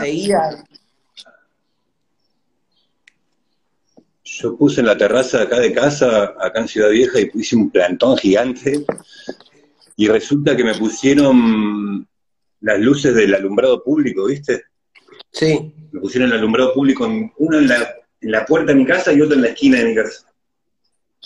Yo 4.24 4.56
puse 4.56 4.82
en 4.82 4.86
la 4.86 4.96
terraza 4.96 5.42
acá 5.42 5.60
de 5.60 5.74
casa, 5.74 6.36
acá 6.40 6.60
en 6.60 6.68
Ciudad 6.68 6.92
Vieja, 6.92 7.20
y 7.20 7.26
puse 7.26 7.56
un 7.56 7.72
plantón 7.72 8.18
gigante. 8.18 8.86
Y 9.96 10.08
resulta 10.08 10.56
que 10.56 10.64
me 10.64 10.76
pusieron 10.76 12.08
las 12.62 12.80
luces 12.80 13.16
del 13.16 13.34
alumbrado 13.34 13.84
público, 13.84 14.26
¿viste? 14.26 14.66
Sí. 15.32 15.74
Me 15.92 16.02
pusieron 16.02 16.30
el 16.30 16.38
alumbrado 16.38 16.76
público, 16.76 17.06
uno 17.38 17.58
en 17.58 17.68
la, 17.68 17.96
en 18.22 18.32
la 18.32 18.46
puerta 18.46 18.74
de 18.74 18.78
mi 18.78 18.86
casa 18.86 19.12
y 19.12 19.22
otro 19.22 19.36
en 19.36 19.42
la 19.42 19.48
esquina 19.50 19.80
de 19.80 19.86
mi 19.86 19.96
casa. 19.96 20.32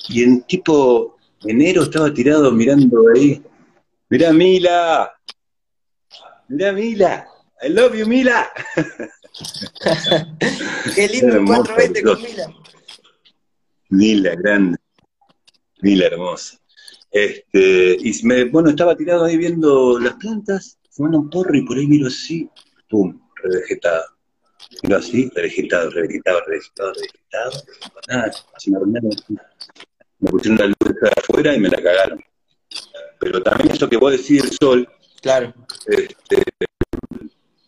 Y 0.08 0.24
en 0.24 0.44
tipo 0.44 1.18
enero 1.44 1.84
estaba 1.84 2.14
tirado 2.14 2.50
mirando 2.54 3.10
ahí. 3.14 3.44
Mirá, 4.10 4.32
Mila. 4.32 5.14
Mirá, 6.48 6.72
Mila. 6.72 7.28
I 7.62 7.70
love 7.70 7.96
you, 7.96 8.06
Mila. 8.06 8.48
Qué 10.96 11.08
lindo 11.10 11.44
420 11.46 12.04
con 12.04 12.22
Mila. 12.22 12.54
Mila, 13.90 14.36
grande. 14.36 14.78
Mila, 15.82 16.08
hermosa. 16.08 16.58
Este, 17.12 17.98
y 18.00 18.24
me, 18.24 18.46
bueno, 18.46 18.70
estaba 18.70 18.96
tirado 18.96 19.26
ahí 19.26 19.38
viendo 19.38 20.00
las 20.00 20.14
plantas, 20.16 20.80
fumando 20.92 21.20
un 21.20 21.30
porro 21.30 21.56
y 21.56 21.66
por 21.66 21.78
ahí 21.78 21.88
miro 21.88 22.08
así, 22.08 22.50
pum, 22.90 23.20
revegetado. 23.44 24.04
Miro 24.84 24.98
así, 24.98 25.30
revegetado, 25.36 25.90
revegetado, 25.90 26.42
revegetado, 26.46 26.94
revegetado. 26.94 27.52
Nada, 28.08 28.32
así 28.56 28.72
me 28.72 28.80
me 30.20 30.32
pusieron 30.32 30.58
la 30.58 30.68
luz 30.68 30.96
de 31.02 31.10
afuera 31.16 31.54
y 31.54 31.60
me 31.60 31.70
la 31.70 31.82
cagaron. 31.82 32.20
Pero 33.20 33.42
también 33.42 33.72
eso 33.72 33.90
que 33.90 33.98
vos 33.98 34.12
decís, 34.12 34.44
el 34.44 34.52
sol, 34.52 34.90
claro. 35.22 35.54
Este, 35.88 36.44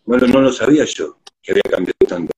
bueno, 0.05 0.27
no 0.27 0.41
lo 0.41 0.51
sabía 0.51 0.85
yo, 0.85 1.17
que 1.41 1.51
había 1.51 1.63
cambiado 1.63 1.97
tanto. 2.07 2.31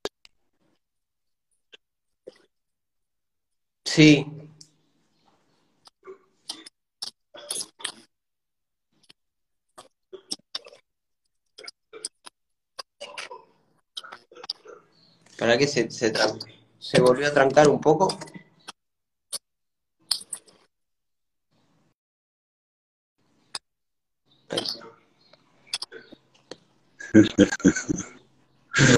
Sí. 3.86 4.26
¿Para 15.38 15.57
qué 15.57 15.68
se, 15.68 15.89
se, 15.89 16.14
se 16.80 17.01
volvió 17.01 17.28
a 17.28 17.34
trancar 17.34 17.68
un 17.68 17.82
poco? 17.82 18.18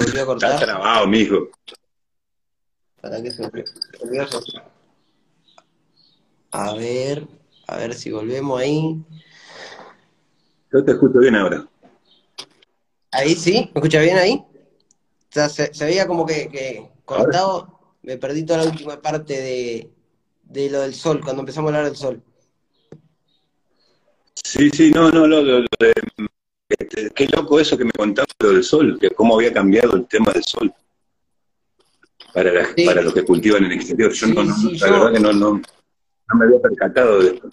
Volvió 0.04 0.22
a 0.22 0.26
cortar. 0.26 0.52
Está 0.52 0.64
trabado, 0.64 1.06
mijo. 1.06 1.48
¿Para 3.00 3.22
qué 3.22 3.30
se 3.30 3.42
volvió? 3.42 3.64
a 6.52 6.74
ver, 6.74 7.26
a 7.66 7.76
ver 7.76 7.94
si 7.94 8.12
volvemos 8.12 8.60
ahí. 8.60 9.02
Yo 10.72 10.84
te 10.84 10.92
escucho 10.92 11.18
bien 11.18 11.34
ahora. 11.34 11.66
Ahí 13.10 13.34
sí, 13.34 13.70
¿me 13.74 13.80
escucha 13.80 14.00
bien 14.00 14.16
ahí? 14.18 14.34
O 14.34 15.32
sea, 15.32 15.48
se, 15.48 15.84
veía 15.84 16.06
como 16.06 16.24
que, 16.24 16.48
que 16.48 16.88
cortado, 17.04 17.96
me 18.02 18.16
perdí 18.18 18.44
toda 18.44 18.64
la 18.64 18.70
última 18.70 19.02
parte 19.02 19.40
de, 19.40 19.90
de 20.44 20.70
lo 20.70 20.80
del 20.82 20.94
sol, 20.94 21.20
cuando 21.22 21.40
empezamos 21.42 21.72
a 21.72 21.76
hablar 21.76 21.90
del 21.90 21.96
sol. 21.96 22.22
Sí, 24.44 24.70
sí, 24.70 24.92
no, 24.92 25.10
no, 25.10 25.26
lo, 25.26 25.42
lo, 25.42 25.60
de, 25.62 25.92
este, 26.78 27.10
qué 27.10 27.26
loco 27.26 27.60
eso 27.60 27.76
que 27.76 27.84
me 27.84 27.92
contaba 27.92 28.26
lo 28.40 28.50
del 28.50 28.64
sol, 28.64 28.98
que 29.00 29.10
cómo 29.10 29.36
había 29.36 29.52
cambiado 29.52 29.96
el 29.96 30.06
tema 30.06 30.32
del 30.32 30.44
sol 30.44 30.72
para, 32.32 32.50
para 32.84 33.02
los 33.02 33.14
que 33.14 33.24
cultivan 33.24 33.64
en 33.64 33.72
el 33.72 33.78
exterior. 33.78 34.12
Yo 34.12 34.26
no, 34.26 34.44
no 34.44 34.54
la 34.72 34.90
verdad 34.90 35.12
que 35.12 35.20
no, 35.20 35.32
no, 35.32 35.52
no, 35.52 36.38
me 36.38 36.44
había 36.44 36.60
percatado 36.60 37.22
de 37.22 37.34
esto. 37.34 37.48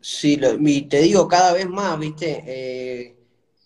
Sí, 0.00 0.38
y 0.60 0.82
te 0.82 1.00
digo 1.00 1.26
cada 1.26 1.54
vez 1.54 1.66
más, 1.66 1.98
¿viste? 1.98 2.44
Eh, 2.46 3.16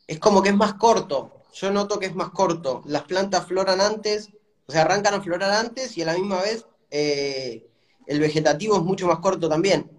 es 0.07 0.19
como 0.21 0.41
que 0.41 0.51
es 0.51 0.57
más 0.57 0.75
corto. 0.75 1.43
Yo 1.53 1.73
noto 1.73 1.99
que 1.99 2.07
es 2.07 2.15
más 2.15 2.31
corto. 2.31 2.83
Las 2.87 3.03
plantas 3.03 3.47
floran 3.47 3.81
antes, 3.81 4.31
o 4.67 4.73
sea, 4.73 4.83
arrancan 4.83 5.15
a 5.15 5.21
florar 5.21 5.51
antes 5.51 5.99
y 5.99 6.03
a 6.03 6.07
la 6.07 6.15
misma 6.15 6.41
vez 6.41 6.65
eh, 6.91 7.67
el 8.07 8.21
vegetativo 8.21 8.77
es 8.77 8.83
mucho 8.83 9.09
más 9.09 9.19
corto 9.19 9.49
también. 9.49 9.91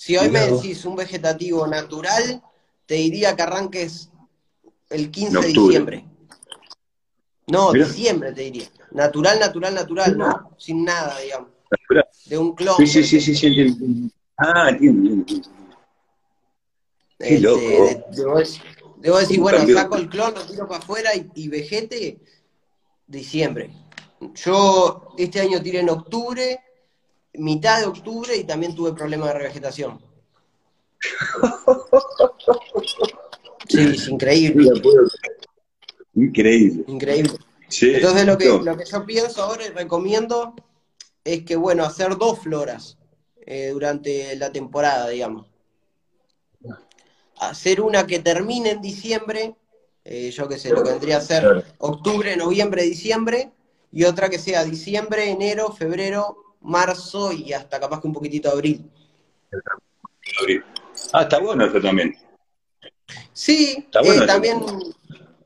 Si 0.00 0.16
hoy 0.16 0.30
me 0.30 0.40
decís 0.46 0.86
un 0.86 0.96
vegetativo 0.96 1.66
natural, 1.66 2.42
te 2.86 2.94
diría 2.94 3.36
que 3.36 3.42
arranques 3.42 4.08
el 4.88 5.10
15 5.10 5.40
de 5.40 5.46
diciembre. 5.48 6.06
No, 7.48 7.70
diciembre 7.74 8.32
te 8.32 8.40
diría. 8.40 8.64
Natural, 8.92 9.38
natural, 9.38 9.74
natural, 9.74 10.16
¿no? 10.16 10.54
Sin 10.56 10.86
nada, 10.86 11.18
digamos. 11.18 11.50
De 12.24 12.38
un 12.38 12.54
clon. 12.54 12.76
Sí, 12.78 12.86
sí, 12.86 13.04
sí, 13.04 13.20
sí, 13.20 13.36
sí, 13.36 14.10
Ah, 14.38 14.70
entiendo, 14.70 15.10
entiendo. 15.10 15.48
Qué 17.18 17.34
este, 17.34 17.40
loco. 17.40 18.40
Debo, 19.02 19.18
decir, 19.18 19.38
bueno, 19.38 19.58
saco 19.74 19.96
el 19.96 20.08
clon, 20.08 20.32
lo 20.32 20.46
tiro 20.46 20.66
para 20.66 20.80
afuera 20.80 21.14
y, 21.14 21.30
y 21.34 21.48
vegete 21.48 22.20
diciembre. 23.06 23.70
Yo 24.34 25.14
este 25.18 25.40
año 25.40 25.60
tiré 25.60 25.80
en 25.80 25.90
octubre, 25.90 26.58
mitad 27.34 27.80
de 27.80 27.86
octubre 27.86 28.36
y 28.36 28.44
también 28.44 28.74
tuve 28.74 28.92
problemas 28.92 29.28
de 29.28 29.34
revegetación. 29.34 30.00
Sí, 33.68 33.78
es 33.78 34.08
increíble. 34.08 34.72
Increíble. 36.14 36.84
Increíble. 36.88 37.38
Entonces 37.80 38.26
lo 38.26 38.36
que, 38.36 38.48
lo 38.48 38.76
que 38.76 38.84
yo 38.84 39.06
pienso 39.06 39.42
ahora 39.44 39.64
y 39.64 39.68
recomiendo 39.68 40.54
es 41.22 41.44
que, 41.44 41.54
bueno, 41.54 41.84
hacer 41.84 42.16
dos 42.16 42.40
floras 42.40 42.98
eh, 43.46 43.70
durante 43.72 44.34
la 44.36 44.50
temporada, 44.50 45.08
digamos. 45.08 45.46
Hacer 47.38 47.80
una 47.80 48.06
que 48.06 48.18
termine 48.18 48.70
en 48.70 48.80
diciembre, 48.80 49.54
eh, 50.04 50.30
yo 50.30 50.48
qué 50.48 50.58
sé, 50.58 50.70
lo 50.70 50.82
que 50.82 50.90
vendría 50.90 51.18
a 51.18 51.22
ser 51.22 51.64
octubre, 51.78 52.36
noviembre, 52.36 52.82
diciembre, 52.82 53.52
y 53.92 54.04
otra 54.04 54.28
que 54.28 54.38
sea 54.38 54.64
diciembre, 54.64 55.30
enero, 55.30 55.72
febrero, 55.72 56.49
marzo 56.60 57.32
y 57.32 57.52
hasta 57.52 57.80
capaz 57.80 58.00
que 58.00 58.06
un 58.06 58.12
poquitito 58.12 58.48
de 58.48 58.54
abril. 58.54 58.90
Ah, 61.12 61.22
está 61.22 61.38
bueno 61.38 61.64
eso 61.64 61.80
también. 61.80 62.16
Sí, 63.32 63.88
eh, 64.04 64.26
también 64.26 64.64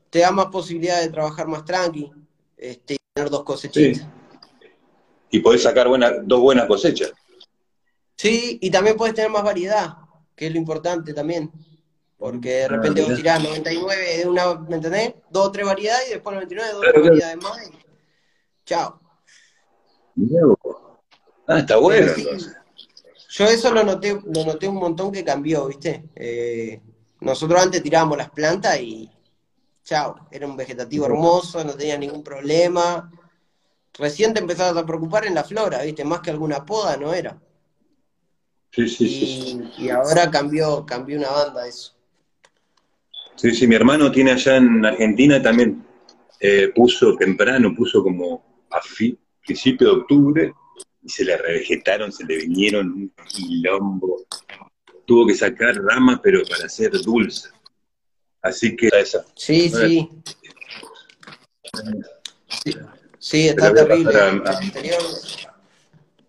te 0.09 0.19
da 0.19 0.31
más 0.31 0.47
posibilidad 0.47 1.01
de 1.01 1.09
trabajar 1.09 1.47
más 1.47 1.65
tranqui, 1.65 2.11
este, 2.57 2.95
y 2.95 2.97
tener 3.13 3.29
dos 3.29 3.43
cosechitas. 3.43 4.07
Y 5.29 5.39
podés 5.39 5.63
sacar 5.63 5.87
dos 6.23 6.39
buenas 6.39 6.67
cosechas. 6.67 7.11
Sí, 8.15 8.57
y 8.61 8.71
también 8.71 8.95
puedes 8.95 9.15
tener 9.15 9.29
más 9.29 9.43
variedad, 9.43 9.97
que 10.35 10.47
es 10.47 10.51
lo 10.51 10.57
importante 10.57 11.13
también. 11.13 11.51
Porque 12.17 12.49
de 12.49 12.67
repente 12.69 13.01
vos 13.01 13.15
tirás 13.15 13.43
99 13.43 14.17
de 14.17 14.27
una, 14.27 14.55
¿me 14.55 14.77
entendés? 14.77 15.15
Dos 15.29 15.47
o 15.47 15.51
tres 15.51 15.65
variedades 15.65 16.07
y 16.07 16.13
después 16.13 16.33
99 16.33 16.71
dos 16.71 16.79
o 16.79 16.91
tres 16.91 17.03
variedades 17.03 17.37
más. 17.37 17.71
Chao. 18.65 19.01
Ah, 21.47 21.59
está 21.59 21.77
bueno. 21.77 22.11
yo 23.29 23.45
eso 23.45 23.71
lo 23.71 23.83
noté, 23.83 24.13
lo 24.13 24.45
noté 24.45 24.67
un 24.67 24.75
montón 24.75 25.11
que 25.11 25.23
cambió, 25.23 25.67
¿viste? 25.67 26.09
Eh, 26.15 26.81
nosotros 27.21 27.61
antes 27.61 27.83
tirábamos 27.83 28.17
las 28.17 28.29
plantas 28.29 28.79
y 28.79 29.09
chao, 29.83 30.27
era 30.31 30.47
un 30.47 30.57
vegetativo 30.57 31.05
hermoso, 31.05 31.63
no 31.63 31.73
tenía 31.73 31.97
ningún 31.97 32.23
problema. 32.23 33.09
Recién 33.97 34.33
te 34.33 34.41
empezabas 34.41 34.75
a 34.75 34.85
preocupar 34.85 35.25
en 35.25 35.35
la 35.35 35.43
flora, 35.43 35.83
¿viste? 35.83 36.03
Más 36.03 36.19
que 36.19 36.31
alguna 36.31 36.65
poda, 36.65 36.97
no 36.97 37.13
era. 37.13 37.39
Sí, 38.71 38.89
sí, 38.89 39.07
sí. 39.07 39.71
Y 39.77 39.89
ahora 39.89 40.29
cambió, 40.29 40.85
cambió 40.85 41.17
una 41.17 41.29
banda 41.29 41.65
eso. 41.67 41.93
Sí, 43.35 43.51
sí, 43.51 43.67
mi 43.67 43.75
hermano 43.75 44.11
tiene 44.11 44.31
allá 44.31 44.57
en 44.57 44.85
Argentina 44.85 45.41
también, 45.41 45.85
eh, 46.39 46.71
puso 46.75 47.15
temprano, 47.15 47.73
puso 47.75 48.01
como 48.01 48.65
a 48.71 48.79
principio 49.45 49.87
de 49.87 49.93
octubre, 50.01 50.53
y 51.05 51.09
se 51.09 51.23
le 51.23 51.37
revegetaron, 51.37 52.11
se 52.11 52.25
le 52.25 52.37
vinieron 52.37 52.91
un 52.91 53.13
quilombo. 53.27 54.25
tuvo 55.05 55.27
que 55.27 55.35
sacar 55.35 55.75
ramas, 55.75 56.19
pero 56.23 56.41
para 56.49 56.65
hacer 56.65 56.91
dulce. 57.03 57.49
Así 58.41 58.75
que 58.75 58.87
esa. 58.87 59.23
Sí, 59.35 59.69
sí. 59.69 60.09
Sí, 63.19 63.49
está 63.49 63.71
terrible. 63.71 64.41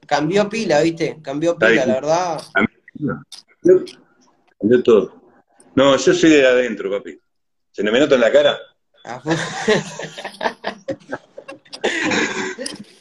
Cambió 0.06 0.46
pila, 0.48 0.82
¿viste? 0.82 1.18
Cambió 1.22 1.56
pila, 1.56 1.86
la 1.86 1.94
verdad. 1.94 2.42
Cambió 4.58 4.82
todo. 4.82 5.22
No, 5.74 5.96
yo 5.96 6.12
soy 6.12 6.30
de 6.30 6.46
adentro, 6.46 6.90
papi. 6.90 7.18
¿Se 7.72 7.82
me 7.82 7.98
nota 7.98 8.14
en 8.14 8.20
la 8.20 8.32
cara? 8.32 8.58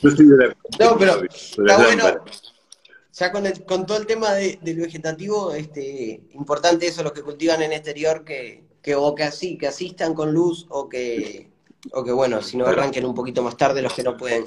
Yo 0.06 0.16
soy 0.16 0.28
de 0.28 0.38
la... 0.38 0.56
No, 0.80 0.98
pero 0.98 1.24
está 1.24 1.78
bueno. 1.78 2.26
Ya 3.14 3.32
con, 3.32 3.50
con 3.66 3.86
todo 3.86 3.98
el 3.98 4.06
tema 4.06 4.34
del 4.34 4.78
vegetativo, 4.78 5.54
este, 5.54 6.22
importante 6.34 6.88
eso, 6.88 7.02
los 7.02 7.14
que 7.14 7.22
cultivan 7.22 7.62
en 7.62 7.72
exterior, 7.72 8.26
que, 8.26 8.66
que 8.82 8.94
o 8.94 9.16
que 9.16 9.24
así, 9.24 9.58
que 9.58 9.68
asistan 9.68 10.14
con 10.14 10.34
luz 10.34 10.66
o 10.70 10.90
que, 10.90 11.50
o 11.94 12.04
que 12.04 12.12
bueno, 12.12 12.42
si 12.42 12.58
no 12.58 12.68
arranquen 12.68 13.06
un 13.06 13.16
poquito 13.16 13.42
más 13.42 13.56
tarde 13.56 13.82
los 13.82 13.94
que 13.94 14.04
no 14.04 14.18
pueden. 14.18 14.46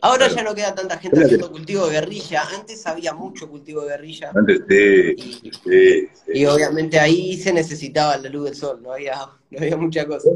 Ahora 0.00 0.28
ya 0.28 0.42
no 0.42 0.54
queda 0.54 0.74
tanta 0.74 0.98
gente 0.98 1.24
haciendo 1.24 1.50
cultivo 1.50 1.86
de 1.86 1.92
guerrilla. 1.92 2.42
Antes 2.54 2.86
había 2.86 3.14
mucho 3.14 3.48
cultivo 3.48 3.82
de 3.82 3.88
guerrilla. 3.88 4.32
Antes 4.34 4.62
sí, 4.68 5.14
y, 5.42 5.50
sí, 5.52 6.08
y 6.32 6.44
obviamente 6.46 6.98
ahí 6.98 7.36
se 7.36 7.52
necesitaba 7.52 8.16
la 8.18 8.28
luz 8.28 8.44
del 8.46 8.54
sol, 8.54 8.80
no 8.82 8.92
había, 8.92 9.14
no 9.50 9.58
había 9.58 9.76
mucha 9.76 10.06
cosa. 10.06 10.28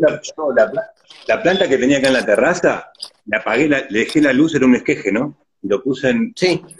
La, 1.26 1.42
planta 1.42 1.68
que 1.68 1.78
tenía 1.78 1.98
acá 1.98 2.08
en 2.08 2.14
la 2.14 2.24
terraza, 2.24 2.92
la 3.26 3.38
apagué, 3.38 3.68
le 3.68 3.86
dejé 3.90 4.20
la 4.20 4.32
luz, 4.32 4.54
era 4.54 4.64
un 4.64 4.76
esqueje, 4.76 5.12
¿no? 5.12 5.36
Lo 5.62 5.82
puse 5.82 6.10
en 6.10 6.32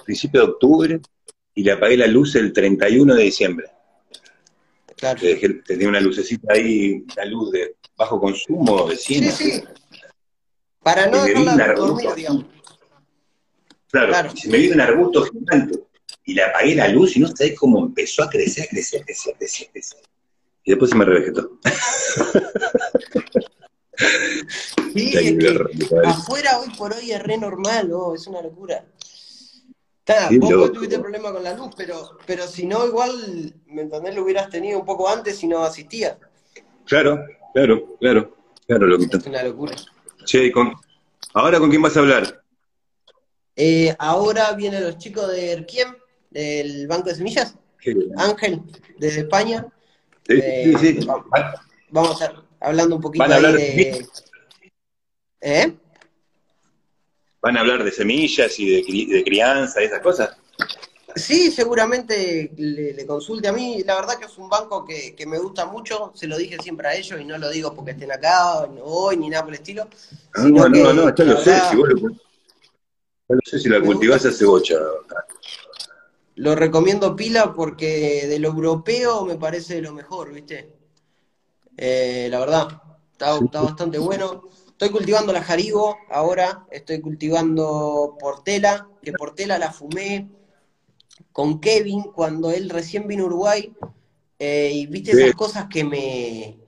principio 0.04 0.40
de 0.40 0.46
octubre 0.52 1.00
y 1.54 1.64
le 1.64 1.72
apagué 1.72 1.96
la 1.96 2.06
luz 2.06 2.36
el 2.36 2.52
31 2.52 3.14
de 3.14 3.22
diciembre. 3.22 3.66
Claro. 4.96 5.20
tenía 5.64 5.88
una 5.88 6.00
lucecita 6.00 6.54
ahí, 6.54 7.04
la 7.16 7.24
luz 7.24 7.52
de 7.52 7.76
bajo 7.96 8.20
consumo, 8.20 8.86
vecina. 8.86 9.30
Sí, 9.30 9.52
sí. 9.52 9.64
Para 10.82 11.06
no 11.06 11.22
dejarla 11.24 11.74
dormir, 11.74 12.08
digamos. 12.16 12.44
Claro, 13.90 14.30
se 14.36 14.48
me 14.48 14.58
vino 14.58 14.74
un 14.74 14.80
arbusto 14.80 15.24
gigante 15.24 15.78
y 16.24 16.34
le 16.34 16.42
apagué 16.42 16.74
la 16.74 16.88
luz 16.88 17.16
y 17.16 17.20
no 17.20 17.28
sabés 17.28 17.58
cómo 17.58 17.86
empezó 17.86 18.22
a 18.22 18.28
crecer, 18.28 18.64
a 18.64 18.68
crecer, 18.68 19.02
a 19.02 19.04
crecer, 19.04 19.34
a 19.34 19.38
crecer, 19.38 19.68
crecer. 19.72 20.00
Y 20.64 20.70
después 20.70 20.90
se 20.90 20.96
me 20.96 21.04
revegetó. 21.04 21.58
Sí, 24.94 25.12
es 25.16 25.36
que 25.36 25.98
afuera 26.04 26.58
hoy 26.60 26.68
por 26.76 26.92
hoy 26.92 27.12
es 27.12 27.22
re 27.22 27.36
normal, 27.36 27.88
¿no? 27.88 28.14
es 28.14 28.26
una 28.26 28.42
locura. 28.42 28.84
Está, 29.98 30.30
vos 30.40 30.72
tuviste 30.72 30.98
problema 30.98 31.32
con 31.32 31.44
la 31.44 31.54
luz, 31.54 31.70
pero, 31.76 32.18
pero 32.26 32.46
si 32.46 32.64
no, 32.64 32.86
igual, 32.86 33.54
¿me 33.66 33.82
entendés? 33.82 34.14
Lo 34.14 34.22
hubieras 34.22 34.48
tenido 34.48 34.78
un 34.78 34.86
poco 34.86 35.06
antes 35.06 35.36
si 35.36 35.46
no 35.46 35.62
asistías. 35.62 36.16
Claro, 36.86 37.26
claro, 37.52 37.96
claro, 38.00 38.34
claro, 38.66 38.86
lo 38.86 38.96
Es 38.96 39.26
una 39.26 39.42
locura. 39.42 39.76
Che, 40.24 40.50
con... 40.50 40.72
¿ahora 41.34 41.58
con 41.58 41.68
quién 41.68 41.82
vas 41.82 41.96
a 41.96 42.00
hablar? 42.00 42.42
Eh, 43.60 43.92
ahora 43.98 44.52
vienen 44.52 44.84
los 44.84 44.98
chicos 44.98 45.26
de 45.32 45.50
Erquiem, 45.50 45.92
del 46.30 46.86
Banco 46.86 47.08
de 47.08 47.16
Semillas. 47.16 47.56
Ángel, 48.16 48.62
desde 48.98 49.22
España. 49.22 49.66
Sí, 50.28 50.36
sí, 50.36 50.42
eh, 50.44 50.74
sí. 50.80 51.08
Vamos 51.90 52.10
a 52.10 52.24
estar 52.24 52.42
hablando 52.60 52.96
un 52.96 53.02
poquito 53.02 53.24
ahí 53.24 53.42
de... 53.42 54.06
¿Eh? 55.40 55.76
¿Van 57.42 57.56
a 57.56 57.60
hablar 57.60 57.82
de 57.82 57.90
semillas 57.90 58.58
y 58.60 59.06
de, 59.06 59.24
crianza 59.24 59.82
y 59.82 59.86
esas 59.86 60.02
cosas? 60.02 60.36
Sí, 61.16 61.50
seguramente 61.50 62.52
le, 62.56 63.06
consulte 63.06 63.48
a 63.48 63.52
mí. 63.52 63.82
La 63.84 63.96
verdad 63.96 64.18
que 64.18 64.26
es 64.26 64.38
un 64.38 64.48
banco 64.48 64.84
que, 64.84 65.16
me 65.26 65.38
gusta 65.38 65.66
mucho, 65.66 66.12
se 66.14 66.28
lo 66.28 66.38
dije 66.38 66.58
siempre 66.62 66.86
a 66.86 66.94
ellos 66.94 67.20
y 67.20 67.24
no 67.24 67.38
lo 67.38 67.50
digo 67.50 67.74
porque 67.74 67.90
estén 67.92 68.12
acá 68.12 68.68
hoy 68.84 69.16
ni 69.16 69.28
nada 69.30 69.42
por 69.42 69.52
el 69.52 69.58
estilo. 69.58 69.88
No, 70.36 70.68
no, 70.68 70.92
no, 70.92 71.12
ya 71.12 71.24
lo 71.24 71.40
sé, 71.40 71.60
si 71.70 71.76
vos 71.76 71.88
lo, 71.88 72.10
no 73.28 73.40
sé 73.44 73.58
si 73.58 73.68
la 73.68 73.80
cultivás 73.80 74.24
a 74.24 74.32
cebocha. 74.32 74.76
Lo 76.36 76.54
recomiendo 76.54 77.16
pila 77.16 77.52
porque 77.54 78.26
de 78.26 78.38
lo 78.38 78.48
europeo 78.48 79.24
me 79.24 79.36
parece 79.36 79.82
lo 79.82 79.92
mejor, 79.92 80.32
¿viste? 80.32 80.72
Eh, 81.76 82.28
la 82.30 82.40
verdad, 82.40 82.82
está, 83.12 83.38
bastante 83.60 83.98
bueno. 83.98 84.44
Estoy 84.68 84.90
cultivando 84.90 85.32
la 85.32 85.42
jarigo 85.42 85.96
ahora, 86.10 86.66
estoy 86.70 87.00
cultivando 87.00 88.16
portela, 88.18 88.88
que 89.02 89.12
portela 89.12 89.58
la 89.58 89.72
fumé 89.72 90.28
con 91.32 91.60
Kevin 91.60 92.04
cuando 92.14 92.50
él 92.50 92.70
recién 92.70 93.08
vino 93.08 93.24
a 93.24 93.26
Uruguay. 93.26 93.72
Eh, 94.38 94.70
y 94.72 94.86
viste 94.86 95.10
esas 95.10 95.34
cosas 95.34 95.66
que 95.68 95.82
me. 95.82 96.60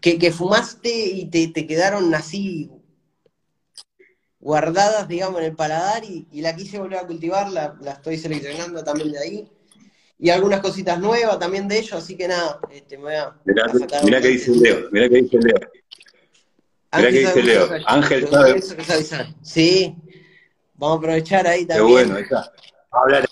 que, 0.00 0.30
fumaste 0.30 0.90
y 0.90 1.24
te, 1.30 1.48
te 1.48 1.66
quedaron 1.66 2.14
así 2.14 2.70
guardadas, 4.44 5.08
digamos, 5.08 5.40
en 5.40 5.46
el 5.46 5.56
paladar 5.56 6.04
y, 6.04 6.26
la 6.42 6.54
quise 6.54 6.78
volver 6.78 6.98
a 6.98 7.06
cultivar, 7.06 7.50
la, 7.50 7.74
estoy 7.86 8.18
seleccionando 8.18 8.84
también 8.84 9.10
de 9.10 9.18
ahí. 9.18 9.50
Y 10.18 10.28
algunas 10.28 10.60
cositas 10.60 11.00
nuevas 11.00 11.38
también 11.38 11.66
de 11.66 11.78
ellos, 11.78 11.94
así 11.94 12.14
que 12.14 12.28
nada, 12.28 12.60
este, 12.70 12.98
me 12.98 13.04
voy 13.04 13.14
a, 13.14 13.34
mirá, 13.44 13.64
Mirá 14.04 14.20
que 14.20 14.28
dice 14.28 14.50
Leo, 14.52 14.88
mirá 14.92 15.08
que 15.08 15.22
dice 15.22 15.38
Leo. 15.38 15.60
Mirá 16.96 17.10
que 17.10 17.18
dice 17.18 17.42
Leo. 17.42 17.68
Ángel 17.86 18.28
sabe. 18.28 19.34
Sí, 19.42 19.96
vamos 20.74 20.96
a 20.96 20.98
aprovechar 20.98 21.46
ahí 21.46 21.64
también. 21.64 21.86
Qué 21.86 21.92
bueno, 21.92 22.16
ahí 22.16 22.22
está. 22.22 22.52
Hablar. 22.90 23.28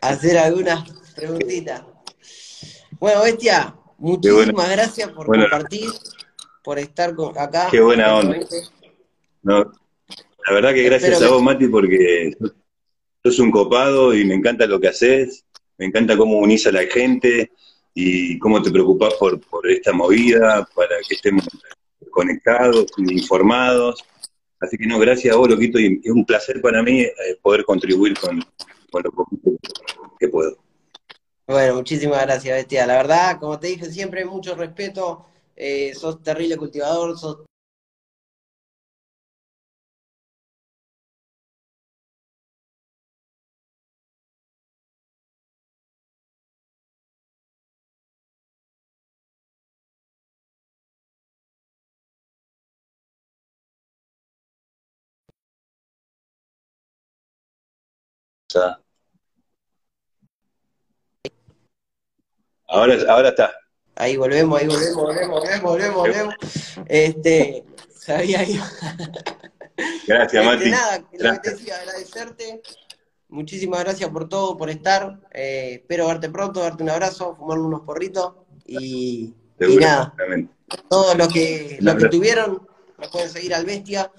Hacer 0.00 0.38
algunas 0.38 0.90
preguntitas. 1.14 1.82
Bueno, 2.98 3.22
Bestia, 3.22 3.76
muchísimas 3.98 4.70
gracias 4.70 5.10
por 5.10 5.26
compartir, 5.26 5.90
por 6.62 6.78
estar 6.78 7.14
acá. 7.36 7.68
Qué 7.70 7.82
buena 7.82 8.16
onda. 8.16 8.38
No, 9.44 9.72
la 10.46 10.54
verdad 10.54 10.74
que 10.74 10.82
gracias 10.82 11.22
a 11.22 11.28
vos, 11.28 11.42
Mati, 11.42 11.68
porque 11.68 12.34
sos 13.22 13.38
un 13.38 13.50
copado 13.50 14.14
y 14.14 14.24
me 14.24 14.34
encanta 14.34 14.66
lo 14.66 14.80
que 14.80 14.88
haces, 14.88 15.44
me 15.78 15.86
encanta 15.86 16.16
cómo 16.16 16.38
unís 16.38 16.66
a 16.66 16.72
la 16.72 16.82
gente 16.84 17.52
y 17.94 18.38
cómo 18.38 18.60
te 18.60 18.70
preocupás 18.70 19.14
por, 19.14 19.40
por 19.40 19.70
esta 19.70 19.92
movida, 19.92 20.68
para 20.74 20.96
que 21.06 21.14
estemos 21.14 21.46
conectados, 22.10 22.86
informados. 22.98 24.04
Así 24.60 24.76
que 24.76 24.86
no, 24.86 24.98
gracias 24.98 25.34
a 25.34 25.38
vos, 25.38 25.48
Loquito, 25.48 25.78
y 25.78 26.00
es 26.02 26.10
un 26.10 26.24
placer 26.24 26.60
para 26.60 26.82
mí 26.82 27.02
eh, 27.02 27.12
poder 27.42 27.64
contribuir 27.64 28.18
con, 28.18 28.38
lo 28.38 29.10
poquito 29.12 29.50
que 30.18 30.28
puedo. 30.28 30.56
Bueno, 31.46 31.74
muchísimas 31.74 32.22
gracias, 32.22 32.56
Bestia. 32.56 32.86
La 32.86 32.96
verdad, 32.96 33.38
como 33.38 33.58
te 33.58 33.66
dije 33.68 33.86
siempre, 33.90 34.24
mucho 34.24 34.54
respeto. 34.54 35.26
Eh, 35.56 35.94
sos 35.94 36.22
terrible 36.22 36.56
cultivador, 36.56 37.18
sos 37.18 37.44
Ahora, 62.68 62.96
ahora 63.08 63.28
está. 63.28 63.52
Ahí 63.96 64.16
volvemos, 64.16 64.60
ahí 64.60 64.66
volvemos, 64.66 64.96
volvemos, 64.96 65.40
volvemos, 65.40 65.62
volvemos, 65.62 65.96
volvemos. 65.96 66.34
Este, 66.86 67.64
sabía 67.94 68.40
ahí. 68.40 68.60
Gracias, 70.06 70.34
este, 70.34 70.42
Mati. 70.42 70.70
Nada, 70.70 70.98
lo 71.12 71.32
que 71.32 71.38
te 71.38 71.50
decía, 71.50 71.76
agradecerte. 71.80 72.62
Muchísimas 73.28 73.80
gracias 73.80 74.10
por 74.10 74.28
todo, 74.28 74.56
por 74.56 74.70
estar. 74.70 75.20
Eh, 75.32 75.80
espero 75.80 76.06
verte 76.08 76.30
pronto, 76.30 76.60
darte 76.60 76.82
un 76.82 76.90
abrazo, 76.90 77.34
fumar 77.36 77.58
unos 77.58 77.82
porritos 77.82 78.34
y, 78.66 79.34
y 79.60 79.76
nada. 79.76 80.14
Todos 80.88 81.16
los 81.16 81.28
que, 81.28 81.78
los 81.80 81.94
que 81.96 82.08
tuvieron, 82.08 82.66
nos 82.98 83.08
pueden 83.10 83.30
seguir 83.30 83.54
al 83.54 83.64
Bestia, 83.64 84.10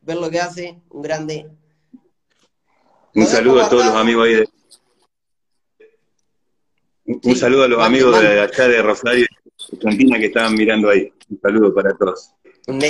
ver 0.00 0.16
lo 0.16 0.30
que 0.30 0.40
hace, 0.40 0.80
un 0.90 1.02
grande. 1.02 1.50
Un 3.14 3.26
saludo 3.26 3.62
a 3.62 3.68
todos 3.68 3.86
los 3.86 3.94
amigos 3.94 4.26
ahí 4.26 4.34
de, 4.34 4.48
un, 7.04 7.36
saludo 7.36 7.64
a 7.64 7.68
los 7.68 7.84
amigos 7.84 8.20
de 8.20 8.40
allá 8.40 8.68
de 8.68 8.82
Rosario, 8.82 9.26
Argentina, 9.72 10.18
que 10.18 10.26
estaban 10.26 10.54
mirando 10.54 10.88
ahí. 10.88 11.12
Un 11.28 11.40
saludo 11.40 11.74
para 11.74 11.94
todos. 11.96 12.30
Un 12.66 12.80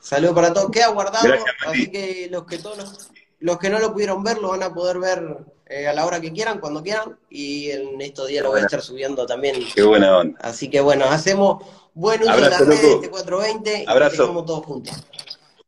Saludo 0.00 0.34
para 0.34 0.52
todos. 0.52 0.70
Queda 0.70 0.88
guardado, 0.88 1.28
así 1.66 1.90
que 1.90 2.28
los 2.30 2.46
que 2.46 2.58
todos 2.58 3.10
los, 3.40 3.58
que 3.58 3.68
no 3.68 3.78
lo 3.78 3.92
pudieron 3.92 4.22
ver 4.22 4.38
lo 4.38 4.50
van 4.50 4.62
a 4.62 4.72
poder 4.72 4.98
ver 5.00 5.38
eh, 5.66 5.88
a 5.88 5.92
la 5.92 6.06
hora 6.06 6.20
que 6.20 6.32
quieran, 6.32 6.60
cuando 6.60 6.82
quieran, 6.82 7.18
y 7.28 7.70
en 7.70 8.00
estos 8.00 8.28
días 8.28 8.44
lo 8.44 8.50
voy 8.50 8.60
a 8.60 8.64
estar 8.64 8.80
subiendo 8.80 9.26
también. 9.26 9.56
Qué 9.74 9.82
buena 9.82 10.18
onda. 10.18 10.38
Así 10.40 10.70
que 10.70 10.80
bueno, 10.80 11.06
hacemos 11.06 11.64
buen 11.94 12.22
uso 12.22 12.36
de 12.36 12.50
la 12.50 12.58
red 12.58 12.72
este 12.72 13.10
420 13.10 13.84
Abrazo. 13.88 14.44
todos 14.44 14.64
juntos. 14.64 14.94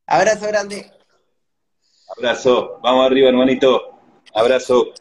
Abrazo 0.06 0.46
grande. 0.46 0.90
Abrazo. 2.16 2.78
Vamos 2.82 3.06
arriba, 3.06 3.28
hermanito. 3.28 3.98
Abrazo. 4.34 4.92